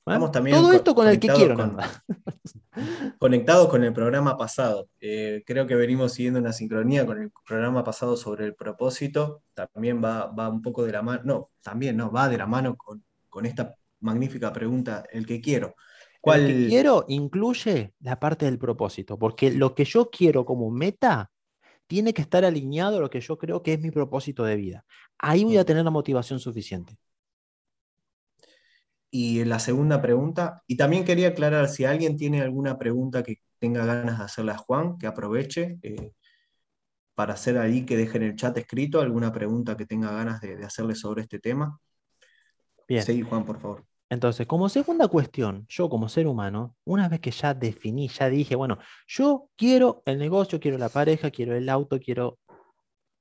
Todo 0.04 0.72
esto 0.72 0.94
con 0.94 1.08
el 1.08 1.18
que 1.18 1.28
quiero. 1.28 1.56
Con, 1.56 1.78
conectado 3.18 3.68
con 3.68 3.84
el 3.84 3.92
programa 3.92 4.36
pasado. 4.36 4.88
Eh, 5.00 5.42
creo 5.46 5.66
que 5.66 5.74
venimos 5.74 6.12
siguiendo 6.12 6.40
una 6.40 6.52
sincronía 6.52 7.06
con 7.06 7.22
el 7.22 7.32
programa 7.46 7.82
pasado 7.82 8.16
sobre 8.16 8.44
el 8.44 8.54
propósito. 8.54 9.42
También 9.54 10.04
va, 10.04 10.26
va 10.26 10.50
un 10.50 10.60
poco 10.60 10.84
de 10.84 10.92
la 10.92 11.02
mano, 11.02 11.22
no, 11.24 11.50
también 11.62 11.96
no, 11.96 12.12
va 12.12 12.28
de 12.28 12.36
la 12.36 12.46
mano 12.46 12.76
con, 12.76 13.02
con 13.30 13.46
esta 13.46 13.74
magnífica 14.00 14.52
pregunta, 14.52 15.04
el 15.10 15.26
que 15.26 15.40
quiero. 15.40 15.74
¿Cuál... 16.20 16.42
El 16.42 16.64
que 16.64 16.68
quiero 16.68 17.06
incluye 17.08 17.94
la 18.00 18.20
parte 18.20 18.44
del 18.44 18.58
propósito, 18.58 19.18
porque 19.18 19.50
lo 19.50 19.74
que 19.74 19.86
yo 19.86 20.10
quiero 20.10 20.44
como 20.44 20.70
meta 20.70 21.30
tiene 21.86 22.12
que 22.12 22.22
estar 22.22 22.44
alineado 22.44 22.98
a 22.98 23.00
lo 23.00 23.10
que 23.10 23.20
yo 23.20 23.38
creo 23.38 23.62
que 23.62 23.74
es 23.74 23.80
mi 23.80 23.90
propósito 23.90 24.44
de 24.44 24.56
vida. 24.56 24.84
Ahí 25.18 25.44
voy 25.44 25.56
a 25.56 25.64
tener 25.64 25.84
la 25.84 25.90
motivación 25.90 26.38
suficiente. 26.38 26.98
Y 29.16 29.44
la 29.44 29.60
segunda 29.60 30.02
pregunta, 30.02 30.64
y 30.66 30.76
también 30.76 31.04
quería 31.04 31.28
aclarar, 31.28 31.68
si 31.68 31.84
alguien 31.84 32.16
tiene 32.16 32.42
alguna 32.42 32.76
pregunta 32.76 33.22
que 33.22 33.36
tenga 33.60 33.86
ganas 33.86 34.18
de 34.18 34.24
hacerle 34.24 34.50
a 34.50 34.58
Juan, 34.58 34.98
que 34.98 35.06
aproveche 35.06 35.78
eh, 35.82 36.10
para 37.14 37.34
hacer 37.34 37.56
ahí, 37.58 37.86
que 37.86 37.96
deje 37.96 38.16
en 38.16 38.24
el 38.24 38.34
chat 38.34 38.58
escrito 38.58 39.00
alguna 39.00 39.32
pregunta 39.32 39.76
que 39.76 39.86
tenga 39.86 40.10
ganas 40.10 40.40
de, 40.40 40.64
hacerle 40.64 40.96
sobre 40.96 41.22
este 41.22 41.38
tema. 41.38 41.78
Bien. 42.88 43.04
Sí, 43.04 43.22
Juan, 43.22 43.44
por 43.44 43.60
favor. 43.60 43.84
Entonces, 44.10 44.48
como 44.48 44.68
segunda 44.68 45.06
cuestión, 45.06 45.64
yo 45.68 45.88
como 45.88 46.08
ser 46.08 46.26
humano, 46.26 46.74
una 46.82 47.08
vez 47.08 47.20
que 47.20 47.30
ya 47.30 47.54
definí, 47.54 48.08
ya 48.08 48.28
dije, 48.28 48.56
bueno, 48.56 48.78
yo 49.06 49.48
quiero 49.54 50.02
el 50.06 50.18
negocio, 50.18 50.58
quiero 50.58 50.76
la 50.76 50.88
pareja, 50.88 51.30
quiero 51.30 51.54
el 51.54 51.68
auto, 51.68 52.00
quiero 52.00 52.40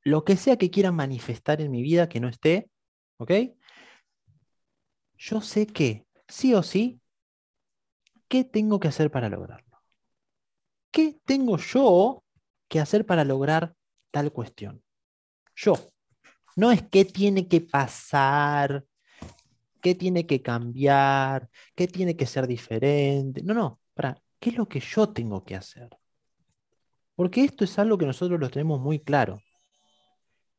lo 0.03 0.23
que 0.23 0.37
sea 0.37 0.57
que 0.57 0.71
quiera 0.71 0.91
manifestar 0.91 1.61
en 1.61 1.69
mi 1.69 1.83
vida 1.83 2.09
que 2.09 2.19
no 2.19 2.29
esté, 2.29 2.71
¿ok? 3.17 3.31
Yo 5.23 5.39
sé 5.39 5.67
que, 5.67 6.05
sí 6.27 6.53
o 6.53 6.61
sí, 6.63 6.99
¿qué 8.27 8.43
tengo 8.43 8.79
que 8.79 8.89
hacer 8.89 9.09
para 9.09 9.29
lograrlo? 9.29 9.81
¿Qué 10.91 11.17
tengo 11.23 11.57
yo 11.57 12.23
que 12.67 12.81
hacer 12.81 13.05
para 13.05 13.23
lograr 13.23 13.73
tal 14.11 14.33
cuestión? 14.33 14.83
Yo. 15.55 15.75
No 16.55 16.71
es 16.71 16.83
qué 16.83 17.05
tiene 17.05 17.47
que 17.47 17.61
pasar, 17.61 18.85
qué 19.81 19.95
tiene 19.95 20.27
que 20.27 20.41
cambiar, 20.41 21.49
qué 21.73 21.87
tiene 21.87 22.15
que 22.17 22.27
ser 22.27 22.45
diferente. 22.45 23.41
No, 23.43 23.53
no, 23.53 23.79
para, 23.93 24.21
¿qué 24.39 24.49
es 24.49 24.57
lo 24.57 24.67
que 24.67 24.81
yo 24.81 25.09
tengo 25.09 25.43
que 25.45 25.55
hacer? 25.55 25.89
Porque 27.15 27.45
esto 27.45 27.63
es 27.63 27.79
algo 27.79 27.97
que 27.97 28.05
nosotros 28.05 28.39
lo 28.39 28.49
tenemos 28.49 28.81
muy 28.81 28.99
claro. 28.99 29.39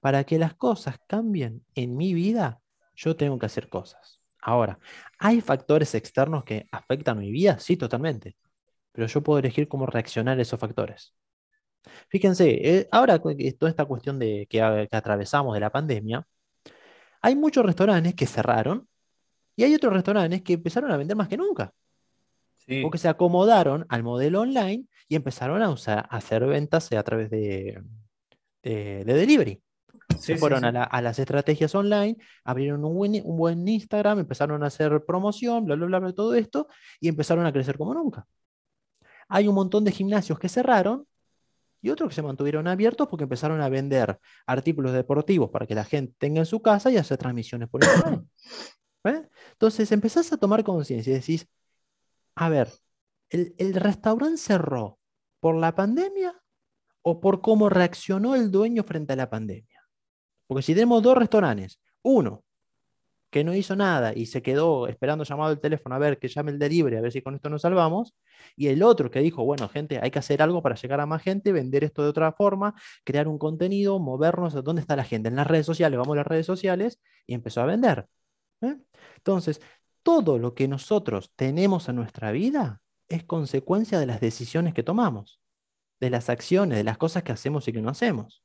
Para 0.01 0.25
que 0.25 0.39
las 0.39 0.55
cosas 0.55 0.99
cambien 1.07 1.65
en 1.75 1.97
mi 1.97 2.15
vida, 2.15 2.61
yo 2.97 3.15
tengo 3.15 3.39
que 3.39 3.47
hacer 3.47 3.69
cosas. 3.69 4.24
Ahora, 4.45 4.79
¿hay 5.19 5.41
factores 5.41 5.95
externos 5.95 6.45
que 6.45 6.67
afectan 6.71 7.19
mi 7.19 7.31
vida? 7.33 7.59
Sí, 7.59 7.77
totalmente. 7.77 8.37
pero 8.93 9.07
yo 9.09 9.23
puedo 9.23 9.39
elegir 9.41 9.69
cómo 9.69 9.87
reaccionar 9.87 10.39
a 10.39 10.43
esos 10.43 10.61
factores. 10.61 11.15
Fíjense, 12.09 12.51
eh, 12.79 12.89
ahora 12.93 13.19
toda 13.21 13.71
esta 13.71 13.85
cuestión 13.87 14.19
de, 14.19 14.47
que, 14.49 14.63
atravesamos 14.63 15.55
de 15.55 15.61
la 15.61 15.71
pandemia, 15.71 16.27
hay 17.23 17.37
muchos 17.37 17.65
restaurantes 17.65 18.15
que 18.15 18.27
cerraron 18.27 18.89
y 19.57 19.65
hay 19.65 19.75
otros 19.75 19.93
restaurantes 19.95 20.43
que 20.43 20.55
empezaron 20.55 20.91
a 20.93 20.97
vender 20.97 21.17
más 21.17 21.29
que 21.29 21.37
nunca. 21.37 21.73
Porque 22.83 22.99
se 22.99 23.09
acomodaron 23.09 23.87
al 23.89 24.03
modelo 24.03 24.41
online 24.43 24.87
y 25.09 25.17
empezaron 25.17 25.63
a, 25.63 25.71
usar, 25.71 26.07
a 26.11 26.17
hacer 26.17 26.47
ventas 26.47 26.93
a 26.93 27.03
través 27.03 27.31
de, 27.31 27.83
de, 28.63 29.05
delivery. 29.05 29.63
Se 30.19 30.37
fueron 30.37 30.65
a, 30.65 31.03
las 31.03 31.19
estrategias 31.19 31.75
online, 31.75 32.17
abrieron 32.45 32.85
un 32.85 32.95
buen, 32.95 33.23
un 33.25 33.37
buen, 33.37 33.67
Instagram, 33.67 34.21
empezaron 34.21 34.63
a 34.63 34.67
hacer 34.67 35.05
promoción, 35.05 35.65
bla, 35.65 35.75
bla, 35.77 35.87
bla, 35.87 35.99
bla, 35.99 36.13
todo 36.13 36.35
esto, 36.35 36.69
y 37.01 37.09
empezaron 37.09 37.47
a 37.47 37.53
crecer 37.53 37.77
como 37.79 37.95
nunca. 37.95 38.27
Hay 39.29 39.49
un 39.49 39.55
montón 39.55 39.85
de 39.85 39.93
gimnasios 39.93 40.39
que 40.39 40.49
cerraron 40.49 41.07
y 41.81 41.91
otros 41.91 42.09
que 42.09 42.15
se 42.15 42.23
mantuvieron 42.23 42.67
abiertos 42.67 43.09
porque 43.09 43.25
empezaron 43.25 43.61
a 43.61 43.69
vender 43.69 44.19
artículos 44.47 44.93
deportivos 44.93 45.51
para 45.51 45.67
que 45.67 45.75
la 45.75 45.85
gente 45.85 46.15
tenga 46.19 46.41
en 46.41 46.47
su 46.47 46.63
casa 46.63 46.91
y 46.91 46.97
hacer 46.97 47.19
transmisiones 47.19 47.69
por 47.69 47.85
internet. 47.85 48.23
¿Eh? 49.05 49.29
Entonces 49.53 49.93
empezás 49.93 50.33
a 50.33 50.39
tomar 50.39 50.65
conciencia 50.65 51.11
y 51.11 51.17
decís, 51.17 51.47
a 52.37 52.49
ver, 52.49 52.73
¿el, 53.29 53.55
¿el 53.59 53.75
restaurante 53.75 54.39
cerró 54.39 54.99
por 55.41 55.57
la 55.57 55.75
pandemia 55.75 56.41
o 57.03 57.21
por 57.21 57.43
cómo 57.43 57.69
reaccionó 57.69 58.35
el 58.35 58.51
dueño 58.51 58.83
frente 58.85 59.13
a 59.13 59.17
la 59.17 59.29
pandemia? 59.29 59.74
Porque 60.47 60.63
si 60.63 60.75
tenemos 60.75 61.03
dos 61.03 61.17
restaurantes, 61.17 61.81
uno 62.03 62.45
que 63.35 63.43
no 63.43 63.53
hizo 63.53 63.75
nada 63.75 64.13
y 64.15 64.27
se 64.27 64.43
quedó 64.43 64.87
esperando 64.87 65.25
llamado 65.25 65.51
el 65.51 65.59
teléfono 65.59 65.97
a 65.97 65.99
ver 65.99 66.21
que 66.21 66.29
llame 66.29 66.53
el 66.53 66.59
delivery, 66.61 66.97
a 66.97 67.01
ver 67.01 67.11
si 67.11 67.21
con 67.21 67.35
esto 67.35 67.51
nos 67.51 67.63
salvamos, 67.63 68.15
y 68.55 68.69
el 68.69 68.81
otro 68.85 69.11
que 69.11 69.19
dijo, 69.19 69.45
bueno, 69.45 69.69
gente, 69.69 69.99
hay 70.01 70.13
que 70.13 70.21
hacer 70.21 70.41
algo 70.41 70.63
para 70.63 70.77
llegar 70.77 71.01
a 71.01 71.07
más 71.07 71.21
gente, 71.21 71.51
vender 71.51 71.83
esto 71.83 72.05
de 72.05 72.11
otra 72.11 72.31
forma, 72.31 72.77
crear 73.03 73.27
un 73.27 73.39
contenido, 73.39 73.99
movernos, 73.99 74.55
¿dónde 74.63 74.83
está 74.83 74.95
la 74.95 75.03
gente? 75.03 75.31
En 75.31 75.35
las 75.35 75.49
redes 75.49 75.67
sociales, 75.67 75.99
vamos 75.99 76.13
a 76.13 76.19
las 76.19 76.29
redes 76.29 76.47
sociales, 76.47 77.01
y 77.27 77.35
empezó 77.35 77.61
a 77.61 77.67
vender. 77.67 78.07
¿eh? 78.61 78.77
Entonces, 79.17 79.61
todo 80.05 80.39
lo 80.39 80.55
que 80.55 80.69
nosotros 80.69 81.33
tenemos 81.35 81.89
en 81.89 81.97
nuestra 81.97 82.31
vida 82.31 82.83
es 83.09 83.25
consecuencia 83.25 83.99
de 83.99 84.07
las 84.07 84.21
decisiones 84.21 84.75
que 84.75 84.85
tomamos, 84.85 85.41
de 85.99 86.11
las 86.11 86.29
acciones, 86.31 86.79
de 86.79 86.85
las 86.85 86.99
cosas 86.99 87.25
que 87.25 87.33
hacemos 87.33 87.67
y 87.67 87.73
que 87.73 87.83
no 87.83 87.91
hacemos. 87.91 88.44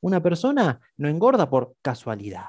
Una 0.00 0.22
persona 0.22 0.80
no 0.96 1.08
engorda 1.08 1.48
por 1.48 1.74
casualidad. 1.82 2.46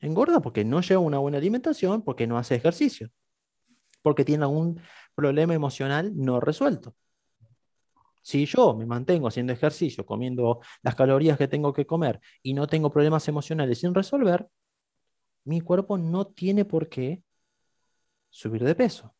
Engorda 0.00 0.40
porque 0.40 0.64
no 0.64 0.80
lleva 0.80 1.00
una 1.00 1.18
buena 1.18 1.38
alimentación, 1.38 2.02
porque 2.02 2.26
no 2.26 2.38
hace 2.38 2.54
ejercicio, 2.54 3.10
porque 4.02 4.24
tiene 4.24 4.44
algún 4.44 4.80
problema 5.14 5.54
emocional 5.54 6.12
no 6.14 6.38
resuelto. 6.40 6.94
Si 8.22 8.44
yo 8.44 8.74
me 8.74 8.86
mantengo 8.86 9.28
haciendo 9.28 9.52
ejercicio, 9.52 10.04
comiendo 10.04 10.60
las 10.82 10.94
calorías 10.96 11.38
que 11.38 11.48
tengo 11.48 11.72
que 11.72 11.86
comer 11.86 12.20
y 12.42 12.54
no 12.54 12.66
tengo 12.66 12.90
problemas 12.90 13.26
emocionales 13.28 13.78
sin 13.78 13.94
resolver, 13.94 14.48
mi 15.44 15.60
cuerpo 15.60 15.96
no 15.96 16.26
tiene 16.26 16.64
por 16.64 16.88
qué 16.88 17.22
subir 18.28 18.64
de 18.64 18.74
peso. 18.74 19.14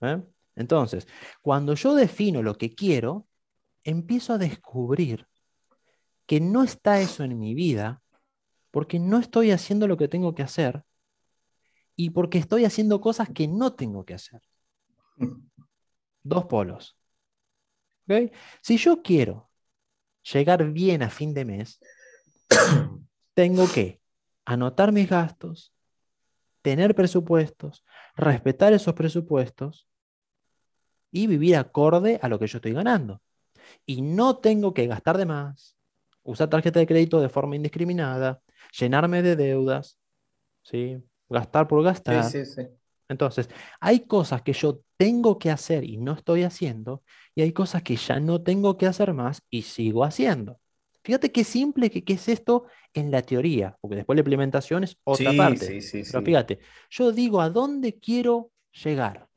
¿Eh? 0.00 0.22
Entonces, 0.56 1.06
cuando 1.42 1.74
yo 1.74 1.94
defino 1.94 2.42
lo 2.42 2.56
que 2.56 2.74
quiero, 2.74 3.26
empiezo 3.86 4.32
a 4.32 4.38
descubrir 4.38 5.26
que 6.26 6.40
no 6.40 6.64
está 6.64 7.00
eso 7.00 7.22
en 7.22 7.38
mi 7.38 7.54
vida 7.54 8.02
porque 8.72 8.98
no 8.98 9.18
estoy 9.18 9.52
haciendo 9.52 9.86
lo 9.86 9.96
que 9.96 10.08
tengo 10.08 10.34
que 10.34 10.42
hacer 10.42 10.84
y 11.94 12.10
porque 12.10 12.38
estoy 12.38 12.64
haciendo 12.64 13.00
cosas 13.00 13.30
que 13.30 13.46
no 13.46 13.74
tengo 13.74 14.04
que 14.04 14.14
hacer. 14.14 14.42
Dos 16.22 16.44
polos. 16.46 16.98
Si 18.60 18.76
yo 18.76 19.02
quiero 19.02 19.50
llegar 20.32 20.70
bien 20.72 21.02
a 21.02 21.08
fin 21.08 21.32
de 21.32 21.44
mes, 21.44 21.78
tengo 23.34 23.66
que 23.72 24.00
anotar 24.44 24.90
mis 24.92 25.08
gastos, 25.08 25.72
tener 26.60 26.94
presupuestos, 26.96 27.84
respetar 28.16 28.72
esos 28.72 28.94
presupuestos 28.94 29.88
y 31.12 31.28
vivir 31.28 31.56
acorde 31.56 32.18
a 32.20 32.28
lo 32.28 32.40
que 32.40 32.48
yo 32.48 32.58
estoy 32.58 32.72
ganando. 32.72 33.22
Y 33.84 34.02
no 34.02 34.38
tengo 34.38 34.74
que 34.74 34.86
gastar 34.86 35.18
de 35.18 35.26
más, 35.26 35.76
usar 36.22 36.48
tarjeta 36.48 36.80
de 36.80 36.86
crédito 36.86 37.20
de 37.20 37.28
forma 37.28 37.56
indiscriminada, 37.56 38.40
llenarme 38.78 39.22
de 39.22 39.36
deudas, 39.36 39.98
¿sí? 40.62 40.98
gastar 41.28 41.66
por 41.68 41.82
gastar. 41.82 42.24
Sí, 42.24 42.44
sí, 42.44 42.52
sí. 42.52 42.68
Entonces, 43.08 43.48
hay 43.80 44.00
cosas 44.00 44.42
que 44.42 44.52
yo 44.52 44.80
tengo 44.96 45.38
que 45.38 45.50
hacer 45.50 45.84
y 45.84 45.96
no 45.96 46.12
estoy 46.14 46.42
haciendo, 46.42 47.02
y 47.34 47.42
hay 47.42 47.52
cosas 47.52 47.82
que 47.82 47.96
ya 47.96 48.18
no 48.18 48.42
tengo 48.42 48.76
que 48.76 48.86
hacer 48.86 49.12
más 49.12 49.42
y 49.50 49.62
sigo 49.62 50.04
haciendo. 50.04 50.58
Fíjate 51.04 51.30
qué 51.30 51.44
simple 51.44 51.88
que, 51.88 52.02
es 52.12 52.28
esto 52.28 52.64
en 52.92 53.12
la 53.12 53.22
teoría, 53.22 53.76
porque 53.80 53.96
después 53.96 54.16
la 54.16 54.22
implementación 54.22 54.82
es 54.82 54.98
otra 55.04 55.32
parte. 55.36 55.78
Pero 55.92 56.22
fíjate, 56.22 56.58
yo 56.90 57.12
digo 57.12 57.40
a 57.40 57.48
dónde 57.48 58.00
quiero 58.00 58.50
llegar. 58.82 59.28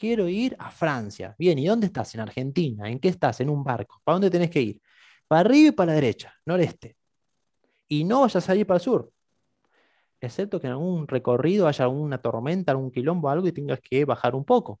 Quiero 0.00 0.26
ir 0.26 0.56
a 0.58 0.70
Francia. 0.70 1.36
Bien, 1.38 1.58
¿y 1.58 1.66
dónde 1.66 1.86
estás? 1.86 2.14
En 2.16 2.22
Argentina. 2.22 2.90
¿En 2.90 2.98
qué 2.98 3.08
estás? 3.08 3.40
En 3.40 3.50
un 3.50 3.62
barco. 3.62 4.00
¿Para 4.02 4.14
dónde 4.14 4.30
tenés 4.30 4.50
que 4.50 4.62
ir? 4.62 4.82
Para 5.28 5.42
arriba 5.42 5.68
y 5.68 5.72
para 5.72 5.92
la 5.92 5.94
derecha, 5.94 6.34
noreste 6.44 6.96
y 7.90 8.04
no 8.04 8.20
vayas 8.20 8.48
a 8.48 8.54
ir 8.54 8.66
para 8.66 8.76
el 8.76 8.82
sur. 8.82 9.12
Excepto 10.20 10.60
que 10.60 10.68
en 10.68 10.74
algún 10.74 11.08
recorrido 11.08 11.66
haya 11.66 11.88
una 11.88 12.18
tormenta, 12.22 12.72
algún 12.72 12.92
quilombo, 12.92 13.28
algo 13.28 13.48
y 13.48 13.52
tengas 13.52 13.80
que 13.80 14.04
bajar 14.04 14.34
un 14.34 14.44
poco. 14.44 14.80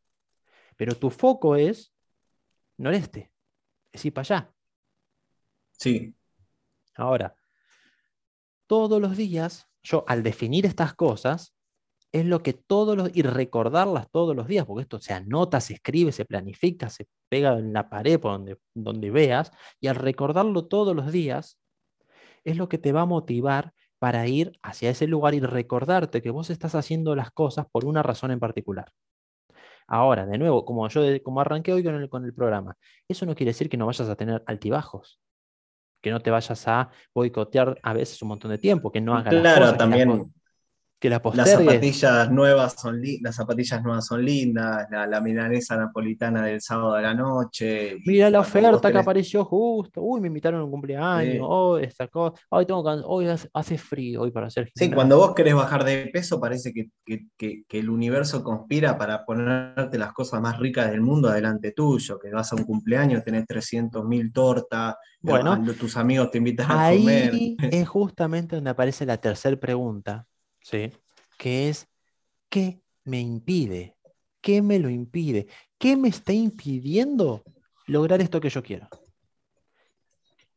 Pero 0.76 0.94
tu 0.94 1.10
foco 1.10 1.56
es 1.56 1.92
noreste, 2.76 3.32
es 3.90 4.04
ir 4.04 4.14
para 4.14 4.22
allá. 4.22 4.54
Sí. 5.72 6.14
Ahora, 6.94 7.34
todos 8.68 9.00
los 9.00 9.16
días, 9.16 9.66
yo 9.82 10.04
al 10.06 10.22
definir 10.22 10.66
estas 10.66 10.94
cosas, 10.94 11.52
es 12.12 12.26
lo 12.26 12.42
que 12.42 12.52
todos 12.52 12.96
los, 12.96 13.10
y 13.14 13.22
recordarlas 13.22 14.10
todos 14.10 14.34
los 14.34 14.48
días, 14.48 14.66
porque 14.66 14.82
esto 14.82 15.00
se 15.00 15.12
anota, 15.12 15.60
se 15.60 15.74
escribe, 15.74 16.12
se 16.12 16.24
planifica, 16.24 16.88
se 16.88 17.06
pega 17.28 17.58
en 17.58 17.72
la 17.72 17.88
pared 17.88 18.18
por 18.18 18.32
donde, 18.32 18.58
donde 18.74 19.10
veas, 19.10 19.52
y 19.80 19.86
al 19.86 19.96
recordarlo 19.96 20.66
todos 20.66 20.94
los 20.96 21.12
días, 21.12 21.58
es 22.44 22.56
lo 22.56 22.68
que 22.68 22.78
te 22.78 22.92
va 22.92 23.02
a 23.02 23.06
motivar 23.06 23.72
para 23.98 24.26
ir 24.26 24.58
hacia 24.62 24.90
ese 24.90 25.06
lugar 25.06 25.34
y 25.34 25.40
recordarte 25.40 26.22
que 26.22 26.30
vos 26.30 26.50
estás 26.50 26.74
haciendo 26.74 27.14
las 27.14 27.30
cosas 27.30 27.66
por 27.70 27.84
una 27.84 28.02
razón 28.02 28.30
en 28.30 28.40
particular. 28.40 28.90
Ahora, 29.86 30.24
de 30.24 30.38
nuevo, 30.38 30.64
como 30.64 30.88
yo 30.88 31.02
como 31.22 31.40
arranqué 31.40 31.72
hoy 31.72 31.84
con 31.84 31.94
el, 31.94 32.08
con 32.08 32.24
el 32.24 32.32
programa, 32.32 32.76
eso 33.08 33.26
no 33.26 33.34
quiere 33.34 33.50
decir 33.50 33.68
que 33.68 33.76
no 33.76 33.86
vayas 33.86 34.08
a 34.08 34.16
tener 34.16 34.42
altibajos, 34.46 35.20
que 36.00 36.10
no 36.10 36.20
te 36.20 36.30
vayas 36.30 36.66
a 36.66 36.90
boicotear 37.14 37.78
a 37.82 37.92
veces 37.92 38.22
un 38.22 38.28
montón 38.28 38.52
de 38.52 38.58
tiempo, 38.58 38.90
que 38.90 39.00
no 39.00 39.14
hagas 39.16 39.34
claro, 39.34 39.66
las 39.66 39.76
también 39.76 40.32
que 41.00 41.08
la 41.08 41.22
Las 41.32 41.50
zapatillas 41.50 42.30
nuevas 42.30 42.74
son 42.78 43.00
las 43.22 43.34
zapatillas 43.34 43.82
nuevas 43.82 44.04
son 44.04 44.22
lindas, 44.22 44.86
la, 44.90 45.06
la, 45.06 45.20
milanesa 45.22 45.74
napolitana 45.74 46.44
del 46.44 46.60
sábado 46.60 46.94
a 46.94 47.00
la 47.00 47.14
noche. 47.14 47.96
Mira 48.04 48.28
la 48.28 48.40
oferta 48.40 48.92
que 48.92 48.98
apareció 48.98 49.46
justo. 49.46 50.02
Uy, 50.02 50.20
me 50.20 50.26
invitaron 50.26 50.60
a 50.60 50.64
un 50.64 50.70
cumpleaños. 50.70 51.38
Hoy 51.40 51.84
esta 51.84 52.06
cosa. 52.08 52.38
tengo 52.66 52.82
hoy 53.06 53.26
hace, 53.54 53.78
frío 53.78 54.20
hoy 54.20 54.30
para 54.30 54.48
hacer 54.48 54.70
Sí, 54.74 54.90
cuando 54.90 55.16
vos 55.16 55.34
querés 55.34 55.54
bajar 55.54 55.84
de 55.84 56.10
peso, 56.12 56.38
parece 56.38 56.70
que, 56.74 56.90
que, 57.06 57.64
que, 57.66 57.78
el 57.78 57.88
universo 57.88 58.44
conspira 58.44 58.98
para 58.98 59.24
ponerte 59.24 59.96
las 59.96 60.12
cosas 60.12 60.42
más 60.42 60.58
ricas 60.58 60.90
del 60.90 61.00
mundo 61.00 61.30
adelante 61.30 61.72
tuyo. 61.72 62.18
Que 62.18 62.30
vas 62.30 62.52
a 62.52 62.56
un 62.56 62.64
cumpleaños, 62.64 63.24
tenés 63.24 63.46
300 63.46 64.04
mil 64.04 64.30
tortas. 64.34 64.96
Bueno, 65.22 65.58
tus 65.78 65.96
amigos 65.96 66.30
te 66.30 66.38
invitan 66.38 66.66
a 66.70 66.90
comer. 66.90 67.32
Es 67.58 67.88
justamente 67.88 68.56
donde 68.56 68.70
aparece 68.70 69.06
la 69.06 69.16
tercera 69.16 69.56
pregunta 69.56 70.26
¿sí? 70.70 70.92
que 71.38 71.68
es 71.68 71.88
¿qué 72.48 72.82
me 73.04 73.20
impide? 73.20 73.96
¿Qué 74.40 74.62
me 74.62 74.78
lo 74.78 74.88
impide? 74.88 75.48
¿Qué 75.78 75.96
me 75.96 76.08
está 76.08 76.32
impidiendo 76.32 77.42
lograr 77.86 78.20
esto 78.20 78.40
que 78.40 78.50
yo 78.50 78.62
quiero? 78.62 78.88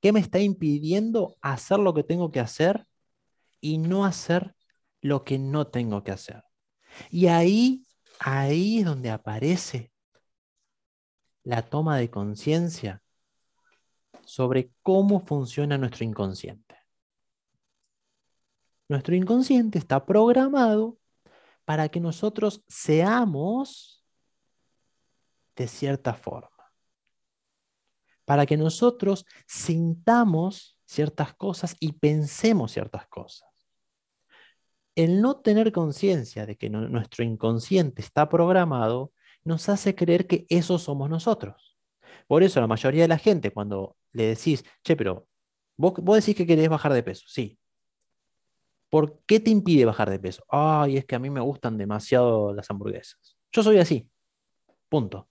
¿Qué 0.01 0.11
me 0.11 0.19
está 0.19 0.39
impidiendo 0.39 1.35
hacer 1.41 1.79
lo 1.79 1.93
que 1.93 2.03
tengo 2.03 2.31
que 2.31 2.39
hacer 2.39 2.85
y 3.61 3.77
no 3.77 4.05
hacer 4.05 4.55
lo 5.01 5.23
que 5.23 5.39
no 5.39 5.67
tengo 5.67 6.03
que 6.03 6.11
hacer? 6.11 6.43
Y 7.09 7.27
ahí, 7.27 7.85
ahí 8.19 8.79
es 8.79 8.85
donde 8.85 9.09
aparece 9.09 9.91
la 11.43 11.61
toma 11.61 11.97
de 11.97 12.09
conciencia 12.09 13.01
sobre 14.25 14.71
cómo 14.81 15.25
funciona 15.25 15.77
nuestro 15.77 16.05
inconsciente. 16.05 16.82
Nuestro 18.93 19.15
inconsciente 19.15 19.79
está 19.79 20.05
programado 20.05 20.99
para 21.65 21.89
que 21.89 21.99
nosotros 21.99 22.63
seamos 22.67 24.05
de 25.55 25.67
cierta 25.67 26.13
forma. 26.13 26.71
Para 28.23 28.45
que 28.45 28.55
nosotros 28.55 29.25
sintamos 29.47 30.77
ciertas 30.85 31.33
cosas 31.33 31.75
y 31.79 31.93
pensemos 31.93 32.71
ciertas 32.71 33.07
cosas. 33.07 33.49
el 34.95 35.21
no 35.21 35.37
tener 35.37 35.71
conciencia 35.71 36.45
de 36.45 36.55
que 36.55 36.69
nuestro 36.69 37.23
inconsciente 37.23 38.03
está 38.03 38.29
programado 38.29 39.11
nos 39.43 39.67
hace 39.69 39.95
creer 39.95 40.27
que 40.27 40.45
eso 40.49 40.77
somos 40.77 41.09
nosotros. 41.09 41.79
Por 42.27 42.43
eso 42.43 42.61
la 42.61 42.67
mayoría 42.67 43.01
de 43.01 43.07
la 43.07 43.17
gente 43.17 43.49
cuando 43.51 43.97
le 44.11 44.27
decís, 44.27 44.63
che, 44.83 44.95
pero 44.95 45.27
vos, 45.77 45.93
vos 45.97 46.17
decís 46.17 46.35
que 46.35 46.45
querés 46.45 46.69
bajar 46.69 46.93
de 46.93 47.01
peso, 47.01 47.25
sí. 47.27 47.57
¿Por 48.93 49.23
qué 49.25 49.39
te 49.39 49.49
impide 49.49 49.85
bajar 49.85 50.11
de 50.11 50.19
peso? 50.19 50.43
Ay, 50.49 50.97
es 50.97 51.05
que 51.05 51.15
a 51.15 51.19
mí 51.19 51.31
me 51.31 51.41
gustan 51.41 51.79
demasiado 51.79 52.53
las 52.53 52.69
hamburguesas. 52.69 53.35
Yo 53.51 53.63
soy 53.63 53.79
así. 53.79 54.07
Punto. 54.87 55.27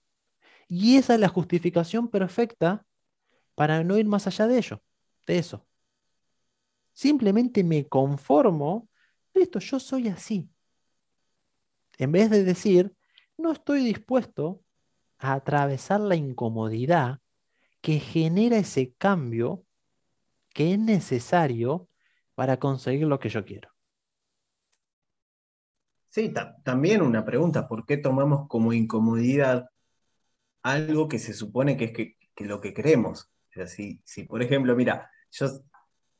Y 0.67 0.97
esa 0.97 1.13
es 1.13 1.21
la 1.21 1.29
justificación 1.29 2.09
perfecta 2.09 2.85
para 3.55 3.81
no 3.85 3.97
ir 3.97 4.05
más 4.05 4.27
allá 4.27 4.47
de 4.47 4.57
ello, 4.57 4.81
de 5.25 5.37
eso. 5.37 5.65
Simplemente 6.91 7.63
me 7.63 7.87
conformo, 7.87 8.89
listo, 9.33 9.59
yo 9.59 9.79
soy 9.79 10.09
así. 10.09 10.49
En 11.97 12.11
vez 12.11 12.29
de 12.31 12.43
decir, 12.43 12.93
no 13.37 13.53
estoy 13.53 13.81
dispuesto 13.85 14.61
a 15.19 15.35
atravesar 15.35 16.01
la 16.01 16.17
incomodidad 16.17 17.21
que 17.79 18.01
genera 18.01 18.57
ese 18.57 18.93
cambio 18.95 19.63
que 20.53 20.73
es 20.73 20.79
necesario 20.79 21.87
para 22.35 22.57
conseguir 22.57 23.07
lo 23.07 23.19
que 23.19 23.29
yo 23.29 23.45
quiero. 23.45 23.69
Sí, 26.09 26.31
también 26.63 27.01
una 27.01 27.25
pregunta, 27.25 27.67
¿por 27.67 27.85
qué 27.85 27.97
tomamos 27.97 28.47
como 28.47 28.71
incomodidad 28.71 29.67
algo 30.61 31.07
que 31.07 31.17
se 31.17 31.33
supone 31.33 31.75
que 31.75 31.85
es 31.85 31.91
que, 31.91 32.45
lo 32.45 32.61
que 32.61 32.73
queremos? 32.73 33.31
O 33.55 33.65
si, 33.65 34.23
por 34.27 34.43
ejemplo, 34.43 34.75
mira, 34.75 35.09
yo 35.31 35.47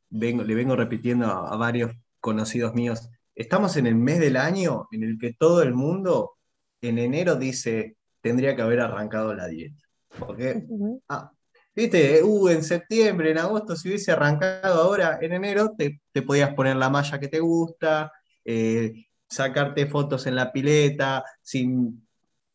vengo, 0.10 0.44
le 0.44 0.56
vengo 0.56 0.76
repitiendo 0.76 1.28
a, 1.28 1.56
varios 1.58 1.92
conocidos 2.20 2.74
míos, 2.74 3.08
estamos 3.36 3.78
en 3.78 3.86
el 3.86 3.96
mes 3.96 4.20
del 4.20 4.38
año 4.38 4.88
en 4.92 5.04
el 5.04 5.20
que 5.20 5.34
todo 5.34 5.62
el 5.62 5.76
mundo 5.76 6.38
en 6.82 6.98
enero 6.98 7.36
dice, 7.36 7.98
tendría 8.20 8.56
que 8.56 8.64
haber 8.64 8.80
arrancado 8.80 9.36
la 9.36 9.48
dieta. 9.48 9.84
Porque, 10.18 10.66
ah, 11.10 11.32
viste, 11.76 12.24
uh, 12.24 12.50
en 12.50 12.64
septiembre, 12.64 13.32
en 13.32 13.38
agosto, 13.38 13.76
si 13.76 13.90
hubiese 13.90 14.12
arrancado 14.12 14.82
ahora 14.82 15.20
en 15.22 15.34
enero, 15.34 15.74
te, 15.78 16.02
podías 16.22 16.54
poner 16.54 16.76
la 16.76 16.90
malla 16.90 17.20
que 17.20 17.28
te 17.28 17.40
gusta, 17.40 18.12
eh, 18.46 19.08
sacarte 19.28 19.88
fotos 19.88 20.28
en 20.28 20.36
la 20.36 20.52
pileta, 20.52 21.24
sin... 21.42 22.08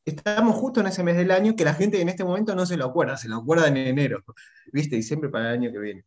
Estamos 0.05 0.57
justo 0.57 0.81
en 0.81 0.87
ese 0.87 1.03
mes 1.03 1.19
del 1.19 1.31
año 1.31 1.55
que 1.55 1.65
la 1.65 1.75
gente 1.75 2.01
en 2.01 2.09
este 2.09 2.25
momento 2.25 2.55
no 2.55 2.65
se 2.65 2.79
lo 2.79 2.87
acuerda, 2.87 3.19
se 3.19 3.29
lo 3.29 3.37
acuerda 3.37 3.69
en 3.69 3.77
enero, 3.77 4.25
¿viste? 4.73 4.97
Y 4.97 5.03
siempre 5.03 5.29
para 5.29 5.51
el 5.51 5.59
año 5.59 5.71
que 5.71 5.79
viene 5.79 6.05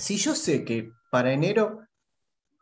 si 0.00 0.16
yo 0.16 0.34
sé 0.34 0.64
que 0.64 0.92
para 1.10 1.32
enero 1.32 1.86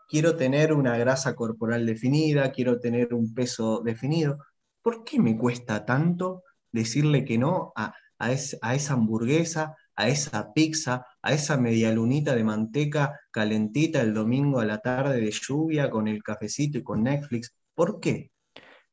quiero 0.09 0.37
tener 0.37 0.73
una 0.73 0.99
grasa 0.99 1.35
corporal 1.35 1.87
definida, 1.87 2.51
quiero 2.51 2.81
tener 2.81 3.15
un 3.15 3.33
peso 3.33 3.81
definido, 3.81 4.39
¿por 4.83 5.05
qué 5.05 5.21
me 5.21 5.37
cuesta 5.37 5.85
tanto 5.85 6.43
decirle 6.73 7.25
que 7.25 7.39
no 7.39 7.73
a, 7.77 7.95
esa 8.19 8.95
hamburguesa, 8.95 9.77
a 9.95 10.09
esa 10.09 10.53
pizza, 10.53 11.07
a 11.23 11.33
esa 11.33 11.57
media 11.57 11.93
lunita 11.93 12.35
de 12.35 12.45
manteca 12.45 13.19
calentita 13.31 14.01
el 14.01 14.15
domingo 14.15 14.61
a 14.61 14.65
la 14.65 14.79
tarde 14.79 15.21
de 15.21 15.31
lluvia 15.31 15.91
con 15.91 16.09
el 16.09 16.23
cafecito 16.23 16.79
y 16.79 16.83
con 16.83 17.03
Netflix? 17.03 17.55
¿Por 17.75 18.01
qué? 18.01 18.31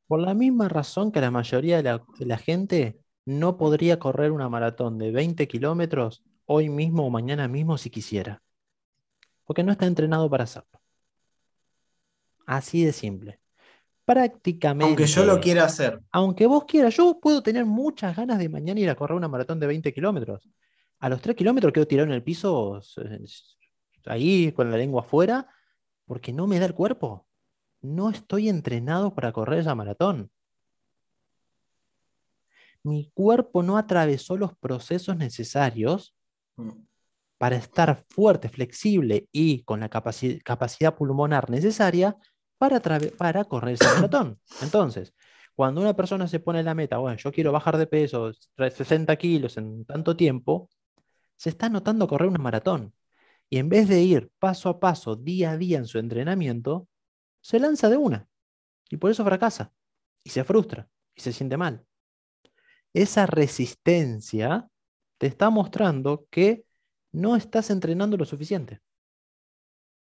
Por 0.08 0.20
la 0.20 0.34
misma 0.34 0.70
razón 0.70 1.12
que 1.12 1.22
la 1.22 1.32
mayoría 1.32 1.78
de 1.78 1.84
la, 1.84 2.04
de 2.18 2.26
la 2.26 2.38
gente 2.38 3.00
no 3.26 3.58
podría 3.58 4.00
correr 4.00 4.32
una 4.32 4.50
maratón 4.50 4.98
de 4.98 5.12
20 5.12 5.48
kilómetros 5.48 6.24
hoy 6.46 6.70
mismo 6.70 7.06
o 7.06 7.10
mañana 7.10 7.48
mismo 7.48 7.78
si 7.78 7.90
quisiera. 7.90 8.42
Porque 9.46 9.64
no 9.64 9.72
está 9.72 9.86
entrenado 9.88 10.30
para 10.30 10.44
hacerlo. 10.44 10.80
Así 12.46 12.84
de 12.84 12.94
simple. 12.94 13.40
Prácticamente. 14.06 14.86
Aunque 14.86 15.08
yo 15.08 15.26
lo 15.26 15.40
quiera 15.40 15.66
hacer. 15.66 16.00
Aunque 16.12 16.46
vos 16.46 16.66
quieras, 16.66 16.96
yo 16.96 17.20
puedo 17.20 17.42
tener 17.42 17.66
muchas 17.66 18.16
ganas 18.16 18.38
de 18.38 18.50
mañana 18.50 18.80
ir 18.80 18.90
a 18.90 18.96
correr 18.96 19.18
una 19.18 19.28
maratón 19.28 19.60
de 19.60 19.68
20 19.68 19.94
kilómetros. 19.94 20.48
A 21.00 21.10
los 21.10 21.22
3 21.22 21.36
kilómetros 21.36 21.74
quedo 21.74 21.88
tirado 21.88 22.08
en 22.08 22.14
el 22.14 22.24
piso, 22.24 22.80
ahí 24.06 24.52
con 24.52 24.72
la 24.72 24.78
lengua 24.78 25.02
afuera, 25.02 25.48
porque 26.06 26.32
no 26.32 26.48
me 26.48 26.60
da 26.60 26.68
el 26.68 26.74
cuerpo. 26.74 27.28
No 27.82 28.10
estoy 28.10 28.48
entrenado 28.48 29.14
para 29.14 29.32
correr 29.32 29.60
esa 29.60 29.76
maratón 29.76 30.32
mi 32.86 33.10
cuerpo 33.16 33.64
no 33.64 33.78
atravesó 33.78 34.38
los 34.38 34.56
procesos 34.56 35.18
necesarios 35.18 36.16
Mm. 36.58 36.70
para 37.38 37.58
estar 37.58 38.06
fuerte, 38.08 38.48
flexible 38.48 39.28
y 39.32 39.64
con 39.64 39.82
la 39.82 39.90
capacidad 39.90 40.96
pulmonar 40.96 41.50
necesaria 41.50 42.16
para, 42.58 43.46
correr 43.46 43.74
ese 43.76 43.86
maratón. 43.96 44.40
Entonces, 44.62 45.14
cuando 45.56 45.82
una 45.82 45.96
persona 45.96 46.28
se 46.28 46.40
pone 46.40 46.64
la 46.64 46.76
meta, 46.76 46.98
bueno, 46.98 47.18
yo 47.18 47.32
quiero 47.32 47.52
bajar 47.52 47.78
de 47.78 47.88
peso, 47.88 48.32
60 48.58 49.16
kilos 49.18 49.58
en 49.58 49.86
tanto 49.86 50.16
tiempo, 50.16 50.70
se 51.38 51.50
está 51.50 51.70
notando 51.70 52.08
correr 52.08 52.30
una 52.30 52.40
maratón. 52.40 52.94
Y 53.50 53.58
en 53.60 53.70
vez 53.70 53.88
de 53.88 54.02
ir 54.02 54.32
paso 54.40 54.70
a 54.70 54.80
paso, 54.80 55.16
día 55.16 55.52
a 55.52 55.58
día 55.58 55.78
en 55.78 55.86
su 55.86 56.00
entrenamiento, 56.00 56.88
se 57.42 57.60
lanza 57.60 57.90
de 57.90 57.98
una. 57.98 58.28
Y 58.90 58.98
por 58.98 59.12
eso 59.12 59.24
fracasa. 59.24 59.72
Y 60.24 60.32
se 60.32 60.44
frustra. 60.44 60.90
Y 61.16 61.22
se 61.22 61.32
siente 61.32 61.58
mal. 61.58 61.86
Esa 62.94 63.26
resistencia 63.26 64.68
te 65.18 65.28
está 65.28 65.50
mostrando 65.50 66.28
que 66.30 66.66
no 67.12 67.36
estás 67.36 67.70
entrenando 67.70 68.18
lo 68.18 68.26
suficiente. 68.26 68.82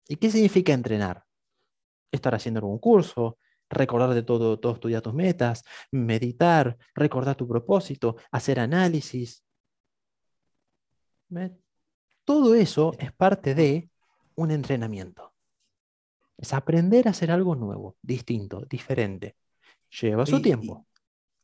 ¿Y 0.08 0.16
qué 0.18 0.30
significa 0.30 0.74
entrenar? 0.74 1.26
Estar 2.14 2.34
haciendo 2.34 2.60
algún 2.60 2.80
curso, 2.80 3.38
recordar 3.70 4.14
de 4.14 4.24
todo, 4.24 4.60
todos 4.60 4.80
tus 4.80 5.02
tus 5.02 5.14
metas, 5.14 5.66
meditar, 5.92 6.78
recordar 6.96 7.36
tu 7.36 7.46
propósito, 7.48 8.16
hacer 8.32 8.60
análisis. 8.60 9.44
Todo 12.24 12.56
eso 12.56 12.94
es 13.00 13.12
parte 13.12 13.54
de 13.56 13.90
un 14.36 14.52
entrenamiento. 14.52 15.34
Es 16.38 16.54
aprender 16.54 17.08
a 17.08 17.12
hacer 17.12 17.32
algo 17.32 17.56
nuevo, 17.56 17.98
distinto, 18.02 18.62
diferente. 18.70 19.36
Lleva 19.90 20.26
su 20.26 20.42
tiempo 20.42 20.88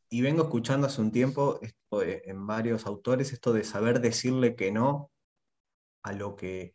y 0.09 0.21
vengo 0.21 0.43
escuchando 0.43 0.87
hace 0.87 1.01
un 1.01 1.11
tiempo 1.11 1.59
en 1.91 2.47
varios 2.47 2.85
autores 2.87 3.31
esto 3.31 3.53
de 3.53 3.63
saber 3.63 4.01
decirle 4.01 4.55
que 4.55 4.71
no 4.71 5.11
a 6.01 6.13
lo 6.13 6.35
que, 6.35 6.73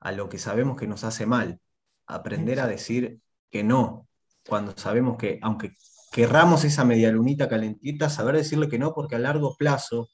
a 0.00 0.12
lo 0.12 0.28
que 0.28 0.38
sabemos 0.38 0.76
que 0.76 0.88
nos 0.88 1.04
hace 1.04 1.24
mal. 1.24 1.60
Aprender 2.06 2.58
a 2.58 2.66
decir 2.66 3.20
que 3.52 3.62
no, 3.62 4.08
cuando 4.48 4.76
sabemos 4.76 5.16
que, 5.16 5.38
aunque 5.42 5.74
querramos 6.10 6.64
esa 6.64 6.84
media 6.84 7.12
lunita 7.12 7.48
calentita, 7.48 8.10
saber 8.10 8.34
decirle 8.34 8.68
que 8.68 8.80
no, 8.80 8.92
porque 8.92 9.14
a 9.14 9.20
largo 9.20 9.54
plazo, 9.56 10.08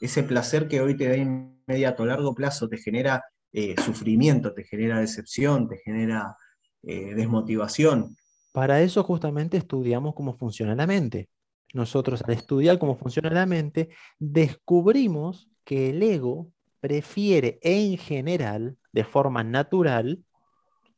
ese 0.00 0.24
placer 0.24 0.66
que 0.66 0.80
hoy 0.80 0.96
te 0.96 1.08
da 1.08 1.16
inmediato 1.16 2.02
a 2.02 2.06
largo 2.06 2.34
plazo 2.34 2.68
te 2.68 2.78
genera 2.78 3.24
eh, 3.52 3.76
sufrimiento, 3.84 4.52
te 4.52 4.64
genera 4.64 4.98
decepción, 4.98 5.68
te 5.68 5.78
genera 5.78 6.36
eh, 6.82 7.14
desmotivación. 7.14 8.16
Para 8.50 8.80
eso 8.80 9.04
justamente 9.04 9.56
estudiamos 9.56 10.16
cómo 10.16 10.34
funciona 10.36 10.74
la 10.74 10.88
mente 10.88 11.28
nosotros 11.74 12.22
al 12.22 12.34
estudiar 12.34 12.78
cómo 12.78 12.96
funciona 12.96 13.30
la 13.30 13.46
mente, 13.46 13.90
descubrimos 14.18 15.48
que 15.64 15.90
el 15.90 16.02
ego 16.02 16.50
prefiere 16.80 17.58
en 17.62 17.98
general, 17.98 18.76
de 18.92 19.04
forma 19.04 19.44
natural, 19.44 20.24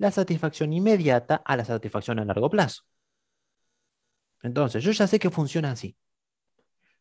la 0.01 0.11
satisfacción 0.11 0.73
inmediata 0.73 1.43
a 1.45 1.57
la 1.57 1.65
satisfacción 1.65 2.19
a 2.19 2.25
largo 2.25 2.49
plazo. 2.49 2.85
Entonces, 4.43 4.83
yo 4.83 4.93
ya 4.93 5.07
sé 5.07 5.19
que 5.19 5.29
funciona 5.29 5.73
así. 5.73 5.95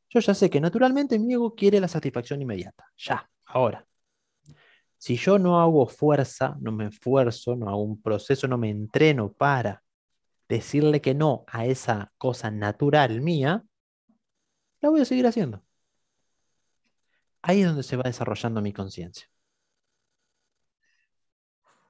Yo 0.09 0.19
ya 0.19 0.33
sé 0.33 0.49
que 0.49 0.59
naturalmente 0.59 1.17
mi 1.17 1.33
ego 1.33 1.55
quiere 1.55 1.79
la 1.79 1.87
satisfacción 1.87 2.41
inmediata, 2.41 2.91
ya, 2.97 3.29
ahora. 3.45 3.87
Si 4.97 5.15
yo 5.15 5.39
no 5.39 5.61
hago 5.61 5.87
fuerza, 5.87 6.57
no 6.59 6.73
me 6.73 6.87
esfuerzo, 6.87 7.55
no 7.55 7.69
hago 7.69 7.83
un 7.83 8.01
proceso, 8.01 8.49
no 8.49 8.57
me 8.57 8.69
entreno 8.69 9.31
para 9.31 9.81
decirle 10.49 10.99
que 10.99 11.13
no 11.13 11.45
a 11.47 11.65
esa 11.65 12.11
cosa 12.17 12.51
natural 12.51 13.21
mía, 13.21 13.63
la 14.81 14.89
voy 14.89 14.99
a 14.99 15.05
seguir 15.05 15.25
haciendo. 15.25 15.63
Ahí 17.41 17.61
es 17.61 17.67
donde 17.67 17.83
se 17.83 17.95
va 17.95 18.03
desarrollando 18.03 18.61
mi 18.61 18.73
conciencia. 18.73 19.29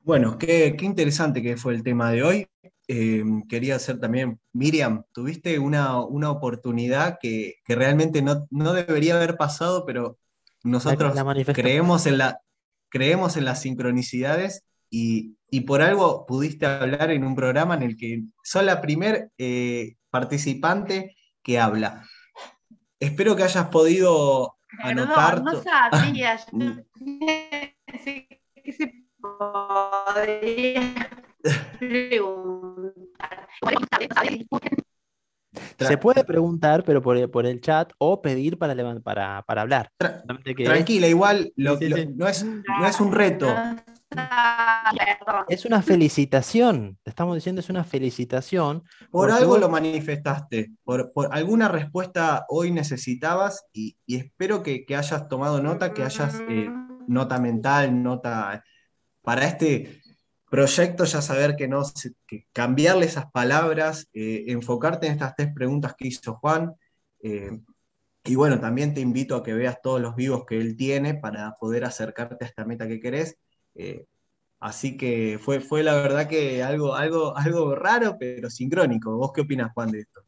Bueno, 0.10 0.39
qué, 0.39 0.76
interesante 0.82 1.43
que 1.43 1.55
fue 1.55 1.76
el 1.76 1.84
tema 1.84 2.10
de 2.10 2.24
hoy. 2.24 2.47
Eh, 2.88 3.24
quería 3.47 3.76
hacer 3.76 3.99
también, 3.99 4.39
Miriam, 4.53 5.03
tuviste 5.14 5.60
una, 5.60 5.99
oportunidad 5.99 7.20
que, 7.22 7.57
realmente 7.68 8.24
no, 8.24 8.74
debería 8.74 9.18
haber 9.18 9.38
pasado, 9.38 9.86
pero 9.86 10.18
nosotros 10.64 11.14
creemos, 11.53 12.07
en 12.07 12.18
la, 12.18 12.39
creemos 12.89 13.38
en 13.38 13.45
las 13.45 13.62
sincronicidades 13.62 14.64
y, 14.89 15.36
por 15.68 15.84
algo 15.84 16.26
pudiste 16.26 16.66
hablar 16.66 17.12
en 17.12 17.24
un 17.24 17.36
programa 17.36 17.76
en 17.76 17.84
el 17.84 17.95
que 17.95 18.24
sos 18.43 18.64
la 18.64 18.82
primer 18.82 19.30
eh, 19.38 19.93
participante 20.10 21.16
que 21.43 21.60
habla. 21.60 22.03
Espero 22.99 23.36
que 23.36 23.43
hayas 23.43 23.68
podido 23.68 24.55
anotar. 24.80 25.43
No, 25.43 25.53
no 25.53 25.62
sabía. 25.62 26.39
que 28.64 28.74
se 28.74 29.09
Se 35.78 35.98
puede 35.98 36.24
preguntar, 36.24 36.84
pero 36.84 37.02
por, 37.02 37.46
el 37.46 37.62
chat 37.62 37.92
o 37.98 38.22
pedir 38.22 38.58
para, 38.58 38.76
para, 39.00 39.44
para 39.44 39.62
hablar. 39.62 39.92
tranquila, 40.66 41.08
igual 41.08 41.52
No, 41.56 41.78
es, 41.80 42.44
no 42.44 42.88
es 42.88 43.00
un 43.00 43.12
reto. 43.12 43.48
Es 45.48 45.66
una 45.66 45.82
felicitación, 45.82 46.98
te 47.04 47.12
estamos 47.12 47.36
diciendo, 47.36 47.62
es 47.62 47.70
una 47.70 47.84
felicitación. 47.84 48.84
Por 49.12 49.32
algo 49.32 49.58
lo 49.58 49.70
manifestaste, 49.70 50.72
por, 50.84 51.12
alguna 51.32 51.68
respuesta 51.68 52.46
hoy 52.50 52.72
necesitabas 52.72 53.66
y, 53.72 53.98
espero 54.08 54.64
que, 54.64 54.86
hayas 54.96 55.28
tomado 55.28 55.62
nota, 55.62 55.94
que 55.94 56.04
hayas 56.04 56.42
eh, 56.50 56.70
nota 57.08 57.40
mental, 57.40 58.02
nota 58.02 58.64
para 59.30 59.46
este 59.46 60.02
proyecto, 60.50 61.04
ya 61.04 61.22
saber 61.22 61.56
que 61.56 61.68
no, 61.68 61.84
cambiarle 62.52 63.06
esas 63.06 63.30
palabras, 63.32 64.10
eh, 64.12 64.46
enfocarte 64.48 65.06
en 65.06 65.14
estas 65.14 65.36
tres 65.36 65.54
preguntas 65.54 65.94
que 65.96 66.08
hizo 66.08 66.34
Juan. 66.38 66.74
Eh, 67.22 67.60
y 68.24 68.34
bueno, 68.34 68.60
también 68.60 68.96
te 68.96 69.02
invito 69.02 69.36
a 69.36 69.44
que 69.44 69.54
veas 69.54 69.84
todos 69.84 70.02
los 70.02 70.16
vivos 70.16 70.46
que 70.48 70.58
él 70.58 70.76
tiene 70.76 71.14
para 71.14 71.56
poder 71.60 71.86
acercarte 71.86 72.44
a 72.44 72.48
esta 72.48 72.66
meta 72.66 72.88
que 72.88 73.00
querés. 73.00 73.38
Eh, 73.76 74.08
así 74.60 74.98
que 74.98 75.38
fue, 75.40 75.60
fue 75.60 75.84
la 75.84 75.94
verdad 75.94 76.28
que 76.28 76.64
algo, 76.64 76.96
algo, 76.96 77.38
algo 77.38 77.76
raro, 77.76 78.18
pero 78.20 78.50
sincrónico. 78.50 79.16
¿Vos 79.16 79.32
qué 79.32 79.42
opinas, 79.42 79.72
Juan, 79.76 79.92
de 79.92 80.00
esto? 80.00 80.22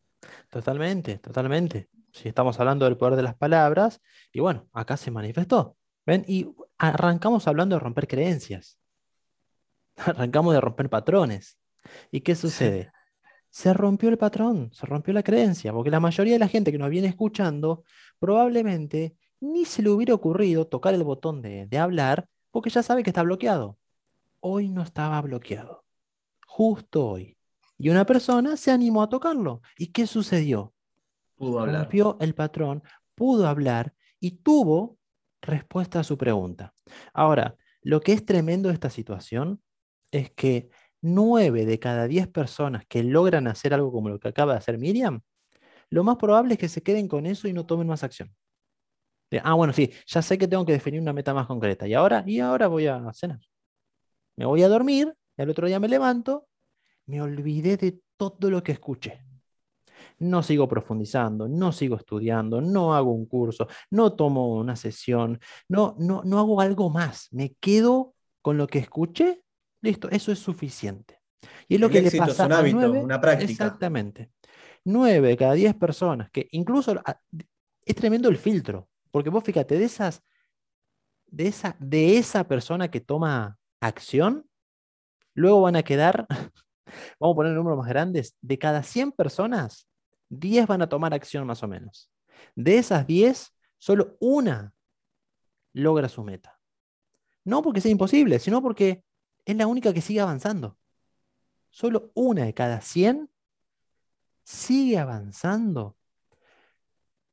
Totalmente, 0.47 1.17
totalmente. 1.17 1.89
Si 2.11 2.29
estamos 2.29 2.59
hablando 2.59 2.85
del 2.85 2.97
poder 2.97 3.15
de 3.15 3.23
las 3.23 3.33
palabras, 3.33 3.99
y 4.31 4.41
bueno, 4.41 4.69
acá 4.73 4.95
se 4.95 5.09
manifestó. 5.09 5.75
¿Ven? 6.05 6.23
Y 6.27 6.53
arrancamos 6.77 7.47
hablando 7.47 7.75
de 7.75 7.79
romper 7.79 8.07
creencias. 8.07 8.80
Arrancamos 10.05 10.53
de 10.53 10.61
romper 10.61 10.89
patrones. 10.89 11.57
¿Y 12.11 12.21
qué 12.21 12.35
sucede? 12.35 12.91
Se 13.49 13.73
rompió 13.73 14.09
el 14.09 14.17
patrón, 14.17 14.71
se 14.73 14.85
rompió 14.85 15.13
la 15.13 15.23
creencia, 15.23 15.73
porque 15.73 15.89
la 15.89 15.99
mayoría 15.99 16.33
de 16.33 16.39
la 16.39 16.47
gente 16.47 16.71
que 16.71 16.77
nos 16.77 16.89
viene 16.89 17.07
escuchando 17.07 17.83
probablemente 18.17 19.15
ni 19.41 19.65
se 19.65 19.81
le 19.81 19.89
hubiera 19.89 20.13
ocurrido 20.13 20.67
tocar 20.67 20.93
el 20.93 21.03
botón 21.03 21.41
de, 21.41 21.65
de 21.65 21.77
hablar 21.77 22.27
porque 22.51 22.69
ya 22.69 22.83
sabe 22.83 23.03
que 23.03 23.09
está 23.09 23.23
bloqueado. 23.23 23.77
Hoy 24.39 24.69
no 24.69 24.81
estaba 24.81 25.21
bloqueado. 25.21 25.83
Justo 26.47 27.07
hoy. 27.07 27.37
Y 27.77 27.89
una 27.89 28.05
persona 28.05 28.55
se 28.57 28.71
animó 28.71 29.01
a 29.01 29.09
tocarlo. 29.09 29.61
¿Y 29.77 29.87
qué 29.87 30.05
sucedió? 30.05 30.73
Pudo 31.35 31.59
hablar. 31.59 31.81
Rompió 31.81 32.17
el 32.21 32.35
patrón, 32.35 32.83
pudo 33.15 33.47
hablar 33.47 33.93
y 34.19 34.31
tuvo 34.31 34.97
respuesta 35.41 35.99
a 35.99 36.03
su 36.03 36.17
pregunta. 36.17 36.73
Ahora, 37.13 37.55
lo 37.81 37.99
que 38.01 38.13
es 38.13 38.25
tremendo 38.25 38.69
de 38.69 38.75
esta 38.75 38.91
situación 38.91 39.61
es 40.11 40.29
que 40.31 40.69
nueve 41.01 41.65
de 41.65 41.79
cada 41.79 42.07
diez 42.07 42.27
personas 42.27 42.85
que 42.87 43.03
logran 43.03 43.47
hacer 43.47 43.73
algo 43.73 43.91
como 43.91 44.09
lo 44.09 44.19
que 44.19 44.27
acaba 44.29 44.53
de 44.53 44.59
hacer 44.59 44.77
Miriam, 44.77 45.21
lo 45.89 46.03
más 46.03 46.17
probable 46.17 46.53
es 46.53 46.59
que 46.59 46.69
se 46.69 46.83
queden 46.83 47.07
con 47.07 47.25
eso 47.25 47.47
y 47.47 47.53
no 47.53 47.65
tomen 47.65 47.87
más 47.87 48.03
acción 48.03 48.33
ah, 49.43 49.53
bueno, 49.53 49.73
sí, 49.73 49.91
ya 50.07 50.21
sé 50.21 50.37
que 50.37 50.47
tengo 50.47 50.65
que 50.65 50.73
definir 50.73 51.01
una 51.01 51.13
meta 51.13 51.33
más 51.33 51.47
concreta. 51.47 51.87
Y 51.87 51.93
ahora, 51.93 52.23
y 52.25 52.39
ahora 52.39 52.67
voy 52.67 52.87
a 52.87 53.11
cenar. 53.13 53.39
Me 54.35 54.45
voy 54.45 54.63
a 54.63 54.67
dormir, 54.67 55.13
y 55.37 55.41
al 55.41 55.49
otro 55.49 55.67
día 55.67 55.79
me 55.79 55.87
levanto, 55.87 56.47
me 57.05 57.21
olvidé 57.21 57.77
de 57.77 58.01
todo 58.17 58.49
lo 58.49 58.63
que 58.63 58.73
escuché. 58.73 59.23
No 60.19 60.43
sigo 60.43 60.67
profundizando, 60.67 61.47
no 61.47 61.71
sigo 61.71 61.95
estudiando, 61.95 62.61
no 62.61 62.93
hago 62.93 63.11
un 63.11 63.25
curso, 63.25 63.67
no 63.89 64.13
tomo 64.13 64.57
una 64.57 64.75
sesión, 64.75 65.39
no, 65.67 65.95
no, 65.99 66.23
no 66.23 66.39
hago 66.39 66.61
algo 66.61 66.89
más. 66.89 67.27
Me 67.31 67.55
quedo 67.59 68.13
con 68.41 68.57
lo 68.57 68.67
que 68.67 68.79
escuché, 68.79 69.43
listo, 69.81 70.09
eso 70.09 70.31
es 70.31 70.39
suficiente. 70.39 71.19
Y 71.67 71.75
es 71.75 71.81
lo 71.81 71.89
que 71.89 72.01
le 72.01 72.11
pasa 72.11 72.45
a 72.45 72.61
una 72.63 73.19
práctica. 73.19 73.51
Exactamente. 73.51 74.31
Nueve 74.83 75.29
de 75.29 75.37
cada 75.37 75.53
diez 75.53 75.75
personas, 75.75 76.29
que 76.31 76.47
incluso 76.51 77.01
ah, 77.05 77.19
es 77.85 77.95
tremendo 77.95 78.29
el 78.29 78.37
filtro. 78.37 78.89
Porque 79.11 79.29
vos 79.29 79.43
fíjate, 79.43 79.77
de 79.77 79.85
esas, 79.85 80.23
de 81.27 81.47
esa, 81.47 81.75
de 81.79 82.17
esa 82.17 82.47
persona 82.47 82.89
que 82.89 83.01
toma 83.01 83.57
acción, 83.79 84.47
luego 85.33 85.61
van 85.61 85.75
a 85.75 85.83
quedar, 85.83 86.27
vamos 87.19 87.33
a 87.33 87.35
poner 87.35 87.53
números 87.53 87.77
más 87.77 87.87
grandes, 87.87 88.35
de 88.41 88.57
cada 88.57 88.83
100 88.83 89.11
personas, 89.11 89.87
10 90.29 90.67
van 90.67 90.81
a 90.81 90.89
tomar 90.89 91.13
acción 91.13 91.45
más 91.45 91.61
o 91.63 91.67
menos. 91.67 92.09
De 92.55 92.77
esas 92.77 93.05
10, 93.05 93.53
solo 93.77 94.17
una 94.19 94.73
logra 95.73 96.09
su 96.09 96.23
meta. 96.23 96.59
No 97.43 97.61
porque 97.61 97.81
sea 97.81 97.91
imposible, 97.91 98.39
sino 98.39 98.61
porque 98.61 99.03
es 99.45 99.55
la 99.55 99.67
única 99.67 99.93
que 99.93 100.01
sigue 100.01 100.21
avanzando. 100.21 100.77
Solo 101.69 102.11
una 102.13 102.45
de 102.45 102.53
cada 102.53 102.81
100 102.81 103.29
sigue 104.43 104.97
avanzando 104.97 105.97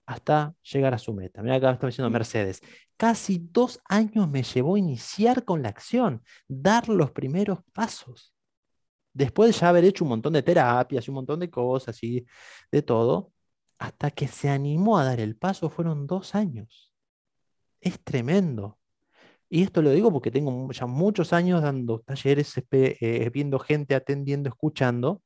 hasta 0.07 0.55
llegar 0.63 0.95
a 0.95 0.99
su 0.99 1.13
meta. 1.13 1.43
Mira, 1.43 1.57
acá 1.57 1.73
está 1.73 1.87
diciendo 1.87 2.09
Mercedes. 2.11 2.63
Casi 2.97 3.39
dos 3.53 3.81
años 3.85 4.29
me 4.29 4.43
llevó 4.43 4.77
iniciar 4.77 5.45
con 5.45 5.63
la 5.63 5.69
acción, 5.69 6.23
dar 6.49 6.89
los 6.89 7.11
primeros 7.11 7.59
pasos. 7.73 8.35
Después 9.13 9.53
de 9.53 9.61
ya 9.61 9.69
haber 9.69 9.85
hecho 9.85 10.05
un 10.05 10.11
montón 10.11 10.33
de 10.33 10.43
terapias 10.43 11.07
y 11.07 11.11
un 11.11 11.17
montón 11.17 11.41
de 11.41 11.51
cosas 11.51 12.03
y 12.03 12.25
de 12.73 12.83
todo, 12.83 13.33
hasta 13.79 14.11
que 14.11 14.29
se 14.29 14.49
animó 14.49 14.99
a 14.99 15.05
dar 15.05 15.21
el 15.21 15.37
paso 15.37 15.69
fueron 15.71 16.07
dos 16.07 16.35
años. 16.35 16.93
Es 17.81 18.03
tremendo. 18.03 18.79
Y 19.51 19.63
esto 19.63 19.83
lo 19.83 19.91
digo 19.91 20.13
porque 20.13 20.31
tengo 20.31 20.71
ya 20.73 20.87
muchos 20.87 21.33
años 21.33 21.63
dando 21.63 22.01
talleres, 22.01 22.53
eh, 22.71 23.31
viendo 23.33 23.59
gente, 23.59 23.95
atendiendo, 23.95 24.49
escuchando, 24.49 25.23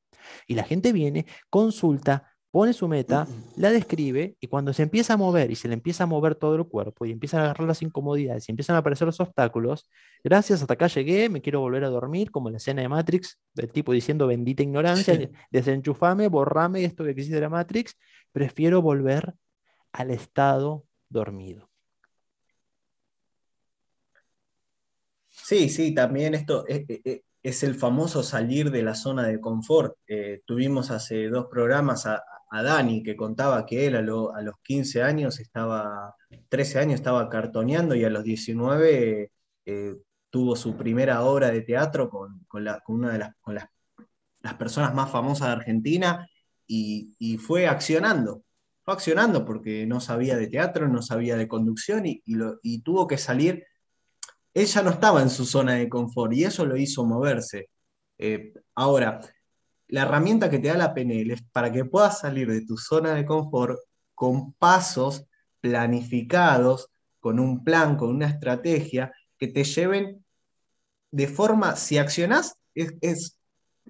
y 0.47 0.55
la 0.55 0.63
gente 0.63 0.93
viene, 0.93 1.27
consulta, 1.51 2.33
pone 2.53 2.75
su 2.75 2.87
meta, 2.87 3.27
la 3.57 3.71
describe 3.71 4.37
y 4.39 4.47
cuando 4.47 4.75
se 4.75 4.83
empieza 4.83 5.15
a 5.15 5.17
mover 5.17 5.51
y 5.51 5.57
se 5.57 5.69
le 5.69 5.75
empieza 5.75 6.05
a 6.05 6.07
mover 6.07 6.35
todo 6.35 6.55
el 6.55 6.65
cuerpo 6.67 7.07
y 7.07 7.11
empiezan 7.11 7.41
a 7.41 7.45
agarrar 7.45 7.67
las 7.67 7.81
incomodidades 7.81 8.47
y 8.47 8.53
empiezan 8.53 8.77
a 8.77 8.81
aparecer 8.81 9.07
los 9.07 9.19
obstáculos, 9.21 9.89
gracias, 10.23 10.61
hasta 10.61 10.75
acá 10.75 10.87
llegué, 10.87 11.31
me 11.31 11.41
quiero 11.41 11.61
volver 11.61 11.83
a 11.85 11.89
dormir, 11.89 12.31
como 12.31 12.51
la 12.51 12.59
escena 12.59 12.83
de 12.83 12.89
Matrix, 12.89 13.41
del 13.55 13.73
tipo 13.73 13.93
diciendo 13.93 14.27
bendita 14.27 14.63
ignorancia, 14.63 15.31
desenchufame, 15.51 16.29
borrame 16.29 16.85
esto 16.85 17.05
que 17.05 17.15
quisiste 17.15 17.37
de 17.37 17.41
la 17.41 17.49
Matrix, 17.49 17.97
prefiero 18.33 18.83
volver 18.83 19.35
al 19.93 20.11
estado 20.11 20.85
dormido. 21.09 21.72
Sí, 25.53 25.69
sí, 25.69 25.95
también 25.95 26.33
esto 26.33 26.65
es, 26.67 26.87
es 27.43 27.63
el 27.63 27.75
famoso 27.75 28.23
salir 28.23 28.71
de 28.71 28.83
la 28.83 28.95
zona 28.95 29.27
de 29.27 29.39
confort. 29.39 29.97
Eh, 30.07 30.41
tuvimos 30.47 30.91
hace 30.91 31.29
dos 31.29 31.47
programas 31.51 32.07
a, 32.07 32.25
Dani, 32.51 33.03
que 33.03 33.17
contaba 33.17 33.67
que 33.67 33.87
él 33.87 33.97
a, 33.97 34.01
los 34.01 34.55
15 34.63 35.03
años 35.03 35.41
estaba, 35.41 36.15
13 36.49 36.79
años 36.79 36.95
estaba 36.95 37.29
cartoneando 37.29 37.95
y 37.95 38.05
a 38.05 38.09
los 38.09 38.25
19 38.25 39.31
eh, 39.67 39.97
tuvo 40.31 40.57
su 40.57 40.75
primera 40.75 41.23
obra 41.23 41.51
de 41.51 41.61
teatro 41.61 42.09
con, 42.09 42.47
una 42.89 43.13
de 43.13 43.19
las, 43.19 43.35
con 43.43 43.55
las, 43.55 43.69
personas 44.59 44.95
más 44.95 45.11
famosas 45.11 45.49
de 45.49 45.53
Argentina 45.53 46.27
y, 46.67 47.39
fue 47.39 47.67
accionando, 47.69 48.43
fue 48.85 48.95
accionando 48.95 49.45
porque 49.45 49.87
no 49.87 50.01
sabía 50.01 50.37
de 50.37 50.47
teatro, 50.47 50.89
no 50.89 51.03
sabía 51.03 51.37
de 51.37 51.47
conducción 51.47 52.05
y, 52.07 52.79
tuvo 52.83 53.07
que 53.07 53.19
salir. 53.19 53.67
Ella 54.55 54.83
no 54.83 54.91
estaba 54.91 55.23
en 55.23 55.31
su 55.31 55.45
zona 55.45 55.75
de 55.75 55.89
confort 55.89 56.33
y 56.33 56.45
eso 56.45 56.65
lo 56.67 56.77
hizo 56.77 57.05
moverse. 57.05 57.71
Eh, 58.19 58.53
ahora, 58.75 59.21
la 59.89 60.03
herramienta 60.03 60.51
que 60.51 60.59
te 60.59 60.69
da 60.69 60.77
la 60.77 60.95
PNL 60.95 61.33
es 61.33 61.43
para 61.53 61.73
que 61.73 61.85
puedas 61.85 62.21
salir 62.21 62.51
de 62.51 62.65
tu 62.65 62.77
zona 62.77 63.15
de 63.15 63.27
confort 63.27 63.79
con 64.15 64.53
pasos 64.55 65.27
planificados, 65.61 66.91
con 67.21 67.39
un 67.39 67.65
plan, 67.65 67.97
con 67.97 68.11
una 68.11 68.27
estrategia 68.27 69.13
que 69.39 69.49
te 69.49 69.65
lleven 69.65 70.25
de 71.11 71.29
forma, 71.29 71.77
si 71.77 71.99
accionás, 71.99 72.57
es, 72.75 73.39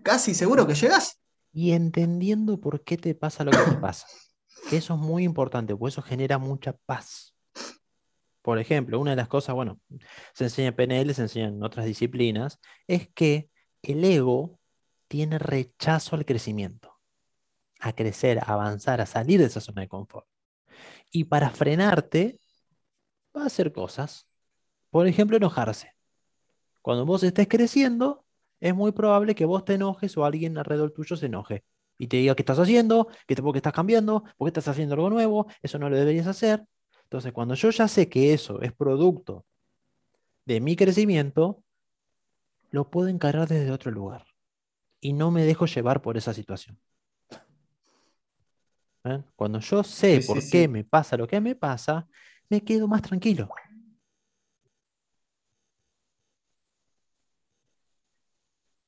casi 0.03 0.35
seguro 0.35 0.67
que 0.67 0.75
llegas. 0.75 1.21
Y 1.53 1.73
entendiendo 1.73 2.61
por 2.61 2.83
qué 2.83 2.97
te 2.97 3.15
pasa 3.15 3.45
lo 3.45 3.53
que 3.53 3.71
te 3.71 3.77
pasa. 3.77 4.07
Eso 4.73 4.95
es 4.95 5.01
muy 5.01 5.25
importante, 5.25 5.77
porque 5.77 5.93
eso 5.93 6.03
genera 6.03 6.39
mucha 6.39 6.73
paz. 6.85 7.32
Por 8.43 8.59
ejemplo, 8.59 8.99
una 9.01 9.13
de 9.13 9.17
las 9.17 9.29
cosas, 9.29 9.55
bueno, 9.55 9.81
se 10.35 10.45
enseña 10.45 10.69
en 10.69 10.75
PNL, 10.75 11.15
se 11.15 11.23
enseña 11.23 11.49
en 11.49 11.63
otras 11.63 11.87
disciplinas, 11.87 12.59
es 12.87 13.09
que 13.09 13.51
el 13.83 14.05
ego 14.05 14.59
tiene 15.09 15.39
rechazo 15.39 16.17
al 16.17 16.25
crecimiento, 16.25 16.99
a 17.81 17.93
crecer, 17.95 18.39
a 18.41 18.53
avanzar, 18.53 19.01
a 19.01 19.07
salir 19.07 19.41
de 19.41 19.47
esa 19.47 19.61
zona 19.61 19.83
de 19.83 19.89
confort. 19.89 20.27
Y 21.11 21.25
para 21.25 21.51
frenarte, 21.51 22.41
va 23.37 23.45
a 23.45 23.47
hacer 23.47 23.73
cosas. 23.73 24.27
Por 24.91 25.07
ejemplo, 25.07 25.37
enojarse. 25.37 25.95
Cuando 26.83 27.07
vos 27.07 27.23
estés 27.23 27.49
creciendo, 27.49 28.25
es 28.61 28.75
muy 28.75 28.93
probable 28.93 29.35
que 29.35 29.45
vos 29.45 29.65
te 29.65 29.75
enojes 29.75 30.17
o 30.17 30.25
alguien 30.25 30.59
alrededor 30.59 30.93
tuyo 30.93 31.17
se 31.17 31.27
enoje 31.27 31.65
y 31.99 32.09
te 32.09 32.17
diga 32.17 32.35
qué 32.35 32.43
estás 32.43 32.59
haciendo, 32.59 33.09
qué 33.27 33.37
por 33.37 33.53
qué 33.53 33.59
estás 33.59 33.73
cambiando, 33.73 34.25
por 34.37 34.47
qué 34.47 34.49
estás 34.51 34.69
haciendo 34.69 34.95
algo 34.95 35.11
nuevo, 35.11 35.47
eso 35.63 35.79
no 35.79 35.89
lo 35.89 35.97
deberías 35.97 36.27
hacer. 36.27 36.65
Entonces, 37.13 37.35
cuando 37.35 37.55
yo 37.55 37.69
ya 37.69 37.89
sé 37.89 38.09
que 38.09 38.33
eso 38.33 38.63
es 38.63 38.73
producto 38.73 39.45
de 40.47 40.63
mi 40.63 40.77
crecimiento, 40.77 41.63
lo 42.71 42.89
puedo 42.89 43.09
encarar 43.09 43.49
desde 43.49 43.71
otro 43.71 43.91
lugar. 43.91 44.25
y 44.99 45.13
no 45.13 45.31
me 45.31 45.45
dejo 45.45 45.67
llevar 45.67 46.01
por 46.01 46.17
esa 46.17 46.33
situación. 46.33 46.81
¿Eh? 49.05 49.23
Cuando 49.37 49.59
yo 49.59 49.85
sé 49.85 50.23
por 50.27 50.39
qué 50.49 50.69
me 50.69 50.85
pasa 50.85 51.19
lo 51.19 51.27
que 51.27 51.39
me 51.39 51.55
pasa, 51.55 52.09
me 52.49 52.63
quedo 52.65 52.89
más 52.89 53.03
tranquilo. 53.03 53.51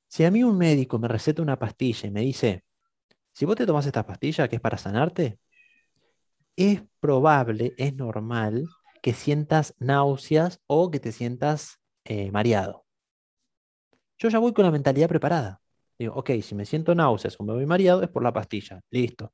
Si 0.09 0.25
a 0.25 0.31
mí 0.31 0.43
un 0.43 0.57
médico 0.57 0.99
me 0.99 1.09
receta 1.09 1.43
una 1.43 1.59
pastilla 1.59 2.09
y 2.09 2.11
me 2.11 2.23
dice, 2.23 2.65
si 3.35 3.45
vos 3.45 3.57
te 3.57 3.67
tomas 3.67 3.85
esta 3.85 4.07
pastilla 4.07 4.49
que 4.49 4.57
es 4.57 4.63
para 4.63 4.79
sanarte, 4.79 5.41
es 6.57 6.83
probable, 7.01 7.75
es 7.79 7.95
normal 7.95 8.67
que 9.03 9.13
sientas 9.13 9.75
náuseas 9.79 10.61
o 10.67 10.91
que 10.91 11.01
te 11.01 11.13
sientas 11.13 11.81
eh, 12.05 12.31
mareado. 12.31 12.85
Yo 14.19 14.29
ya 14.29 14.39
voy 14.39 14.53
con 14.53 14.65
la 14.65 14.71
mentalidad 14.71 15.09
preparada. 15.09 15.61
Digo, 15.99 16.15
ok, 16.15 16.31
si 16.43 16.55
me 16.55 16.65
siento 16.65 16.95
náuseas 16.95 17.37
o 17.39 17.45
me 17.45 17.53
voy 17.53 17.67
mareado 17.67 18.03
es 18.03 18.09
por 18.09 18.23
la 18.23 18.33
pastilla. 18.33 18.81
Listo. 18.91 19.33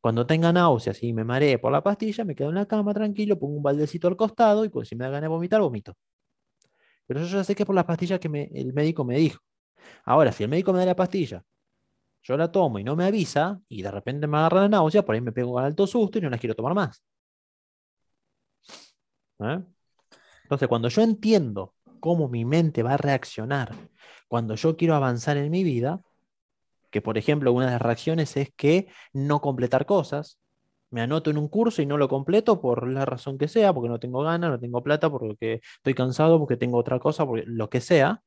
Cuando 0.00 0.26
tenga 0.26 0.52
náuseas 0.52 1.02
y 1.02 1.12
me 1.12 1.24
maree 1.24 1.58
por 1.58 1.72
la 1.72 1.82
pastilla, 1.82 2.24
me 2.24 2.34
quedo 2.34 2.48
en 2.48 2.56
la 2.56 2.66
cama 2.66 2.92
tranquilo, 2.92 3.38
pongo 3.38 3.56
un 3.56 3.62
baldecito 3.62 4.08
al 4.08 4.16
costado 4.16 4.64
y 4.64 4.68
pues, 4.68 4.88
si 4.88 4.96
me 4.96 5.04
da 5.04 5.10
ganas 5.10 5.22
de 5.22 5.28
vomitar, 5.28 5.60
vomito. 5.60 5.94
Pero 7.06 7.20
yo 7.20 7.26
ya 7.26 7.44
sé 7.44 7.54
que 7.54 7.62
es 7.62 7.66
por 7.66 7.74
las 7.74 7.84
pastillas 7.84 8.18
que 8.20 8.28
el 8.52 8.72
médico 8.72 9.04
me 9.04 9.16
dijo. 9.16 9.40
Ahora, 10.04 10.32
si 10.32 10.42
el 10.44 10.50
médico 10.50 10.72
me 10.72 10.80
da 10.80 10.86
la 10.86 10.96
pastilla, 10.96 11.44
yo 12.22 12.36
la 12.36 12.50
tomo 12.50 12.78
y 12.78 12.84
no 12.84 12.96
me 12.96 13.04
avisa, 13.04 13.60
y 13.68 13.82
de 13.82 13.90
repente 13.90 14.26
me 14.26 14.38
agarra 14.38 14.62
la 14.62 14.68
náusea, 14.68 15.04
por 15.04 15.14
ahí 15.14 15.20
me 15.20 15.32
pego 15.32 15.58
alto 15.58 15.86
susto 15.86 16.18
y 16.18 16.22
no 16.22 16.30
la 16.30 16.38
quiero 16.38 16.54
tomar 16.54 16.74
más. 16.74 17.02
¿Eh? 19.40 19.60
Entonces, 20.44 20.68
cuando 20.68 20.88
yo 20.88 21.02
entiendo 21.02 21.74
cómo 22.00 22.28
mi 22.28 22.44
mente 22.44 22.82
va 22.82 22.94
a 22.94 22.96
reaccionar 22.96 23.74
cuando 24.32 24.54
yo 24.54 24.78
quiero 24.78 24.94
avanzar 24.94 25.36
en 25.36 25.50
mi 25.50 25.62
vida, 25.62 26.00
que 26.90 27.02
por 27.02 27.18
ejemplo 27.18 27.52
una 27.52 27.66
de 27.66 27.72
las 27.72 27.82
reacciones 27.82 28.34
es 28.38 28.50
que 28.56 28.88
no 29.12 29.42
completar 29.42 29.84
cosas, 29.84 30.38
me 30.88 31.02
anoto 31.02 31.30
en 31.30 31.36
un 31.36 31.48
curso 31.48 31.82
y 31.82 31.86
no 31.86 31.98
lo 31.98 32.08
completo 32.08 32.58
por 32.58 32.88
la 32.88 33.04
razón 33.04 33.36
que 33.36 33.46
sea, 33.46 33.74
porque 33.74 33.90
no 33.90 34.00
tengo 34.00 34.22
ganas, 34.22 34.50
no 34.50 34.58
tengo 34.58 34.82
plata, 34.82 35.10
porque 35.10 35.60
estoy 35.76 35.92
cansado, 35.92 36.38
porque 36.38 36.56
tengo 36.56 36.78
otra 36.78 36.98
cosa, 36.98 37.26
porque 37.26 37.44
lo 37.46 37.68
que 37.68 37.82
sea. 37.82 38.22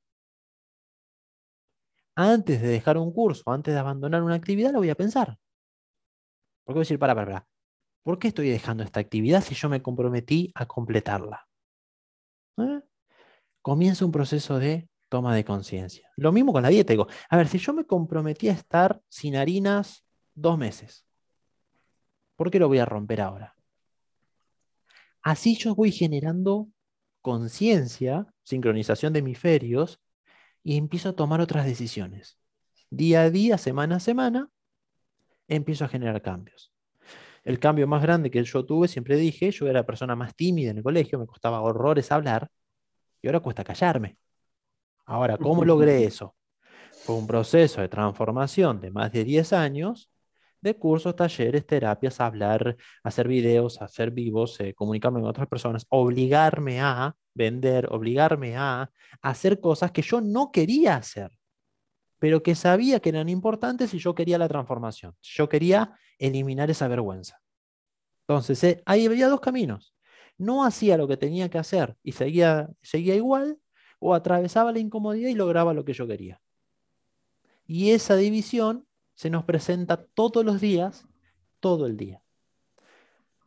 Antes 2.16 2.62
de 2.62 2.68
dejar 2.68 2.98
un 2.98 3.12
curso, 3.12 3.44
antes 3.52 3.74
de 3.74 3.80
abandonar 3.80 4.24
una 4.24 4.36
actividad, 4.36 4.72
lo 4.72 4.80
voy 4.80 4.90
a 4.90 4.96
pensar. 4.96 5.38
Porque 6.64 6.76
voy 6.76 6.82
a 6.82 6.86
decir, 6.86 7.00
para, 7.00 7.14
para, 7.14 7.28
para. 7.28 7.48
¿Por 8.04 8.20
qué 8.20 8.30
estoy 8.30 8.50
dejando 8.50 8.84
esta 8.84 9.00
actividad 9.00 9.44
si 9.44 9.56
yo 9.56 9.68
me 9.68 9.82
comprometí 9.82 10.52
a 10.56 10.66
completarla? 10.66 11.48
¿Eh? 12.58 12.82
Comienza 13.62 14.06
un 14.06 14.12
proceso 14.12 14.60
de 14.60 14.88
toma 15.10 15.36
de 15.36 15.44
conciencia. 15.44 16.10
Lo 16.16 16.32
mismo 16.32 16.54
con 16.54 16.64
la 16.64 16.70
dieta. 16.70 16.94
Digo, 16.94 17.08
a 17.30 17.38
ver, 17.38 17.48
si 17.48 17.58
yo 17.58 17.74
me 17.74 17.86
comprometí 17.86 18.50
a 18.50 18.54
estar 18.54 19.02
sin 19.10 19.36
harinas 19.36 20.06
dos 20.34 20.58
meses, 20.58 21.06
¿por 22.36 22.52
qué 22.52 22.60
lo 22.60 22.68
voy 22.68 22.80
a 22.80 22.86
romper 22.86 23.22
ahora? 23.22 23.56
Así 25.22 25.56
yo 25.56 25.74
voy 25.74 25.92
generando 25.92 26.70
conciencia, 27.22 28.28
sincronización 28.44 29.14
de 29.14 29.20
hemisferios, 29.20 30.00
y 30.66 30.78
empiezo 30.78 31.10
a 31.10 31.14
tomar 31.14 31.42
otras 31.42 31.68
decisiones. 31.68 32.40
Día 32.90 33.22
a 33.22 33.30
día, 33.30 33.60
semana 33.60 33.98
a 33.98 34.00
semana, 34.00 34.50
empiezo 35.48 35.86
a 35.86 35.88
generar 35.88 36.24
cambios. 36.24 36.74
El 37.44 37.60
cambio 37.60 37.88
más 37.88 38.02
grande 38.02 38.32
que 38.32 38.44
yo 38.44 38.66
tuve, 38.66 38.88
siempre 38.88 39.16
dije, 39.16 39.52
yo 39.52 39.66
era 39.66 39.82
la 39.82 39.86
persona 39.86 40.16
más 40.16 40.36
tímida 40.36 40.72
en 40.72 40.78
el 40.78 40.84
colegio, 40.84 41.20
me 41.20 41.28
costaba 41.28 41.62
horrores 41.62 42.12
hablar, 42.12 42.50
y 43.22 43.28
ahora 43.28 43.42
cuesta 43.42 43.64
callarme. 43.64 44.18
Ahora, 45.06 45.38
¿cómo 45.38 45.64
logré 45.66 46.04
eso? 46.04 46.36
Fue 47.04 47.16
un 47.16 47.28
proceso 47.28 47.82
de 47.82 47.88
transformación 47.88 48.82
de 48.82 48.90
más 48.90 49.12
de 49.12 49.24
10 49.24 49.54
años 49.54 50.10
de 50.66 50.76
cursos, 50.76 51.16
talleres, 51.16 51.66
terapias, 51.66 52.20
hablar, 52.20 52.76
hacer 53.04 53.28
videos, 53.28 53.82
hacer 53.82 54.12
vivos, 54.12 54.60
eh, 54.60 54.74
comunicarme 54.74 55.22
con 55.22 55.30
otras 55.30 55.48
personas, 55.48 55.86
obligarme 55.90 56.82
a 56.82 57.16
vender, 57.34 57.88
obligarme 57.92 58.58
a 58.58 58.92
hacer 59.22 59.60
cosas 59.60 59.92
que 59.92 60.02
yo 60.02 60.22
no 60.22 60.52
quería 60.52 60.96
hacer, 60.96 61.32
pero 62.20 62.42
que 62.44 62.56
sabía 62.56 63.00
que 63.00 63.10
eran 63.10 63.30
importantes 63.30 63.92
si 63.92 64.00
yo 64.00 64.16
quería 64.16 64.38
la 64.38 64.48
transformación, 64.48 65.16
yo 65.22 65.48
quería 65.48 65.98
eliminar 66.18 66.70
esa 66.72 66.88
vergüenza. 66.88 67.40
Entonces, 68.28 68.64
eh, 68.64 68.82
ahí 68.86 69.06
había 69.06 69.28
dos 69.28 69.42
caminos. 69.42 69.96
No 70.38 70.66
hacía 70.66 70.98
lo 70.98 71.08
que 71.08 71.16
tenía 71.16 71.50
que 71.50 71.60
hacer 71.60 71.96
y 72.04 72.14
seguía, 72.14 72.70
seguía 72.82 73.16
igual, 73.16 73.60
o 74.00 74.14
atravesaba 74.14 74.72
la 74.72 74.80
incomodidad 74.80 75.30
y 75.30 75.36
lograba 75.36 75.74
lo 75.74 75.86
que 75.86 75.94
yo 75.94 76.08
quería. 76.08 76.42
Y 77.68 77.92
esa 77.92 78.16
división 78.16 78.85
se 79.16 79.30
nos 79.30 79.44
presenta 79.46 80.06
todos 80.14 80.46
los 80.46 80.62
días, 80.62 81.06
todo 81.60 81.88
el 81.88 81.98
día. 81.98 82.22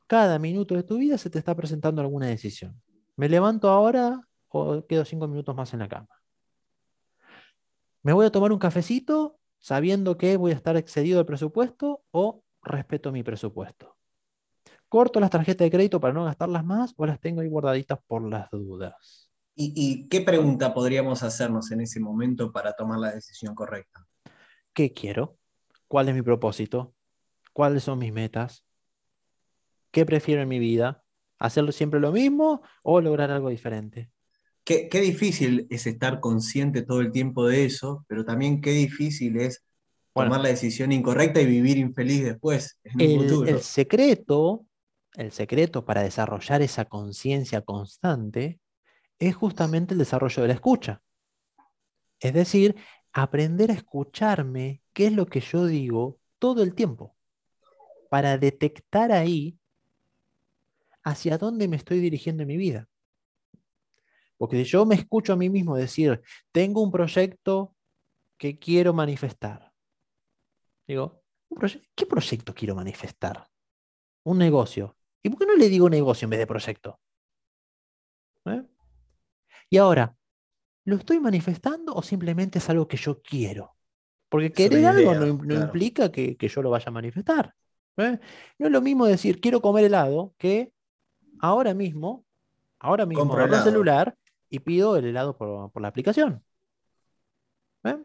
Cada 0.07 0.39
minuto 0.39 0.75
de 0.75 0.83
tu 0.83 0.97
vida 0.97 1.19
se 1.19 1.31
te 1.31 1.39
está 1.39 1.55
presentando 1.55 2.01
alguna 2.01 2.27
decisión. 2.27 2.81
¿Me 3.17 3.29
levanto 3.29 3.69
ahora 3.69 4.21
o 4.49 4.87
quedo 4.87 5.05
cinco 5.05 5.29
minutos 5.29 5.55
más 5.55 5.73
en 5.75 5.81
la 5.81 5.89
cama? 5.89 6.09
¿Me 8.03 8.13
voy 8.13 8.27
a 8.27 8.31
tomar 8.31 8.53
un 8.53 8.59
cafecito 8.59 9.39
sabiendo 9.59 10.17
que 10.17 10.37
voy 10.37 10.53
a 10.53 10.55
estar 10.55 10.77
excedido 10.77 11.19
del 11.19 11.27
presupuesto 11.27 12.03
o 12.11 12.43
respeto 12.63 13.13
mi 13.13 13.23
presupuesto? 13.23 13.97
¿Corto 14.89 15.21
las 15.21 15.31
tarjetas 15.31 15.67
de 15.67 15.71
crédito 15.71 16.01
para 16.01 16.15
no 16.15 16.25
gastarlas 16.25 16.65
más 16.65 16.95
o 16.97 17.05
las 17.05 17.21
tengo 17.21 17.43
ahí 17.43 17.49
guardaditas 17.49 17.99
por 18.07 18.27
las 18.27 18.51
dudas? 18.51 19.31
¿Y, 19.61 20.09
qué 20.09 20.21
pregunta 20.21 20.73
podríamos 20.73 21.25
hacernos 21.25 21.73
en 21.73 21.81
ese 21.81 21.99
momento 21.99 22.53
para 22.53 22.73
tomar 22.75 23.01
la 23.01 23.11
decisión 23.11 23.57
correcta? 23.57 24.07
¿Qué 24.73 24.93
quiero? 24.93 25.37
¿Cuál 25.89 26.11
es 26.11 26.15
mi 26.15 26.23
propósito? 26.23 26.95
¿Cuáles 27.55 27.83
son 27.83 27.99
mis 27.99 28.13
metas? 28.13 28.65
¿Qué 29.91 30.05
prefiero 30.05 30.43
en 30.43 30.49
mi 30.49 30.59
vida? 30.59 31.03
¿Hacerlo 31.39 31.73
siempre 31.73 31.99
lo 31.99 32.13
mismo 32.13 32.63
o 32.83 33.01
lograr 33.01 33.31
algo 33.31 33.49
diferente? 33.49 34.11
Qué, 34.65 34.89
difícil 35.01 35.67
es 35.71 35.87
estar 35.87 36.21
consciente 36.21 36.83
todo 36.83 37.01
el 37.01 37.11
tiempo 37.11 37.47
de 37.47 37.65
eso, 37.65 38.05
pero 38.07 38.27
también 38.27 38.61
qué 38.61 38.73
difícil 38.73 39.39
es 39.39 39.65
tomar 40.13 40.43
la 40.43 40.51
decisión 40.51 40.93
incorrecta 40.93 41.41
y 41.41 41.47
vivir 41.47 41.79
infeliz 41.79 42.23
después, 42.23 42.79
en 42.85 43.01
el, 43.01 43.19
futuro. 43.19 43.49
El 43.49 43.61
secreto, 43.61 44.67
el 45.15 45.33
secreto 45.33 45.87
para 45.87 46.03
desarrollar 46.03 46.61
esa 46.61 46.85
conciencia 46.85 47.63
constante 47.63 48.61
es 49.19 49.35
justamente 49.35 49.95
el 49.95 49.99
desarrollo 49.99 50.43
de 50.43 50.49
la 50.49 50.55
escucha. 50.55 51.01
Es 52.21 52.35
decir, 52.35 52.77
aprender 53.13 53.71
a 53.71 53.75
escucharme 53.75 54.83
qué 54.99 55.07
es 55.07 55.13
lo 55.13 55.27
que 55.27 55.39
yo 55.39 55.65
digo 55.65 56.19
todo 56.41 56.65
el 56.65 56.75
tiempo, 56.75 57.15
para 58.11 58.37
detectar 58.37 59.13
ahí 59.13 59.57
hacia 61.05 61.39
dónde 61.39 61.69
me 61.69 61.77
estoy 61.77 62.01
dirigiendo 62.01 62.43
en 62.43 62.49
mi 62.49 62.57
vida. 62.57 62.89
Porque 64.39 64.57
si 64.57 64.65
yo 64.65 64.85
me 64.87 64.97
escucho 64.97 65.33
a 65.33 65.37
mí 65.37 65.51
mismo 65.51 65.77
decir, 65.77 66.21
tengo 66.51 66.83
un 66.83 66.91
proyecto 66.91 67.77
que 68.37 68.59
quiero 68.59 68.93
manifestar. 68.93 69.73
Digo, 70.89 71.23
¿qué 71.95 72.05
proyecto 72.05 72.53
quiero 72.53 72.75
manifestar? 72.75 73.47
Un 74.25 74.39
negocio. 74.39 74.97
¿Y 75.23 75.31
por 75.31 75.39
qué 75.39 75.47
no 75.47 75.55
le 75.55 75.69
digo 75.69 75.89
negocio 75.89 76.27
en 76.27 76.31
vez 76.31 76.41
de 76.41 76.47
proyecto? 76.49 76.99
¿Eh? 78.47 78.65
Y 79.71 79.77
ahora, 79.77 80.17
¿lo 80.87 80.97
estoy 80.97 81.21
manifestando 81.21 81.95
o 81.95 82.03
simplemente 82.03 82.59
es 82.59 82.69
algo 82.69 82.89
que 82.89 82.97
yo 82.97 83.23
quiero? 83.23 83.78
Porque 84.29 84.53
querer 84.53 84.87
algo 84.87 85.15
no, 85.15 85.55
implica 85.55 86.11
que, 86.11 86.37
yo 86.39 86.63
lo 86.63 86.71
vaya 86.71 86.87
a 86.89 86.93
manifestar. 86.93 87.55
¿eh? 87.97 88.19
No 88.59 88.67
es 88.67 88.73
lo 88.73 88.81
mismo 88.81 89.07
decir 89.07 89.41
quiero 89.41 89.61
comer 89.61 89.85
helado 89.85 90.35
que 90.39 90.73
ahora 91.41 91.75
mismo, 91.75 92.25
ahora 92.79 93.07
mismo 93.07 93.33
abro 93.33 93.57
el 93.57 93.63
celular 93.63 94.17
y 94.51 94.61
pido 94.61 94.97
el 94.97 95.07
helado 95.07 95.37
por, 95.37 95.81
la 95.81 95.89
aplicación. 95.89 96.43
¿eh? 97.85 97.97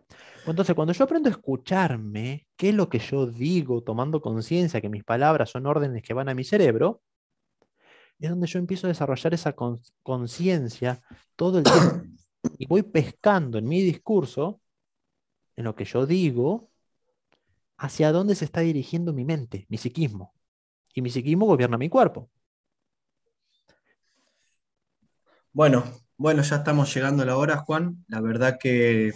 Entonces, 0.46 0.76
cuando 0.76 0.94
yo 0.94 1.04
aprendo 1.04 1.30
a 1.30 1.32
escucharme, 1.32 2.48
qué 2.56 2.70
es 2.70 2.76
lo 2.76 2.90
que 2.90 3.00
yo 3.00 3.26
digo, 3.26 3.82
tomando 3.82 4.22
conciencia 4.22 4.82
que 4.82 4.90
mis 4.90 5.04
palabras 5.04 5.50
son 5.50 5.66
órdenes 5.66 6.04
que 6.04 6.14
van 6.14 6.30
a 6.30 6.34
mi 6.34 6.44
cerebro, 6.44 7.02
es 8.20 8.30
donde 8.30 8.48
yo 8.48 8.60
empiezo 8.60 8.88
a 8.88 8.90
desarrollar 8.90 9.34
esa 9.34 9.54
conciencia 10.04 11.02
todo 11.36 11.58
el 11.60 11.64
tiempo. 11.64 12.04
Y 12.60 12.68
voy 12.68 12.84
pescando 12.84 13.58
en 13.58 13.66
mi 13.66 13.82
discurso, 13.82 14.60
en 15.56 15.66
lo 15.66 15.76
que 15.76 15.86
yo 15.86 16.06
digo, 16.06 16.70
hacia 17.78 18.12
dónde 18.12 18.36
se 18.36 18.46
está 18.46 18.62
dirigiendo 18.62 19.14
mi 19.14 19.26
mente, 19.26 19.66
mi 19.70 19.78
psiquismo. 19.78 20.34
Y 20.94 21.02
mi 21.02 21.10
psiquismo 21.10 21.46
gobierna 21.46 21.78
mi 21.78 21.90
cuerpo. 21.90 22.30
Bueno, 25.52 25.84
bueno, 26.18 26.42
ya 26.44 26.58
estamos 26.58 26.94
llegando 26.94 27.24
a 27.24 27.26
la 27.26 27.38
hora, 27.38 27.58
Juan. 27.58 28.04
La 28.08 28.22
verdad 28.22 28.58
que 28.60 29.12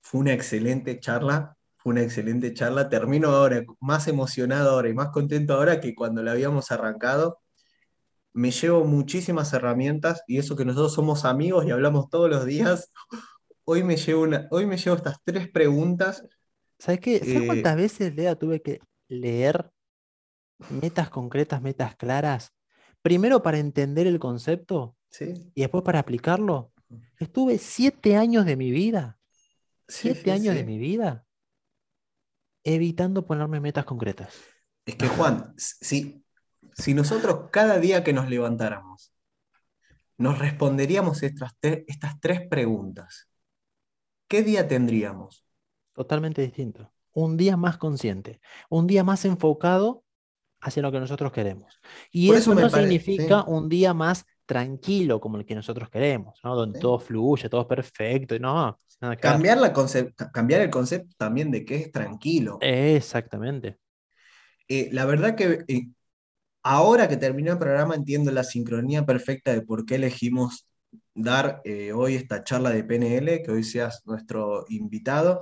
fue 0.00 0.20
una 0.20 0.32
excelente 0.32 1.00
charla, 1.00 1.56
fue 1.76 1.92
una 1.92 2.02
excelente 2.02 2.54
charla. 2.54 2.88
Termino 2.88 3.30
ahora 3.30 3.64
más 3.80 4.08
emocionado 4.08 4.70
ahora 4.70 4.88
y 4.88 4.94
más 4.94 5.08
contento 5.10 5.54
ahora 5.54 5.80
que 5.80 5.94
cuando 5.94 6.22
la 6.22 6.32
habíamos 6.32 6.70
arrancado 6.70 7.42
me 8.34 8.50
llevo 8.50 8.84
muchísimas 8.84 9.52
herramientas 9.52 10.22
y 10.26 10.38
eso 10.38 10.56
que 10.56 10.64
nosotros 10.64 10.94
somos 10.94 11.24
amigos 11.24 11.66
y 11.66 11.70
hablamos 11.70 12.08
todos 12.08 12.30
los 12.30 12.46
días, 12.46 12.90
hoy 13.64 13.82
me 13.82 13.96
llevo, 13.96 14.22
una, 14.22 14.48
hoy 14.50 14.66
me 14.66 14.76
llevo 14.76 14.96
estas 14.96 15.18
tres 15.24 15.48
preguntas. 15.48 16.24
¿Sabes 16.78 17.00
qué? 17.00 17.18
¿Sabes 17.18 17.42
eh, 17.42 17.46
cuántas 17.46 17.76
veces, 17.76 18.14
Lea, 18.14 18.36
tuve 18.36 18.62
que 18.62 18.80
leer 19.08 19.70
metas 20.68 21.10
concretas, 21.10 21.62
metas 21.62 21.96
claras? 21.96 22.52
Primero 23.02 23.42
para 23.42 23.58
entender 23.58 24.06
el 24.06 24.18
concepto 24.18 24.96
y 25.20 25.60
después 25.60 25.84
para 25.84 25.98
aplicarlo. 25.98 26.72
Estuve 27.18 27.58
siete 27.58 28.16
años 28.16 28.44
de 28.44 28.56
mi 28.56 28.70
vida, 28.70 29.18
siete 29.88 30.30
años 30.30 30.54
de 30.54 30.64
mi 30.64 30.78
vida, 30.78 31.26
evitando 32.64 33.26
ponerme 33.26 33.60
metas 33.60 33.84
concretas. 33.84 34.34
Es 34.84 34.96
que 34.96 35.08
Juan, 35.08 35.54
si, 35.56 36.24
si 36.74 36.94
nosotros 36.94 37.48
cada 37.50 37.78
día 37.78 38.04
que 38.04 38.12
nos 38.12 38.28
levantáramos 38.28 39.12
nos 40.22 40.38
responderíamos 40.38 41.22
estas, 41.24 41.52
estas 41.60 42.20
tres 42.20 42.46
preguntas, 42.48 43.28
¿qué 44.32 44.42
día 44.42 44.66
tendríamos? 44.66 45.44
Totalmente 45.92 46.40
distinto. 46.40 46.90
Un 47.12 47.36
día 47.36 47.58
más 47.58 47.76
consciente, 47.76 48.40
un 48.70 48.86
día 48.86 49.04
más 49.04 49.26
enfocado 49.26 50.04
hacia 50.62 50.80
lo 50.80 50.90
que 50.90 51.00
nosotros 51.00 51.30
queremos. 51.32 51.78
Y 52.10 52.32
eso, 52.32 52.54
no 52.54 52.70
significa 52.70 53.44
un 53.44 53.68
día 53.68 53.92
más 53.92 54.24
tranquilo 54.46 55.20
como 55.20 55.36
el 55.36 55.44
que 55.44 55.54
nosotros 55.54 55.90
queremos, 55.90 56.40
¿no? 56.42 56.56
Donde 56.56 56.80
todo 56.80 56.98
fluye, 56.98 57.50
todo 57.50 57.60
es 57.60 57.66
perfecto. 57.66 58.38
No, 58.38 58.80
cambiar, 59.20 59.58
la 59.58 59.70
cambiar 60.32 60.62
el 60.62 60.70
concepto 60.70 61.14
también 61.18 61.50
de 61.50 61.66
que 61.66 61.76
es 61.76 61.92
tranquilo. 61.92 62.56
Exactamente. 62.62 63.76
Eh, 64.66 64.88
la 64.92 65.04
verdad 65.04 65.34
que 65.34 65.62
eh, 65.68 65.88
ahora 66.62 67.06
que 67.06 67.18
terminó 67.18 67.52
el 67.52 67.58
programa 67.58 67.96
entiendo 67.96 68.30
la 68.30 68.44
sincronía 68.44 69.04
perfecta 69.04 69.52
de 69.52 69.60
por 69.60 69.84
qué 69.84 69.96
elegimos 69.96 70.66
dar 71.14 71.60
eh, 71.64 71.92
hoy 71.92 72.14
esta 72.16 72.44
charla 72.44 72.70
de 72.70 72.84
PNL, 72.84 73.42
que 73.42 73.50
hoy 73.50 73.64
seas 73.64 74.02
nuestro 74.06 74.64
invitado, 74.68 75.40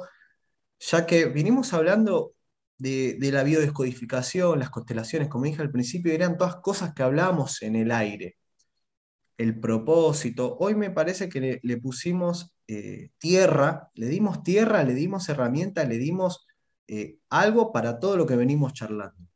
ya 0.78 1.06
que 1.06 1.26
vinimos 1.26 1.72
hablando 1.72 2.34
de, 2.78 3.16
de, 3.20 3.32
la 3.32 3.42
biodescodificación, 3.44 4.58
las 4.58 4.70
constelaciones, 4.70 5.28
como 5.28 5.44
dije 5.44 5.62
al 5.62 5.70
principio, 5.70 6.12
eran 6.12 6.38
todas 6.38 6.56
cosas 6.56 6.94
que 6.94 7.02
hablábamos 7.02 7.62
en 7.62 7.76
el 7.76 7.90
aire 7.92 8.36
el 9.40 9.58
propósito. 9.58 10.58
Hoy 10.60 10.74
me 10.74 10.90
parece 10.90 11.30
que 11.30 11.60
le, 11.62 11.76
pusimos 11.78 12.54
eh, 12.68 13.10
tierra, 13.16 13.90
le 13.94 14.08
dimos 14.08 14.42
tierra, 14.42 14.84
le 14.84 14.92
dimos 14.92 15.30
herramienta, 15.30 15.84
le 15.84 15.96
dimos 15.96 16.46
eh, 16.88 17.16
algo 17.30 17.72
para 17.72 17.98
todo 17.98 18.18
lo 18.18 18.26
que 18.26 18.36
venimos 18.36 18.74
charlando. 18.74 19.29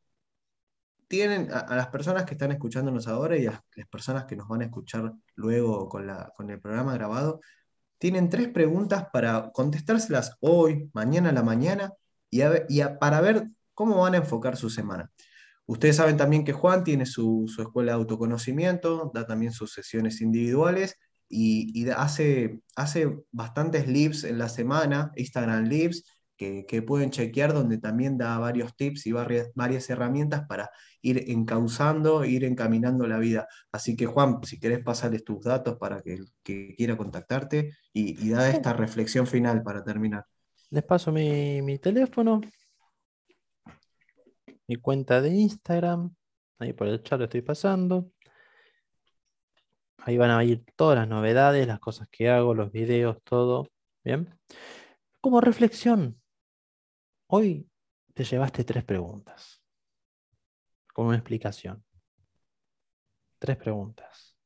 Tienen 1.15 1.49
a, 1.53 1.77
las 1.77 1.87
personas 1.89 2.25
que 2.25 2.35
están 2.35 2.51
escuchándonos 2.51 3.07
ahora 3.07 3.37
y 3.39 3.47
a 3.47 3.63
las 3.77 3.87
personas 3.87 4.25
que 4.25 4.35
nos 4.35 4.49
van 4.49 4.63
a 4.63 4.65
escuchar 4.65 5.13
luego 5.37 5.89
con, 5.89 6.09
la, 6.09 6.33
con 6.37 6.51
el 6.51 6.61
programa 6.61 6.95
grabado, 6.95 7.41
tienen 7.99 8.29
tres 8.29 8.49
preguntas 8.49 9.07
para 9.13 9.53
contestárselas 9.53 10.37
hoy, 10.41 10.91
mañana 10.93 11.29
a 11.29 11.33
la 11.33 11.45
mañana 11.45 11.93
y, 12.31 12.43
y 12.43 12.83
para 12.99 13.21
ver 13.21 13.49
cómo 13.75 14.01
van 14.01 14.15
a 14.15 14.17
enfocar 14.17 14.57
su 14.57 14.69
semana. 14.71 15.09
Ustedes 15.67 15.95
saben 15.95 16.17
también 16.17 16.45
que 16.45 16.53
Juan 16.53 16.83
tiene 16.83 17.07
su, 17.07 17.47
escuela 17.59 17.93
de 17.93 17.99
autoconocimiento, 17.99 19.13
da 19.15 19.25
también 19.25 19.53
sus 19.53 19.73
sesiones 19.73 20.21
individuales 20.21 20.97
y, 21.29 21.89
hace, 21.91 22.61
hace 22.75 23.21
bastantes 23.31 23.87
lives 23.87 24.25
en 24.25 24.39
la 24.39 24.49
semana, 24.49 25.13
Instagram 25.15 25.67
lives, 25.67 26.05
que, 26.37 26.83
pueden 26.87 27.11
chequear, 27.11 27.53
donde 27.53 27.79
también 27.79 28.19
da 28.19 28.39
varios 28.39 28.75
tips 28.77 29.07
y 29.07 29.13
varias, 29.13 29.51
varias 29.55 29.89
herramientas 29.91 30.47
para 30.47 30.71
ir 31.01 31.31
encauzando, 31.31 32.25
ir 32.25 32.45
encaminando 32.45 33.07
la 33.07 33.19
vida. 33.19 33.47
Así 33.73 33.97
que 33.97 34.07
Juan, 34.07 34.43
si 34.43 34.59
querés 34.59 34.83
pasarles 34.83 35.25
tus 35.25 35.43
datos 35.43 35.77
para 35.79 36.03
que 36.03 36.15
el 36.15 36.27
que 36.43 36.75
quiera 36.77 36.97
contactarte 36.97 37.73
y, 37.93 38.31
da 38.31 38.51
esta 38.51 38.73
reflexión 38.73 39.27
final 39.27 39.63
para 39.63 39.85
terminar. 39.85 40.25
Les 40.71 40.83
paso 40.83 41.13
mi, 41.13 41.63
mi 41.63 41.79
teléfono, 41.79 42.41
mi 44.67 44.77
cuenta 44.77 45.21
de 45.21 45.31
Instagram. 45.31 46.15
Ahí 46.59 46.73
por 46.73 46.89
el 46.89 47.03
chat 47.03 47.19
lo 47.19 47.25
estoy 47.25 47.43
pasando. 47.43 48.11
Ahí 49.99 50.19
van 50.19 50.31
a 50.31 50.45
ir 50.45 50.65
todas 50.77 50.99
las 50.99 51.09
novedades, 51.09 51.67
las 51.67 51.81
cosas 51.81 52.09
que 52.11 52.29
hago, 52.29 52.55
los 52.55 52.71
videos, 52.73 53.19
todo. 53.25 53.69
Bien. 54.05 54.39
Como 55.21 55.41
reflexión, 55.41 56.21
hoy 57.27 57.69
te 58.15 58.25
llevaste 58.25 58.65
tres 58.65 58.85
preguntas. 58.85 59.63
Como 60.93 61.09
una 61.09 61.19
explicación. 61.19 61.85
Tres 63.39 63.57
preguntas. 63.57 64.37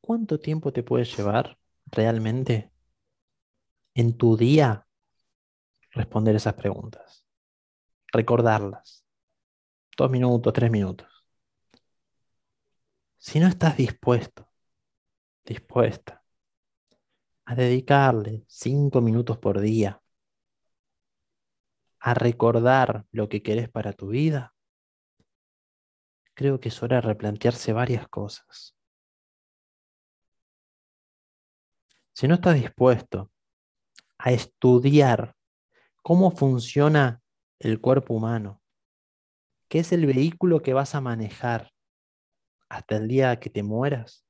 ¿Cuánto 0.00 0.38
tiempo 0.38 0.72
te 0.72 0.82
puede 0.82 1.04
llevar 1.04 1.58
realmente 1.86 2.72
en 3.94 4.16
tu 4.16 4.36
día 4.36 4.86
responder 5.90 6.36
esas 6.36 6.54
preguntas? 6.54 7.26
Recordarlas 8.12 9.04
dos 9.96 10.10
minutos, 10.10 10.52
tres 10.52 10.70
minutos. 10.70 11.08
Si 13.16 13.40
no 13.40 13.48
estás 13.48 13.76
dispuesto, 13.76 14.48
dispuesta 15.44 16.24
a 17.44 17.54
dedicarle 17.54 18.44
cinco 18.46 19.00
minutos 19.00 19.38
por 19.38 19.60
día 19.60 20.00
a 22.00 22.14
recordar 22.14 23.04
lo 23.10 23.28
que 23.28 23.42
querés 23.42 23.68
para 23.68 23.92
tu 23.92 24.08
vida, 24.08 24.54
creo 26.34 26.60
que 26.60 26.68
es 26.68 26.82
hora 26.82 26.96
de 26.96 27.02
replantearse 27.02 27.72
varias 27.72 28.08
cosas. 28.08 28.76
Si 32.12 32.26
no 32.28 32.34
estás 32.34 32.54
dispuesto 32.54 33.30
a 34.18 34.32
estudiar 34.32 35.36
cómo 36.02 36.30
funciona 36.30 37.22
el 37.58 37.80
cuerpo 37.80 38.14
humano, 38.14 38.60
¿Qué 39.68 39.80
es 39.80 39.92
el 39.92 40.06
vehículo 40.06 40.62
que 40.62 40.72
vas 40.72 40.94
a 40.94 41.02
manejar 41.02 41.72
hasta 42.70 42.96
el 42.96 43.08
día 43.08 43.38
que 43.38 43.50
te 43.50 43.62
mueras, 43.62 44.24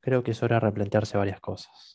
creo 0.00 0.22
que 0.22 0.32
es 0.32 0.42
hora 0.42 0.56
de 0.56 0.60
replantearse 0.60 1.16
varias 1.16 1.40
cosas. 1.40 1.93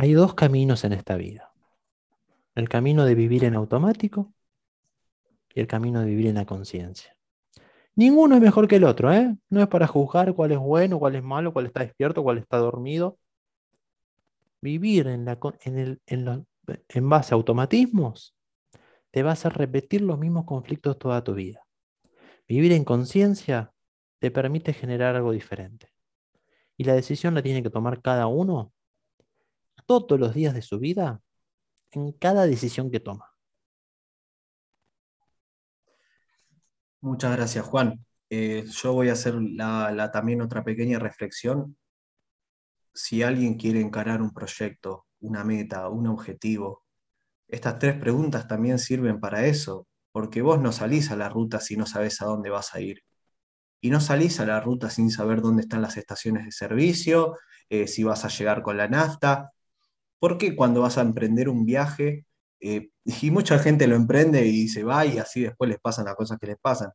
Hay 0.00 0.12
dos 0.12 0.34
caminos 0.34 0.84
en 0.84 0.92
esta 0.92 1.16
vida. 1.16 1.52
El 2.54 2.68
camino 2.68 3.04
de 3.04 3.16
vivir 3.16 3.42
en 3.42 3.56
automático 3.56 4.32
y 5.52 5.58
el 5.58 5.66
camino 5.66 5.98
de 5.98 6.06
vivir 6.06 6.28
en 6.28 6.36
la 6.36 6.46
conciencia. 6.46 7.16
Ninguno 7.96 8.36
es 8.36 8.40
mejor 8.40 8.68
que 8.68 8.76
el 8.76 8.84
otro, 8.84 9.12
¿eh? 9.12 9.36
No 9.50 9.60
es 9.60 9.66
para 9.66 9.88
juzgar 9.88 10.32
cuál 10.34 10.52
es 10.52 10.58
bueno, 10.58 11.00
cuál 11.00 11.16
es 11.16 11.24
malo, 11.24 11.52
cuál 11.52 11.66
está 11.66 11.80
despierto, 11.80 12.22
cuál 12.22 12.38
está 12.38 12.58
dormido. 12.58 13.18
Vivir 14.60 15.08
en, 15.08 15.24
la, 15.24 15.36
en, 15.62 15.78
el, 15.78 16.00
en, 16.06 16.46
en 16.90 17.08
base 17.08 17.34
a 17.34 17.36
automatismos, 17.36 18.36
te 19.10 19.24
vas 19.24 19.46
a 19.46 19.48
repetir 19.48 20.02
los 20.02 20.16
mismos 20.16 20.44
conflictos 20.44 20.96
toda 20.96 21.24
tu 21.24 21.34
vida. 21.34 21.66
Vivir 22.46 22.70
en 22.70 22.84
conciencia 22.84 23.72
te 24.20 24.30
permite 24.30 24.72
generar 24.74 25.16
algo 25.16 25.32
diferente. 25.32 25.88
Y 26.76 26.84
la 26.84 26.94
decisión 26.94 27.34
la 27.34 27.42
tiene 27.42 27.64
que 27.64 27.70
tomar 27.70 28.00
cada 28.00 28.28
uno 28.28 28.72
todos 29.88 30.20
los 30.20 30.34
días 30.34 30.54
de 30.54 30.62
su 30.62 30.78
vida 30.78 31.20
en 31.90 32.12
cada 32.12 32.46
decisión 32.46 32.90
que 32.92 33.00
toma. 33.00 33.32
Muchas 37.00 37.34
gracias, 37.34 37.64
Juan. 37.64 38.04
Eh, 38.30 38.64
yo 38.68 38.92
voy 38.92 39.08
a 39.08 39.14
hacer 39.14 39.34
también 40.12 40.42
otra 40.42 40.62
pequeña 40.62 41.00
reflexión. 41.00 41.76
Si 42.92 43.22
alguien 43.24 43.54
quiere 43.54 43.80
encarar 43.80 44.22
un 44.22 44.32
proyecto 44.32 45.08
una 45.20 45.44
meta, 45.44 45.88
un 45.88 46.06
objetivo. 46.06 46.84
Estas 47.48 47.78
tres 47.78 47.98
preguntas 47.98 48.48
también 48.48 48.78
sirven 48.78 49.20
para 49.20 49.46
eso, 49.46 49.86
porque 50.12 50.42
vos 50.42 50.60
no 50.60 50.72
salís 50.72 51.10
a 51.10 51.16
la 51.16 51.28
ruta 51.28 51.60
si 51.60 51.76
no 51.76 51.86
sabes 51.86 52.20
a 52.22 52.26
dónde 52.26 52.50
vas 52.50 52.74
a 52.74 52.80
ir. 52.80 53.02
Y 53.80 53.90
no 53.90 54.00
salís 54.00 54.40
a 54.40 54.46
la 54.46 54.60
ruta 54.60 54.90
sin 54.90 55.10
saber 55.10 55.40
dónde 55.40 55.62
están 55.62 55.82
las 55.82 55.96
estaciones 55.96 56.44
de 56.44 56.52
servicio, 56.52 57.36
eh, 57.70 57.86
si 57.86 58.04
vas 58.04 58.24
a 58.24 58.28
llegar 58.28 58.62
con 58.62 58.76
la 58.76 58.88
nafta. 58.88 59.52
Porque 60.18 60.56
cuando 60.56 60.80
vas 60.80 60.98
a 60.98 61.02
emprender 61.02 61.48
un 61.48 61.64
viaje, 61.64 62.26
eh, 62.60 62.90
y 63.04 63.30
mucha 63.30 63.58
gente 63.58 63.86
lo 63.86 63.96
emprende 63.96 64.46
y 64.46 64.68
se 64.68 64.84
va 64.84 65.06
y 65.06 65.18
así 65.18 65.42
después 65.42 65.70
les 65.70 65.78
pasan 65.80 66.06
las 66.06 66.16
cosas 66.16 66.38
que 66.38 66.46
les 66.48 66.58
pasan. 66.58 66.90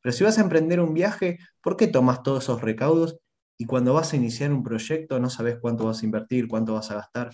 Pero 0.00 0.12
si 0.12 0.24
vas 0.24 0.38
a 0.38 0.42
emprender 0.42 0.80
un 0.80 0.94
viaje, 0.94 1.38
¿por 1.62 1.76
qué 1.76 1.88
tomas 1.88 2.22
todos 2.22 2.44
esos 2.44 2.62
recaudos 2.62 3.18
y 3.58 3.66
cuando 3.66 3.94
vas 3.94 4.12
a 4.12 4.16
iniciar 4.16 4.52
un 4.52 4.62
proyecto 4.62 5.18
no 5.18 5.28
sabes 5.30 5.58
cuánto 5.60 5.86
vas 5.86 6.02
a 6.02 6.04
invertir, 6.06 6.48
cuánto 6.48 6.74
vas 6.74 6.90
a 6.90 6.94
gastar? 6.94 7.30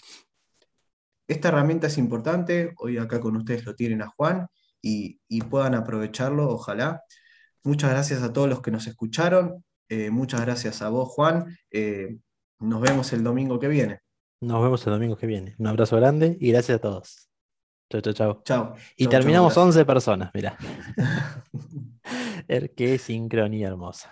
Esta 1.28 1.48
herramienta 1.48 1.86
es 1.86 1.98
importante, 1.98 2.74
hoy 2.78 2.98
acá 2.98 3.20
con 3.20 3.36
ustedes 3.36 3.64
lo 3.64 3.74
tienen 3.74 4.02
a 4.02 4.08
Juan 4.08 4.46
y, 4.82 5.18
puedan 5.50 5.74
aprovecharlo, 5.74 6.48
ojalá. 6.50 7.02
Muchas 7.62 7.90
gracias 7.90 8.22
a 8.22 8.32
todos 8.32 8.48
los 8.48 8.60
que 8.60 8.70
nos 8.70 8.86
escucharon, 8.86 9.64
eh, 9.88 10.10
muchas 10.10 10.42
gracias 10.42 10.82
a 10.82 10.90
vos, 10.90 11.08
Juan. 11.10 11.56
Eh, 11.70 12.18
nos 12.60 12.80
vemos 12.80 13.12
el 13.12 13.24
domingo 13.24 13.58
que 13.58 13.68
viene. 13.68 14.00
Nos 14.44 14.62
vemos 14.62 14.86
el 14.86 14.92
domingo 14.92 15.16
que 15.16 15.26
viene. 15.26 15.54
Un 15.58 15.66
abrazo 15.68 15.96
grande 15.96 16.36
y 16.38 16.52
gracias 16.52 16.76
a 16.76 16.80
todos. 16.80 17.30
Chau, 17.90 18.00
chau, 18.02 18.12
chau. 18.12 18.42
Chao. 18.44 18.74
Y 18.96 19.06
terminamos 19.06 19.56
11 19.56 19.84
personas, 19.86 20.30
mira. 20.34 20.56
Qué 22.76 22.98
sincronía 22.98 23.68
hermosa. 23.68 24.02